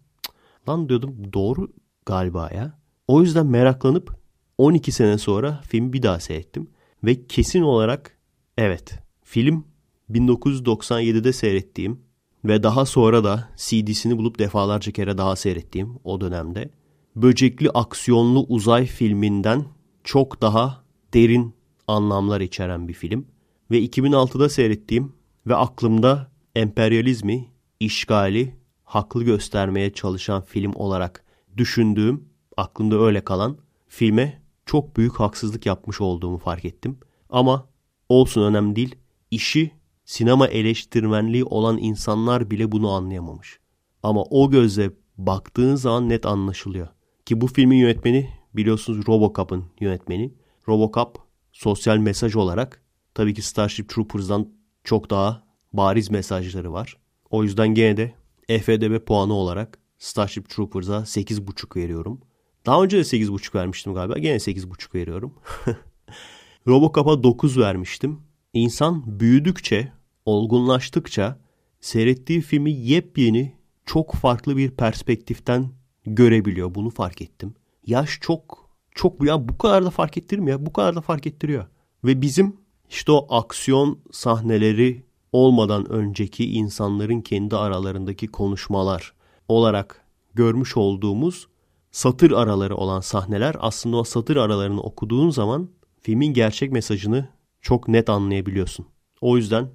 [0.68, 1.72] lan diyordum doğru
[2.06, 2.78] galiba ya.
[3.08, 4.19] O yüzden meraklanıp
[4.60, 6.68] 12 sene sonra filmi bir daha seyrettim.
[7.04, 8.18] Ve kesin olarak
[8.58, 9.64] evet film
[10.10, 12.00] 1997'de seyrettiğim
[12.44, 16.70] ve daha sonra da CD'sini bulup defalarca kere daha seyrettiğim o dönemde
[17.16, 19.64] böcekli aksiyonlu uzay filminden
[20.04, 20.84] çok daha
[21.14, 21.54] derin
[21.86, 23.26] anlamlar içeren bir film.
[23.70, 25.12] Ve 2006'da seyrettiğim
[25.46, 27.48] ve aklımda emperyalizmi,
[27.80, 28.54] işgali
[28.84, 31.24] haklı göstermeye çalışan film olarak
[31.56, 32.24] düşündüğüm,
[32.56, 33.58] aklımda öyle kalan
[33.88, 34.40] filme
[34.70, 36.98] çok büyük haksızlık yapmış olduğumu fark ettim.
[37.30, 37.68] Ama
[38.08, 38.94] olsun önemli değil.
[39.30, 39.70] İşi
[40.04, 43.58] sinema eleştirmenliği olan insanlar bile bunu anlayamamış.
[44.02, 46.88] Ama o gözle baktığın zaman net anlaşılıyor.
[47.26, 50.34] Ki bu filmin yönetmeni biliyorsunuz Robocop'un yönetmeni.
[50.68, 51.18] Robocop
[51.52, 52.82] sosyal mesaj olarak
[53.14, 54.48] tabii ki Starship Troopers'dan
[54.84, 55.42] çok daha
[55.72, 56.96] bariz mesajları var.
[57.30, 58.14] O yüzden gene de
[58.58, 62.20] FDB puanı olarak Starship Troopers'a 8.5 veriyorum.
[62.66, 64.18] Daha önce de 8.5 vermiştim galiba.
[64.18, 65.34] Gene 8.5 veriyorum.
[66.66, 68.20] Robocop'a 9 vermiştim.
[68.52, 69.92] İnsan büyüdükçe,
[70.24, 71.38] olgunlaştıkça
[71.80, 73.54] seyrettiği filmi yepyeni,
[73.86, 75.70] çok farklı bir perspektiften
[76.06, 76.74] görebiliyor.
[76.74, 77.54] Bunu fark ettim.
[77.86, 80.66] Yaş çok, çok ya bu kadar da fark ettirmiyor.
[80.66, 81.66] Bu kadar da fark ettiriyor.
[82.04, 82.56] Ve bizim
[82.90, 89.14] işte o aksiyon sahneleri olmadan önceki insanların kendi aralarındaki konuşmalar
[89.48, 90.04] olarak
[90.34, 91.48] görmüş olduğumuz
[91.90, 95.70] satır araları olan sahneler aslında o satır aralarını okuduğun zaman
[96.02, 97.28] filmin gerçek mesajını
[97.60, 98.86] çok net anlayabiliyorsun.
[99.20, 99.68] O yüzden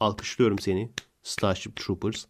[0.00, 0.90] alkışlıyorum seni
[1.22, 2.24] Starship Troopers.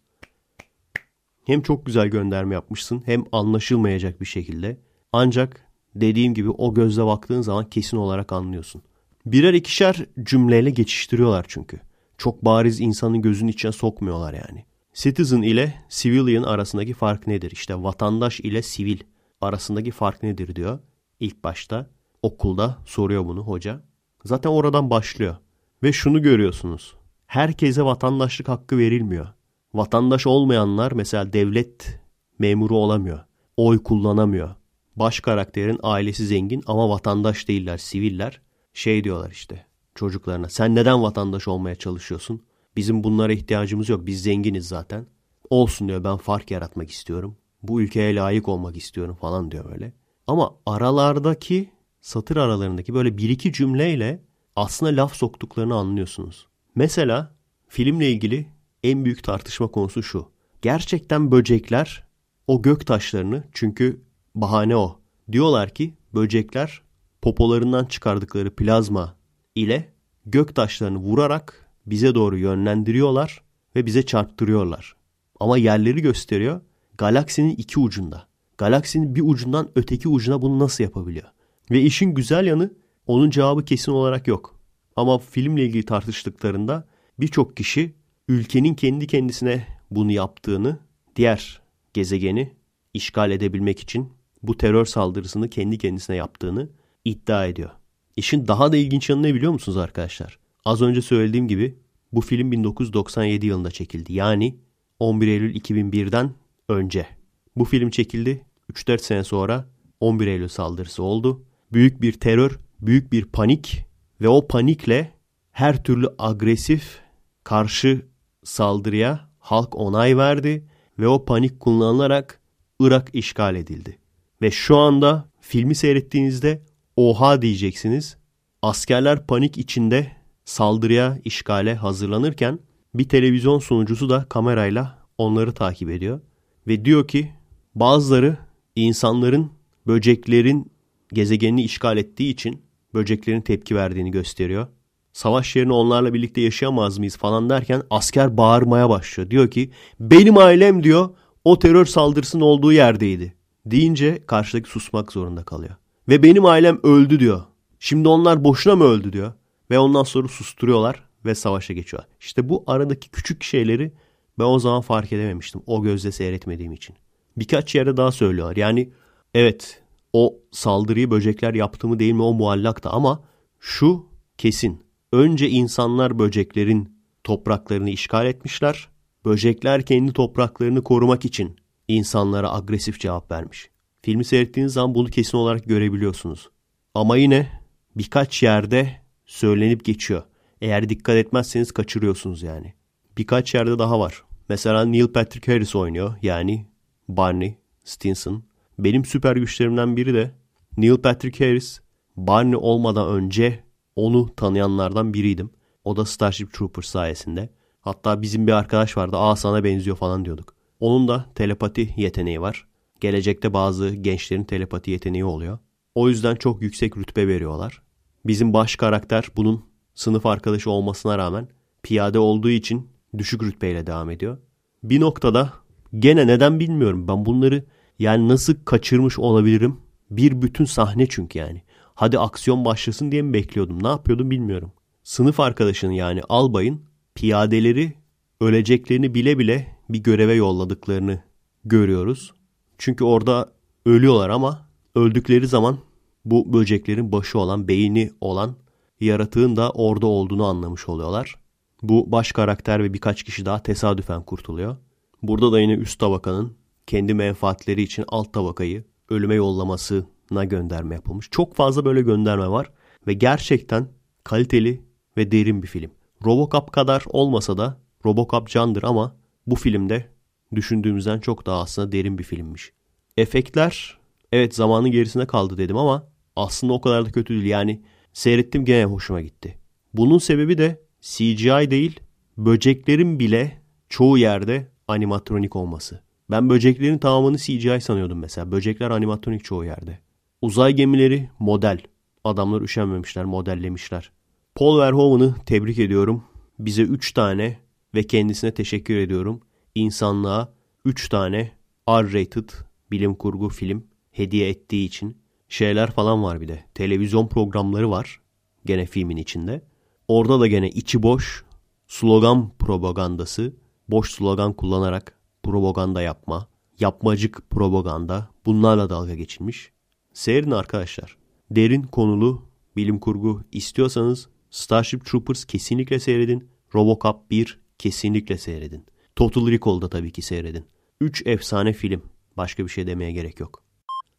[1.45, 4.77] Hem çok güzel gönderme yapmışsın hem anlaşılmayacak bir şekilde.
[5.13, 8.81] Ancak dediğim gibi o gözle baktığın zaman kesin olarak anlıyorsun.
[9.25, 11.79] Birer ikişer cümleyle geçiştiriyorlar çünkü.
[12.17, 14.65] Çok bariz insanın gözünün içine sokmuyorlar yani.
[14.93, 17.51] Citizen ile civilian arasındaki fark nedir?
[17.51, 18.99] İşte vatandaş ile sivil
[19.43, 20.79] arasındaki fark nedir diyor.
[21.19, 21.89] İlk başta
[22.21, 23.81] okulda soruyor bunu hoca.
[24.25, 25.35] Zaten oradan başlıyor.
[25.83, 26.95] Ve şunu görüyorsunuz.
[27.27, 29.27] Herkese vatandaşlık hakkı verilmiyor.
[29.73, 31.99] Vatandaş olmayanlar mesela devlet
[32.39, 33.19] memuru olamıyor.
[33.57, 34.55] Oy kullanamıyor.
[34.95, 38.41] Baş karakterin ailesi zengin ama vatandaş değiller, siviller.
[38.73, 39.65] Şey diyorlar işte
[39.95, 40.49] çocuklarına.
[40.49, 42.41] Sen neden vatandaş olmaya çalışıyorsun?
[42.75, 44.05] Bizim bunlara ihtiyacımız yok.
[44.05, 45.05] Biz zenginiz zaten.
[45.49, 47.37] Olsun diyor ben fark yaratmak istiyorum.
[47.63, 49.93] Bu ülkeye layık olmak istiyorum falan diyor böyle.
[50.27, 51.69] Ama aralardaki
[52.01, 54.23] satır aralarındaki böyle bir iki cümleyle
[54.55, 56.47] aslında laf soktuklarını anlıyorsunuz.
[56.75, 57.35] Mesela
[57.67, 58.47] filmle ilgili
[58.83, 60.27] en büyük tartışma konusu şu.
[60.61, 62.07] Gerçekten böcekler
[62.47, 64.01] o gök taşlarını çünkü
[64.35, 64.99] bahane o.
[65.31, 66.81] Diyorlar ki böcekler
[67.21, 69.15] popolarından çıkardıkları plazma
[69.55, 69.93] ile
[70.25, 73.41] gök taşlarını vurarak bize doğru yönlendiriyorlar
[73.75, 74.95] ve bize çarptırıyorlar.
[75.39, 76.61] Ama yerleri gösteriyor
[77.03, 78.27] galaksinin iki ucunda.
[78.57, 81.27] Galaksinin bir ucundan öteki ucuna bunu nasıl yapabiliyor?
[81.71, 82.73] Ve işin güzel yanı
[83.07, 84.59] onun cevabı kesin olarak yok.
[84.95, 86.87] Ama filmle ilgili tartıştıklarında
[87.19, 87.93] birçok kişi
[88.27, 90.79] ülkenin kendi kendisine bunu yaptığını,
[91.15, 91.61] diğer
[91.93, 92.51] gezegeni
[92.93, 96.69] işgal edebilmek için bu terör saldırısını kendi kendisine yaptığını
[97.05, 97.69] iddia ediyor.
[98.15, 100.39] İşin daha da ilginç yanı ne biliyor musunuz arkadaşlar?
[100.65, 101.77] Az önce söylediğim gibi
[102.13, 104.13] bu film 1997 yılında çekildi.
[104.13, 104.55] Yani
[104.99, 106.31] 11 Eylül 2001'den
[106.69, 107.07] önce.
[107.55, 108.45] Bu film çekildi.
[108.71, 109.65] 3-4 sene sonra
[109.99, 111.43] 11 Eylül saldırısı oldu.
[111.73, 113.85] Büyük bir terör, büyük bir panik
[114.21, 115.11] ve o panikle
[115.51, 116.99] her türlü agresif
[117.43, 118.05] karşı
[118.43, 120.67] saldırıya halk onay verdi
[120.99, 122.39] ve o panik kullanılarak
[122.79, 123.97] Irak işgal edildi.
[124.41, 126.61] Ve şu anda filmi seyrettiğinizde
[126.95, 128.17] oha diyeceksiniz.
[128.61, 130.11] Askerler panik içinde
[130.45, 132.59] saldırıya, işgale hazırlanırken
[132.93, 136.21] bir televizyon sunucusu da kamerayla onları takip ediyor.
[136.67, 137.31] Ve diyor ki
[137.75, 138.37] bazıları
[138.75, 139.51] insanların
[139.87, 140.71] böceklerin
[141.13, 142.61] gezegenini işgal ettiği için
[142.93, 144.67] böceklerin tepki verdiğini gösteriyor.
[145.13, 149.29] Savaş yerini onlarla birlikte yaşayamaz mıyız falan derken asker bağırmaya başlıyor.
[149.29, 151.09] Diyor ki benim ailem diyor
[151.43, 153.33] o terör saldırısının olduğu yerdeydi.
[153.65, 155.75] Deyince karşıdaki susmak zorunda kalıyor.
[156.09, 157.41] Ve benim ailem öldü diyor.
[157.79, 159.33] Şimdi onlar boşuna mı öldü diyor.
[159.71, 162.09] Ve ondan sonra susturuyorlar ve savaşa geçiyorlar.
[162.19, 163.91] İşte bu aradaki küçük şeyleri
[164.39, 165.61] ben o zaman fark edememiştim.
[165.65, 166.95] O gözle seyretmediğim için.
[167.37, 168.55] Birkaç yerde daha söylüyorlar.
[168.55, 168.89] Yani
[169.33, 173.23] evet o saldırıyı böcekler yaptı mı değil mi o muallakta ama
[173.59, 174.05] şu
[174.37, 174.83] kesin.
[175.11, 178.89] Önce insanlar böceklerin topraklarını işgal etmişler.
[179.25, 181.55] Böcekler kendi topraklarını korumak için
[181.87, 183.69] insanlara agresif cevap vermiş.
[184.01, 186.49] Filmi seyrettiğiniz zaman bunu kesin olarak görebiliyorsunuz.
[186.93, 187.61] Ama yine
[187.95, 190.23] birkaç yerde söylenip geçiyor.
[190.61, 192.73] Eğer dikkat etmezseniz kaçırıyorsunuz yani.
[193.17, 194.23] Birkaç yerde daha var.
[194.49, 196.15] Mesela Neil Patrick Harris oynuyor.
[196.21, 196.65] Yani
[197.07, 198.43] Barney Stinson.
[198.79, 200.31] Benim süper güçlerimden biri de
[200.77, 201.79] Neil Patrick Harris.
[202.17, 203.63] Barney olmadan önce
[203.95, 205.49] onu tanıyanlardan biriydim.
[205.83, 207.49] O da Starship Troopers sayesinde.
[207.81, 209.17] Hatta bizim bir arkadaş vardı.
[209.17, 210.55] Aa sana benziyor falan diyorduk.
[210.79, 212.67] Onun da telepati yeteneği var.
[212.99, 215.59] Gelecekte bazı gençlerin telepati yeteneği oluyor.
[215.95, 217.81] O yüzden çok yüksek rütbe veriyorlar.
[218.25, 221.47] Bizim baş karakter bunun sınıf arkadaşı olmasına rağmen
[221.83, 224.37] piyade olduğu için düşük rütbeyle devam ediyor.
[224.83, 225.53] Bir noktada
[225.99, 227.63] gene neden bilmiyorum ben bunları
[227.99, 229.77] yani nasıl kaçırmış olabilirim?
[230.09, 231.61] Bir bütün sahne çünkü yani.
[231.95, 233.83] Hadi aksiyon başlasın diye mi bekliyordum?
[233.83, 234.71] Ne yapıyordum bilmiyorum.
[235.03, 236.81] Sınıf arkadaşının yani albayın
[237.15, 237.93] piyadeleri
[238.41, 241.23] öleceklerini bile bile bir göreve yolladıklarını
[241.65, 242.33] görüyoruz.
[242.77, 243.51] Çünkü orada
[243.85, 245.77] ölüyorlar ama öldükleri zaman
[246.25, 248.55] bu böceklerin başı olan, beyni olan
[248.99, 251.35] yaratığın da orada olduğunu anlamış oluyorlar.
[251.83, 254.77] Bu baş karakter ve birkaç kişi daha tesadüfen kurtuluyor.
[255.23, 256.57] Burada da yine üst tabakanın
[256.87, 261.29] kendi menfaatleri için alt tabakayı ölüme yollamasına gönderme yapılmış.
[261.29, 262.71] Çok fazla böyle gönderme var
[263.07, 263.87] ve gerçekten
[264.23, 264.81] kaliteli
[265.17, 265.91] ve derin bir film.
[266.25, 269.15] Robocop kadar olmasa da Robocop candır ama
[269.47, 270.09] bu filmde
[270.55, 272.71] düşündüğümüzden çok daha aslında derin bir filmmiş.
[273.17, 273.97] Efektler
[274.31, 277.45] evet zamanın gerisine kaldı dedim ama aslında o kadar da kötü değil.
[277.45, 277.81] Yani
[278.13, 279.57] seyrettim gene hoşuma gitti.
[279.93, 281.99] Bunun sebebi de CGI değil
[282.37, 286.01] böceklerin bile çoğu yerde animatronik olması.
[286.31, 288.51] Ben böceklerin tamamını CGI sanıyordum mesela.
[288.51, 289.99] Böcekler animatronik çoğu yerde.
[290.41, 291.79] Uzay gemileri model.
[292.23, 294.11] Adamlar üşenmemişler, modellemişler.
[294.55, 296.23] Paul Verhoeven'ı tebrik ediyorum.
[296.59, 297.57] Bize 3 tane
[297.95, 299.41] ve kendisine teşekkür ediyorum.
[299.75, 300.53] İnsanlığa
[300.85, 301.51] 3 tane
[301.89, 302.49] R-rated
[302.91, 305.17] bilim kurgu film hediye ettiği için
[305.49, 306.63] şeyler falan var bir de.
[306.73, 308.19] Televizyon programları var
[308.65, 309.61] gene filmin içinde.
[310.07, 311.43] Orada da gene içi boş
[311.87, 313.53] slogan propagandası,
[313.89, 316.47] boş slogan kullanarak propaganda yapma,
[316.79, 319.71] yapmacık propaganda bunlarla dalga geçilmiş.
[320.13, 321.17] Seyredin arkadaşlar.
[321.51, 322.41] Derin konulu
[322.75, 326.49] bilim kurgu istiyorsanız Starship Troopers kesinlikle seyredin.
[326.75, 328.85] Robocop 1 kesinlikle seyredin.
[329.15, 330.65] Total Recall'da tabii ki seyredin.
[331.01, 332.03] 3 efsane film.
[332.37, 333.63] Başka bir şey demeye gerek yok.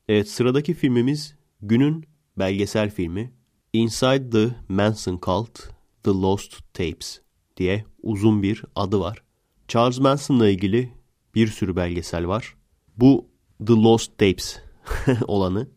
[0.08, 2.04] Evet sıradaki filmimiz günün
[2.38, 3.32] belgesel filmi
[3.72, 5.73] Inside the Manson Cult
[6.04, 7.20] The Lost Tapes
[7.56, 9.22] diye uzun bir adı var.
[9.68, 10.92] Charles Manson'la ilgili
[11.34, 12.54] bir sürü belgesel var.
[12.96, 13.26] Bu
[13.66, 14.60] The Lost Tapes
[15.26, 15.68] olanı.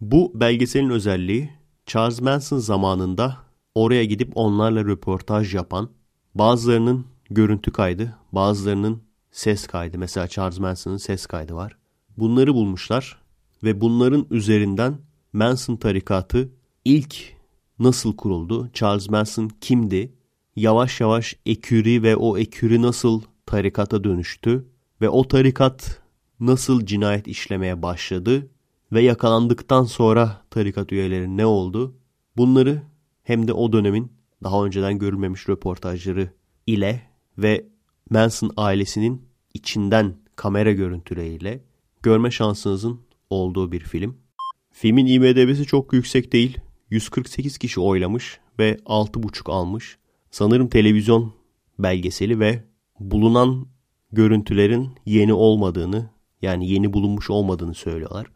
[0.00, 1.50] Bu belgeselin özelliği
[1.86, 3.36] Charles Manson zamanında
[3.74, 5.90] oraya gidip onlarla röportaj yapan
[6.34, 9.98] bazılarının görüntü kaydı, bazılarının ses kaydı.
[9.98, 11.76] Mesela Charles Manson'ın ses kaydı var.
[12.18, 13.18] Bunları bulmuşlar
[13.62, 14.98] ve bunların üzerinden
[15.32, 16.50] Manson tarikatı
[16.84, 17.39] ilk
[17.80, 18.70] nasıl kuruldu?
[18.72, 20.12] Charles Manson kimdi?
[20.56, 24.66] Yavaş yavaş eküri ve o eküri nasıl tarikata dönüştü?
[25.00, 26.02] Ve o tarikat
[26.40, 28.50] nasıl cinayet işlemeye başladı?
[28.92, 31.96] Ve yakalandıktan sonra tarikat üyeleri ne oldu?
[32.36, 32.82] Bunları
[33.22, 34.12] hem de o dönemin
[34.42, 36.30] daha önceden görülmemiş röportajları
[36.66, 37.02] ile
[37.38, 37.66] ve
[38.10, 39.22] Manson ailesinin
[39.54, 41.64] içinden kamera görüntüleriyle
[42.02, 43.00] görme şansınızın
[43.30, 44.16] olduğu bir film.
[44.70, 46.58] Filmin IMDb'si çok yüksek değil.
[46.90, 49.98] 148 kişi oylamış ve 6.5 almış.
[50.30, 51.32] Sanırım televizyon
[51.78, 52.64] belgeseli ve
[53.00, 53.66] bulunan
[54.12, 56.10] görüntülerin yeni olmadığını
[56.42, 58.26] yani yeni bulunmuş olmadığını söylüyorlar.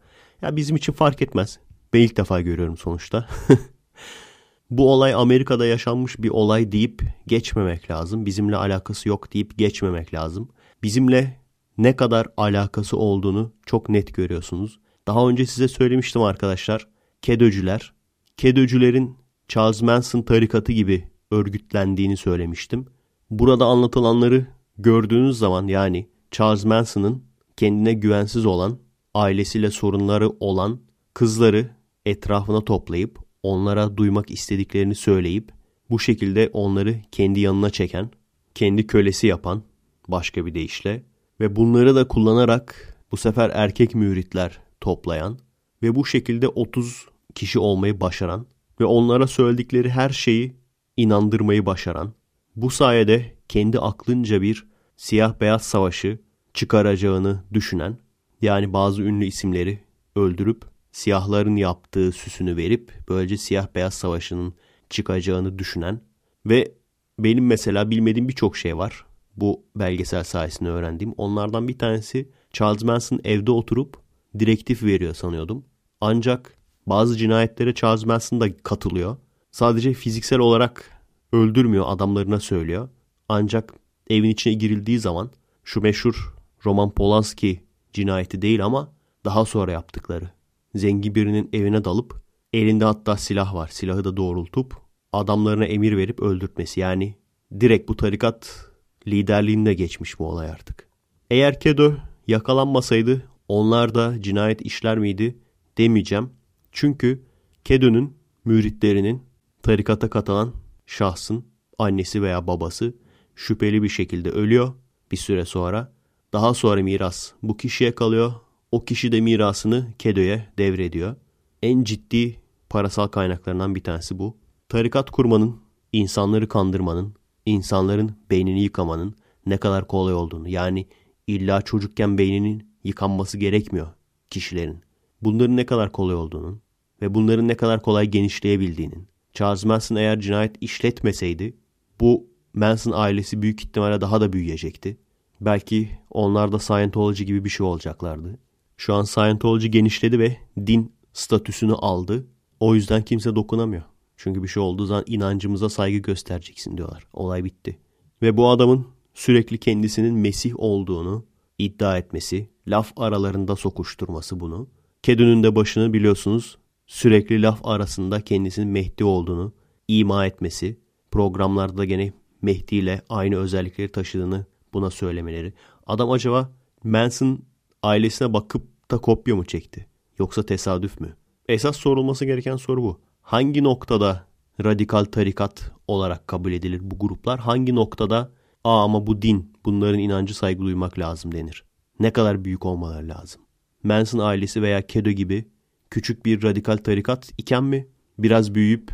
[0.41, 1.59] Ya bizim için fark etmez.
[1.93, 3.27] Ben ilk defa görüyorum sonuçta.
[4.69, 8.25] Bu olay Amerika'da yaşanmış bir olay deyip geçmemek lazım.
[8.25, 10.49] Bizimle alakası yok deyip geçmemek lazım.
[10.83, 11.41] Bizimle
[11.77, 14.79] ne kadar alakası olduğunu çok net görüyorsunuz.
[15.07, 16.87] Daha önce size söylemiştim arkadaşlar.
[17.21, 17.93] Kedöcüler,
[18.37, 19.17] Kedöcülerin
[19.47, 22.85] Charles Manson tarikatı gibi örgütlendiğini söylemiştim.
[23.29, 24.47] Burada anlatılanları
[24.77, 27.23] gördüğünüz zaman yani Charles Manson'ın
[27.57, 28.79] kendine güvensiz olan,
[29.13, 30.79] ailesiyle sorunları olan
[31.13, 31.69] kızları
[32.05, 35.51] etrafına toplayıp onlara duymak istediklerini söyleyip
[35.89, 38.09] bu şekilde onları kendi yanına çeken,
[38.55, 39.63] kendi kölesi yapan
[40.07, 41.03] başka bir deyişle
[41.39, 45.39] ve bunları da kullanarak bu sefer erkek müritler toplayan
[45.83, 47.05] ve bu şekilde 30
[47.35, 48.45] kişi olmayı başaran
[48.79, 50.55] ve onlara söyledikleri her şeyi
[50.97, 52.13] inandırmayı başaran,
[52.55, 54.67] bu sayede kendi aklınca bir
[54.97, 56.19] siyah beyaz savaşı
[56.53, 57.97] çıkaracağını düşünen,
[58.41, 59.79] yani bazı ünlü isimleri
[60.15, 64.53] öldürüp siyahların yaptığı süsünü verip böylece siyah beyaz savaşının
[64.89, 66.01] çıkacağını düşünen
[66.45, 66.71] ve
[67.19, 69.05] benim mesela bilmediğim birçok şey var.
[69.35, 71.13] Bu belgesel sayesinde öğrendiğim.
[71.17, 73.97] Onlardan bir tanesi Charles Manson evde oturup
[74.39, 75.65] direktif veriyor sanıyordum.
[76.01, 76.57] Ancak
[76.87, 79.17] bazı cinayetlere Charles Manson da katılıyor.
[79.51, 81.01] Sadece fiziksel olarak
[81.31, 82.89] öldürmüyor adamlarına söylüyor.
[83.29, 83.73] Ancak
[84.09, 85.31] evin içine girildiği zaman
[85.63, 86.33] şu meşhur
[86.65, 87.63] Roman Polanski
[87.93, 88.91] cinayeti değil ama
[89.25, 90.29] daha sonra yaptıkları.
[90.75, 92.21] Zengin birinin evine dalıp
[92.53, 93.67] elinde hatta silah var.
[93.67, 94.77] Silahı da doğrultup
[95.13, 96.79] adamlarına emir verip öldürtmesi.
[96.79, 97.15] Yani
[97.59, 98.69] direkt bu tarikat
[99.07, 100.87] liderliğinde geçmiş bu olay artık.
[101.31, 101.93] Eğer Kedo
[102.27, 105.37] yakalanmasaydı onlar da cinayet işler miydi
[105.77, 106.29] demeyeceğim.
[106.75, 107.23] Çünkü
[107.63, 108.13] Kedo'nun
[108.45, 109.21] müritlerinin
[109.63, 110.53] tarikata katılan
[110.85, 111.45] şahsın
[111.77, 112.93] annesi veya babası
[113.35, 114.73] şüpheli bir şekilde ölüyor
[115.11, 115.93] bir süre sonra.
[116.33, 118.33] Daha sonra miras bu kişiye kalıyor.
[118.71, 121.15] O kişi de mirasını Kedo'ya devrediyor.
[121.63, 122.39] En ciddi
[122.69, 124.37] parasal kaynaklarından bir tanesi bu.
[124.69, 125.55] Tarikat kurmanın,
[125.91, 127.15] insanları kandırmanın,
[127.45, 129.15] insanların beynini yıkamanın
[129.45, 130.87] ne kadar kolay olduğunu yani
[131.27, 133.87] illa çocukken beyninin yıkanması gerekmiyor
[134.29, 134.85] kişilerin.
[135.21, 136.64] Bunların ne kadar kolay olduğunun
[137.01, 139.07] ve bunların ne kadar kolay genişleyebildiğinin.
[139.33, 141.57] Charles Manson eğer cinayet işletmeseydi
[141.99, 144.97] bu Manson ailesi büyük ihtimalle daha da büyüyecekti.
[145.41, 148.39] Belki onlar da Scientology gibi bir şey olacaklardı.
[148.77, 152.27] Şu an Scientology genişledi ve din statüsünü aldı.
[152.59, 153.83] O yüzden kimse dokunamıyor.
[154.17, 157.07] Çünkü bir şey olduğu zaman inancımıza saygı göstereceksin diyorlar.
[157.13, 157.77] Olay bitti.
[158.21, 161.25] Ve bu adamın sürekli kendisinin Mesih olduğunu
[161.57, 164.67] iddia etmesi, laf aralarında sokuşturması bunu.
[165.03, 169.53] Kedünün de başını biliyorsunuz sürekli laf arasında kendisinin Mehdi olduğunu
[169.87, 170.79] ima etmesi,
[171.11, 175.53] programlarda gene Mehdi ile aynı özellikleri taşıdığını buna söylemeleri.
[175.87, 176.51] Adam acaba
[176.83, 177.39] Manson
[177.83, 179.87] ailesine bakıp da kopya mı çekti?
[180.19, 181.15] Yoksa tesadüf mü?
[181.49, 182.99] Esas sorulması gereken soru bu.
[183.21, 184.27] Hangi noktada
[184.63, 187.39] radikal tarikat olarak kabul edilir bu gruplar?
[187.39, 188.31] Hangi noktada
[188.63, 191.63] aa ama bu din, bunların inancı saygı duymak lazım denir?
[191.99, 193.41] Ne kadar büyük olmaları lazım?
[193.83, 195.45] Manson ailesi veya Kedo gibi
[195.89, 197.87] küçük bir radikal tarikat iken mi?
[198.19, 198.91] Biraz büyüyüp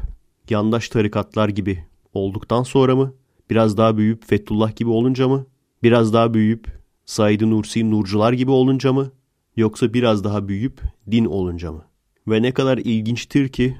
[0.50, 3.14] yandaş tarikatlar gibi olduktan sonra mı?
[3.50, 5.46] Biraz daha büyüyüp Fethullah gibi olunca mı?
[5.84, 6.68] Biraz daha büyüyüp
[7.06, 9.12] Said Nursi Nurcular gibi olunca mı?
[9.56, 10.82] Yoksa biraz daha büyüyüp
[11.12, 11.86] din olunca mı?
[12.28, 13.78] Ve ne kadar ilginçtir ki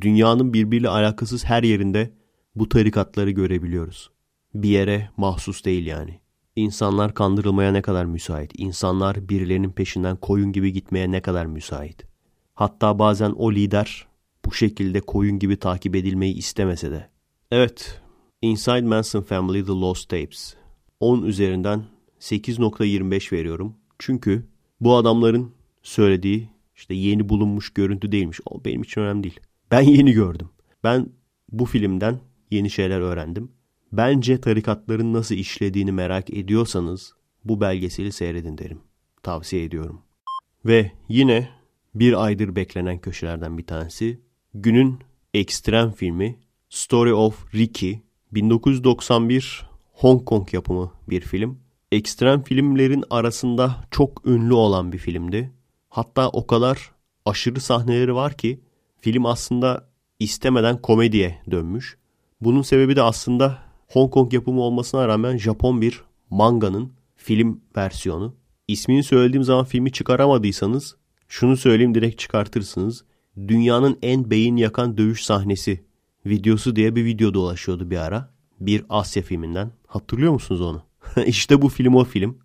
[0.00, 2.12] dünyanın birbiriyle alakasız her yerinde
[2.54, 4.10] bu tarikatları görebiliyoruz.
[4.54, 6.20] Bir yere mahsus değil yani.
[6.56, 8.52] İnsanlar kandırılmaya ne kadar müsait.
[8.54, 12.07] İnsanlar birilerinin peşinden koyun gibi gitmeye ne kadar müsait.
[12.58, 14.06] Hatta bazen o lider
[14.44, 17.08] bu şekilde koyun gibi takip edilmeyi istemese de.
[17.50, 18.02] Evet,
[18.42, 20.54] Inside Manson Family The Lost Tapes.
[21.00, 21.84] 10 üzerinden
[22.20, 23.76] 8.25 veriyorum.
[23.98, 24.46] Çünkü
[24.80, 25.52] bu adamların
[25.82, 28.40] söylediği işte yeni bulunmuş görüntü değilmiş.
[28.46, 29.40] O benim için önemli değil.
[29.70, 30.48] Ben yeni gördüm.
[30.84, 31.08] Ben
[31.52, 32.20] bu filmden
[32.50, 33.52] yeni şeyler öğrendim.
[33.92, 37.12] Bence tarikatların nasıl işlediğini merak ediyorsanız
[37.44, 38.80] bu belgeseli seyredin derim.
[39.22, 40.00] Tavsiye ediyorum.
[40.64, 41.57] Ve yine
[41.94, 44.20] bir aydır beklenen köşelerden bir tanesi.
[44.54, 44.98] Günün
[45.34, 46.38] ekstrem filmi
[46.68, 47.98] Story of Ricky
[48.32, 51.58] 1991 Hong Kong yapımı bir film.
[51.92, 55.52] Ekstrem filmlerin arasında çok ünlü olan bir filmdi.
[55.88, 56.92] Hatta o kadar
[57.26, 58.60] aşırı sahneleri var ki
[59.00, 59.88] film aslında
[60.18, 61.98] istemeden komediye dönmüş.
[62.40, 63.58] Bunun sebebi de aslında
[63.88, 68.34] Hong Kong yapımı olmasına rağmen Japon bir manganın film versiyonu.
[68.68, 70.96] İsmini söylediğim zaman filmi çıkaramadıysanız
[71.28, 73.04] şunu söyleyeyim direkt çıkartırsınız.
[73.48, 75.84] Dünyanın en beyin yakan dövüş sahnesi
[76.26, 78.30] videosu diye bir video dolaşıyordu bir ara.
[78.60, 79.70] Bir Asya filminden.
[79.86, 80.82] Hatırlıyor musunuz onu?
[81.26, 82.38] İşte bu film o film.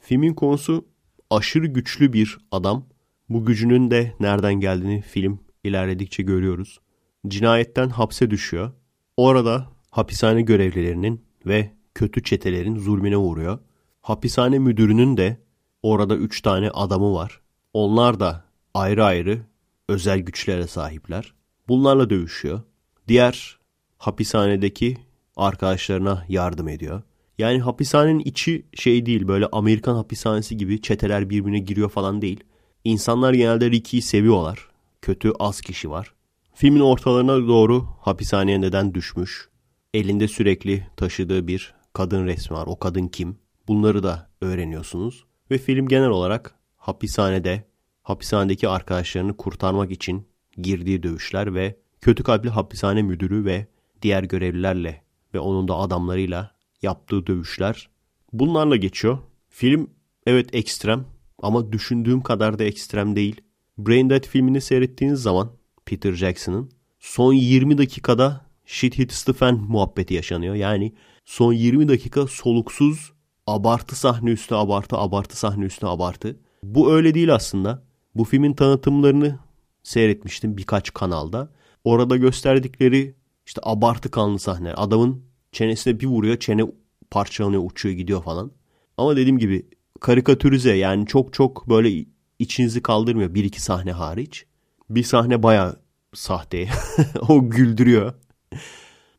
[0.00, 0.84] Filmin konusu
[1.30, 2.86] aşırı güçlü bir adam.
[3.28, 6.80] Bu gücünün de nereden geldiğini film ilerledikçe görüyoruz.
[7.28, 8.72] Cinayetten hapse düşüyor.
[9.16, 13.58] Orada hapishane görevlilerinin ve kötü çetelerin zulmüne uğruyor.
[14.00, 15.40] Hapishane müdürünün de
[15.82, 17.41] orada üç tane adamı var.
[17.74, 18.44] Onlar da
[18.74, 19.40] ayrı ayrı
[19.88, 21.34] özel güçlere sahipler.
[21.68, 22.60] Bunlarla dövüşüyor.
[23.08, 23.58] Diğer
[23.98, 24.96] hapishanedeki
[25.36, 27.02] arkadaşlarına yardım ediyor.
[27.38, 32.44] Yani hapishanenin içi şey değil böyle Amerikan hapishanesi gibi çeteler birbirine giriyor falan değil.
[32.84, 34.68] İnsanlar genelde Ricky'yi seviyorlar.
[35.02, 36.14] Kötü az kişi var.
[36.54, 39.48] Filmin ortalarına doğru hapishaneye neden düşmüş?
[39.94, 42.66] Elinde sürekli taşıdığı bir kadın resmi var.
[42.66, 43.36] O kadın kim?
[43.68, 45.24] Bunları da öğreniyorsunuz.
[45.50, 47.64] Ve film genel olarak hapishanede,
[48.02, 50.26] hapishanedeki arkadaşlarını kurtarmak için
[50.58, 53.66] girdiği dövüşler ve kötü kalpli hapishane müdürü ve
[54.02, 55.02] diğer görevlilerle
[55.34, 57.88] ve onun da adamlarıyla yaptığı dövüşler.
[58.32, 59.18] Bunlarla geçiyor.
[59.48, 59.90] Film
[60.26, 61.04] evet ekstrem
[61.42, 63.40] ama düşündüğüm kadar da ekstrem değil.
[63.78, 65.52] Braindead filmini seyrettiğiniz zaman
[65.84, 70.54] Peter Jackson'ın son 20 dakikada shit hits the fan muhabbeti yaşanıyor.
[70.54, 70.92] Yani
[71.24, 73.12] son 20 dakika soluksuz
[73.46, 76.36] abartı sahne üstü abartı, abartı sahne üstü abartı.
[76.64, 77.82] Bu öyle değil aslında.
[78.14, 79.38] Bu filmin tanıtımlarını
[79.82, 81.52] seyretmiştim birkaç kanalda.
[81.84, 83.14] Orada gösterdikleri
[83.46, 84.74] İşte abartı kanlı sahne.
[84.74, 86.66] Adamın çenesine bir vuruyor çene
[87.10, 88.52] parçalanıyor uçuyor gidiyor falan.
[88.96, 89.66] Ama dediğim gibi
[90.00, 92.06] karikatürize yani çok çok böyle
[92.38, 94.46] içinizi kaldırmıyor bir iki sahne hariç.
[94.90, 95.76] Bir sahne baya
[96.14, 96.68] sahte.
[97.28, 98.14] o güldürüyor.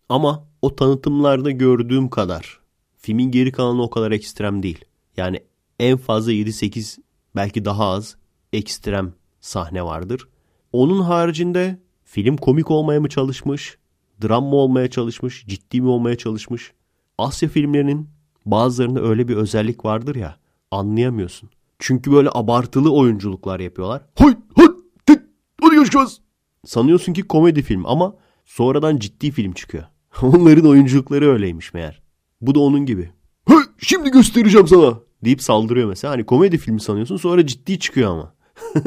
[0.09, 2.59] Ama o tanıtımlarda gördüğüm kadar
[2.97, 4.85] filmin geri kalanı o kadar ekstrem değil.
[5.17, 5.43] Yani
[5.79, 6.97] en fazla 7-8
[7.35, 8.15] belki daha az
[8.53, 10.27] ekstrem sahne vardır.
[10.71, 13.77] Onun haricinde film komik olmaya mı çalışmış,
[14.23, 16.73] dram mı olmaya çalışmış, ciddi mi olmaya çalışmış?
[17.17, 18.09] Asya filmlerinin
[18.45, 20.37] bazılarında öyle bir özellik vardır ya
[20.71, 21.49] anlayamıyorsun.
[21.79, 24.01] Çünkü böyle abartılı oyunculuklar yapıyorlar.
[24.15, 24.67] Hay hay
[25.05, 25.29] tık
[25.61, 26.21] hadi görüşürüz.
[26.65, 28.15] Sanıyorsun ki komedi film ama
[28.45, 29.83] sonradan ciddi film çıkıyor.
[30.21, 32.01] Onların oyunculukları öyleymiş meğer.
[32.41, 33.11] Bu da onun gibi.
[33.77, 36.13] Şimdi göstereceğim sana deyip saldırıyor mesela.
[36.13, 38.35] Hani komedi filmi sanıyorsun sonra ciddi çıkıyor ama.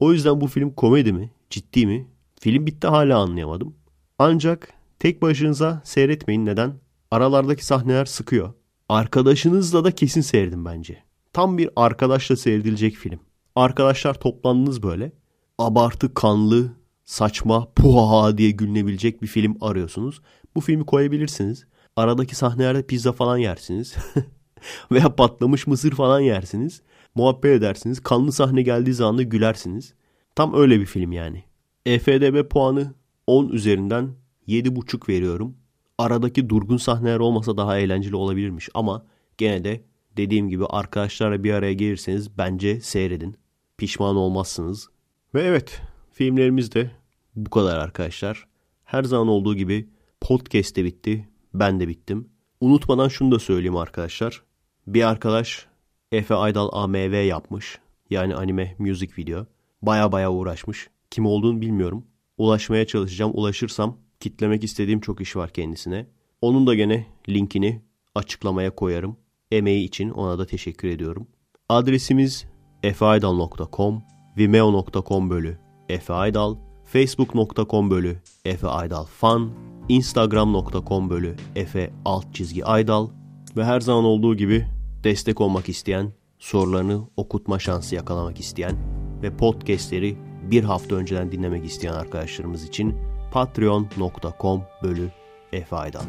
[0.00, 2.08] o yüzden bu film komedi mi, ciddi mi?
[2.40, 3.74] Film bitti hala anlayamadım.
[4.18, 6.46] Ancak tek başınıza seyretmeyin.
[6.46, 6.74] Neden?
[7.10, 8.52] Aralardaki sahneler sıkıyor.
[8.88, 11.02] Arkadaşınızla da kesin seyredin bence.
[11.32, 13.20] Tam bir arkadaşla seyredilecek film.
[13.56, 15.12] Arkadaşlar toplandınız böyle.
[15.58, 16.72] Abartı, kanlı,
[17.04, 20.20] saçma, puhaha diye gülünebilecek bir film arıyorsunuz.
[20.54, 21.66] Bu filmi koyabilirsiniz.
[21.96, 23.96] Aradaki sahnelerde pizza falan yersiniz.
[24.92, 26.82] Veya patlamış mısır falan yersiniz.
[27.14, 28.00] Muhabbet edersiniz.
[28.00, 29.94] Kanlı sahne geldiği zaman da gülersiniz.
[30.34, 31.44] Tam öyle bir film yani.
[31.86, 32.94] EFDB puanı
[33.26, 34.14] 10 üzerinden
[34.48, 35.56] 7.5 veriyorum.
[35.98, 39.06] Aradaki durgun sahneler olmasa daha eğlenceli olabilirmiş ama
[39.38, 39.84] gene de
[40.16, 43.36] dediğim gibi arkadaşlarla bir araya gelirseniz bence seyredin.
[43.78, 44.88] Pişman olmazsınız.
[45.34, 45.82] Ve evet
[46.12, 46.90] filmlerimiz de
[47.36, 48.46] bu kadar arkadaşlar.
[48.84, 49.88] Her zaman olduğu gibi
[50.20, 51.28] podcast de bitti.
[51.54, 52.28] Ben de bittim.
[52.60, 54.42] Unutmadan şunu da söyleyeyim arkadaşlar.
[54.86, 55.66] Bir arkadaş
[56.12, 57.78] Efe Aydal AMV yapmış.
[58.10, 59.46] Yani anime music video.
[59.82, 60.88] Baya baya uğraşmış.
[61.10, 62.06] Kim olduğunu bilmiyorum.
[62.38, 63.32] Ulaşmaya çalışacağım.
[63.34, 66.06] Ulaşırsam kitlemek istediğim çok iş var kendisine.
[66.40, 67.82] Onun da gene linkini
[68.14, 69.16] açıklamaya koyarım.
[69.50, 71.26] Emeği için ona da teşekkür ediyorum.
[71.68, 72.46] Adresimiz
[72.82, 74.02] efeaydal.com,
[74.38, 75.58] vimeo.com bölü
[75.88, 79.50] efeaydal, facebook.com bölü efeaydalfan,
[79.92, 83.08] instagram.com bölü efe alt çizgi aydal
[83.56, 84.66] ve her zaman olduğu gibi
[85.04, 88.76] destek olmak isteyen, sorularını okutma şansı yakalamak isteyen
[89.22, 90.16] ve podcastleri
[90.50, 92.94] bir hafta önceden dinlemek isteyen arkadaşlarımız için
[93.32, 95.10] patreon.com bölü
[95.52, 96.04] efaydan.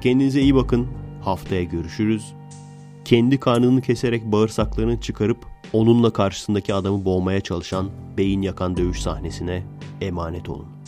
[0.00, 0.88] Kendinize iyi bakın.
[1.22, 2.34] Haftaya görüşürüz.
[3.04, 5.38] Kendi karnını keserek bağırsaklarını çıkarıp
[5.72, 9.62] onunla karşısındaki adamı boğmaya çalışan beyin yakan dövüş sahnesine
[10.00, 10.79] emanet olun.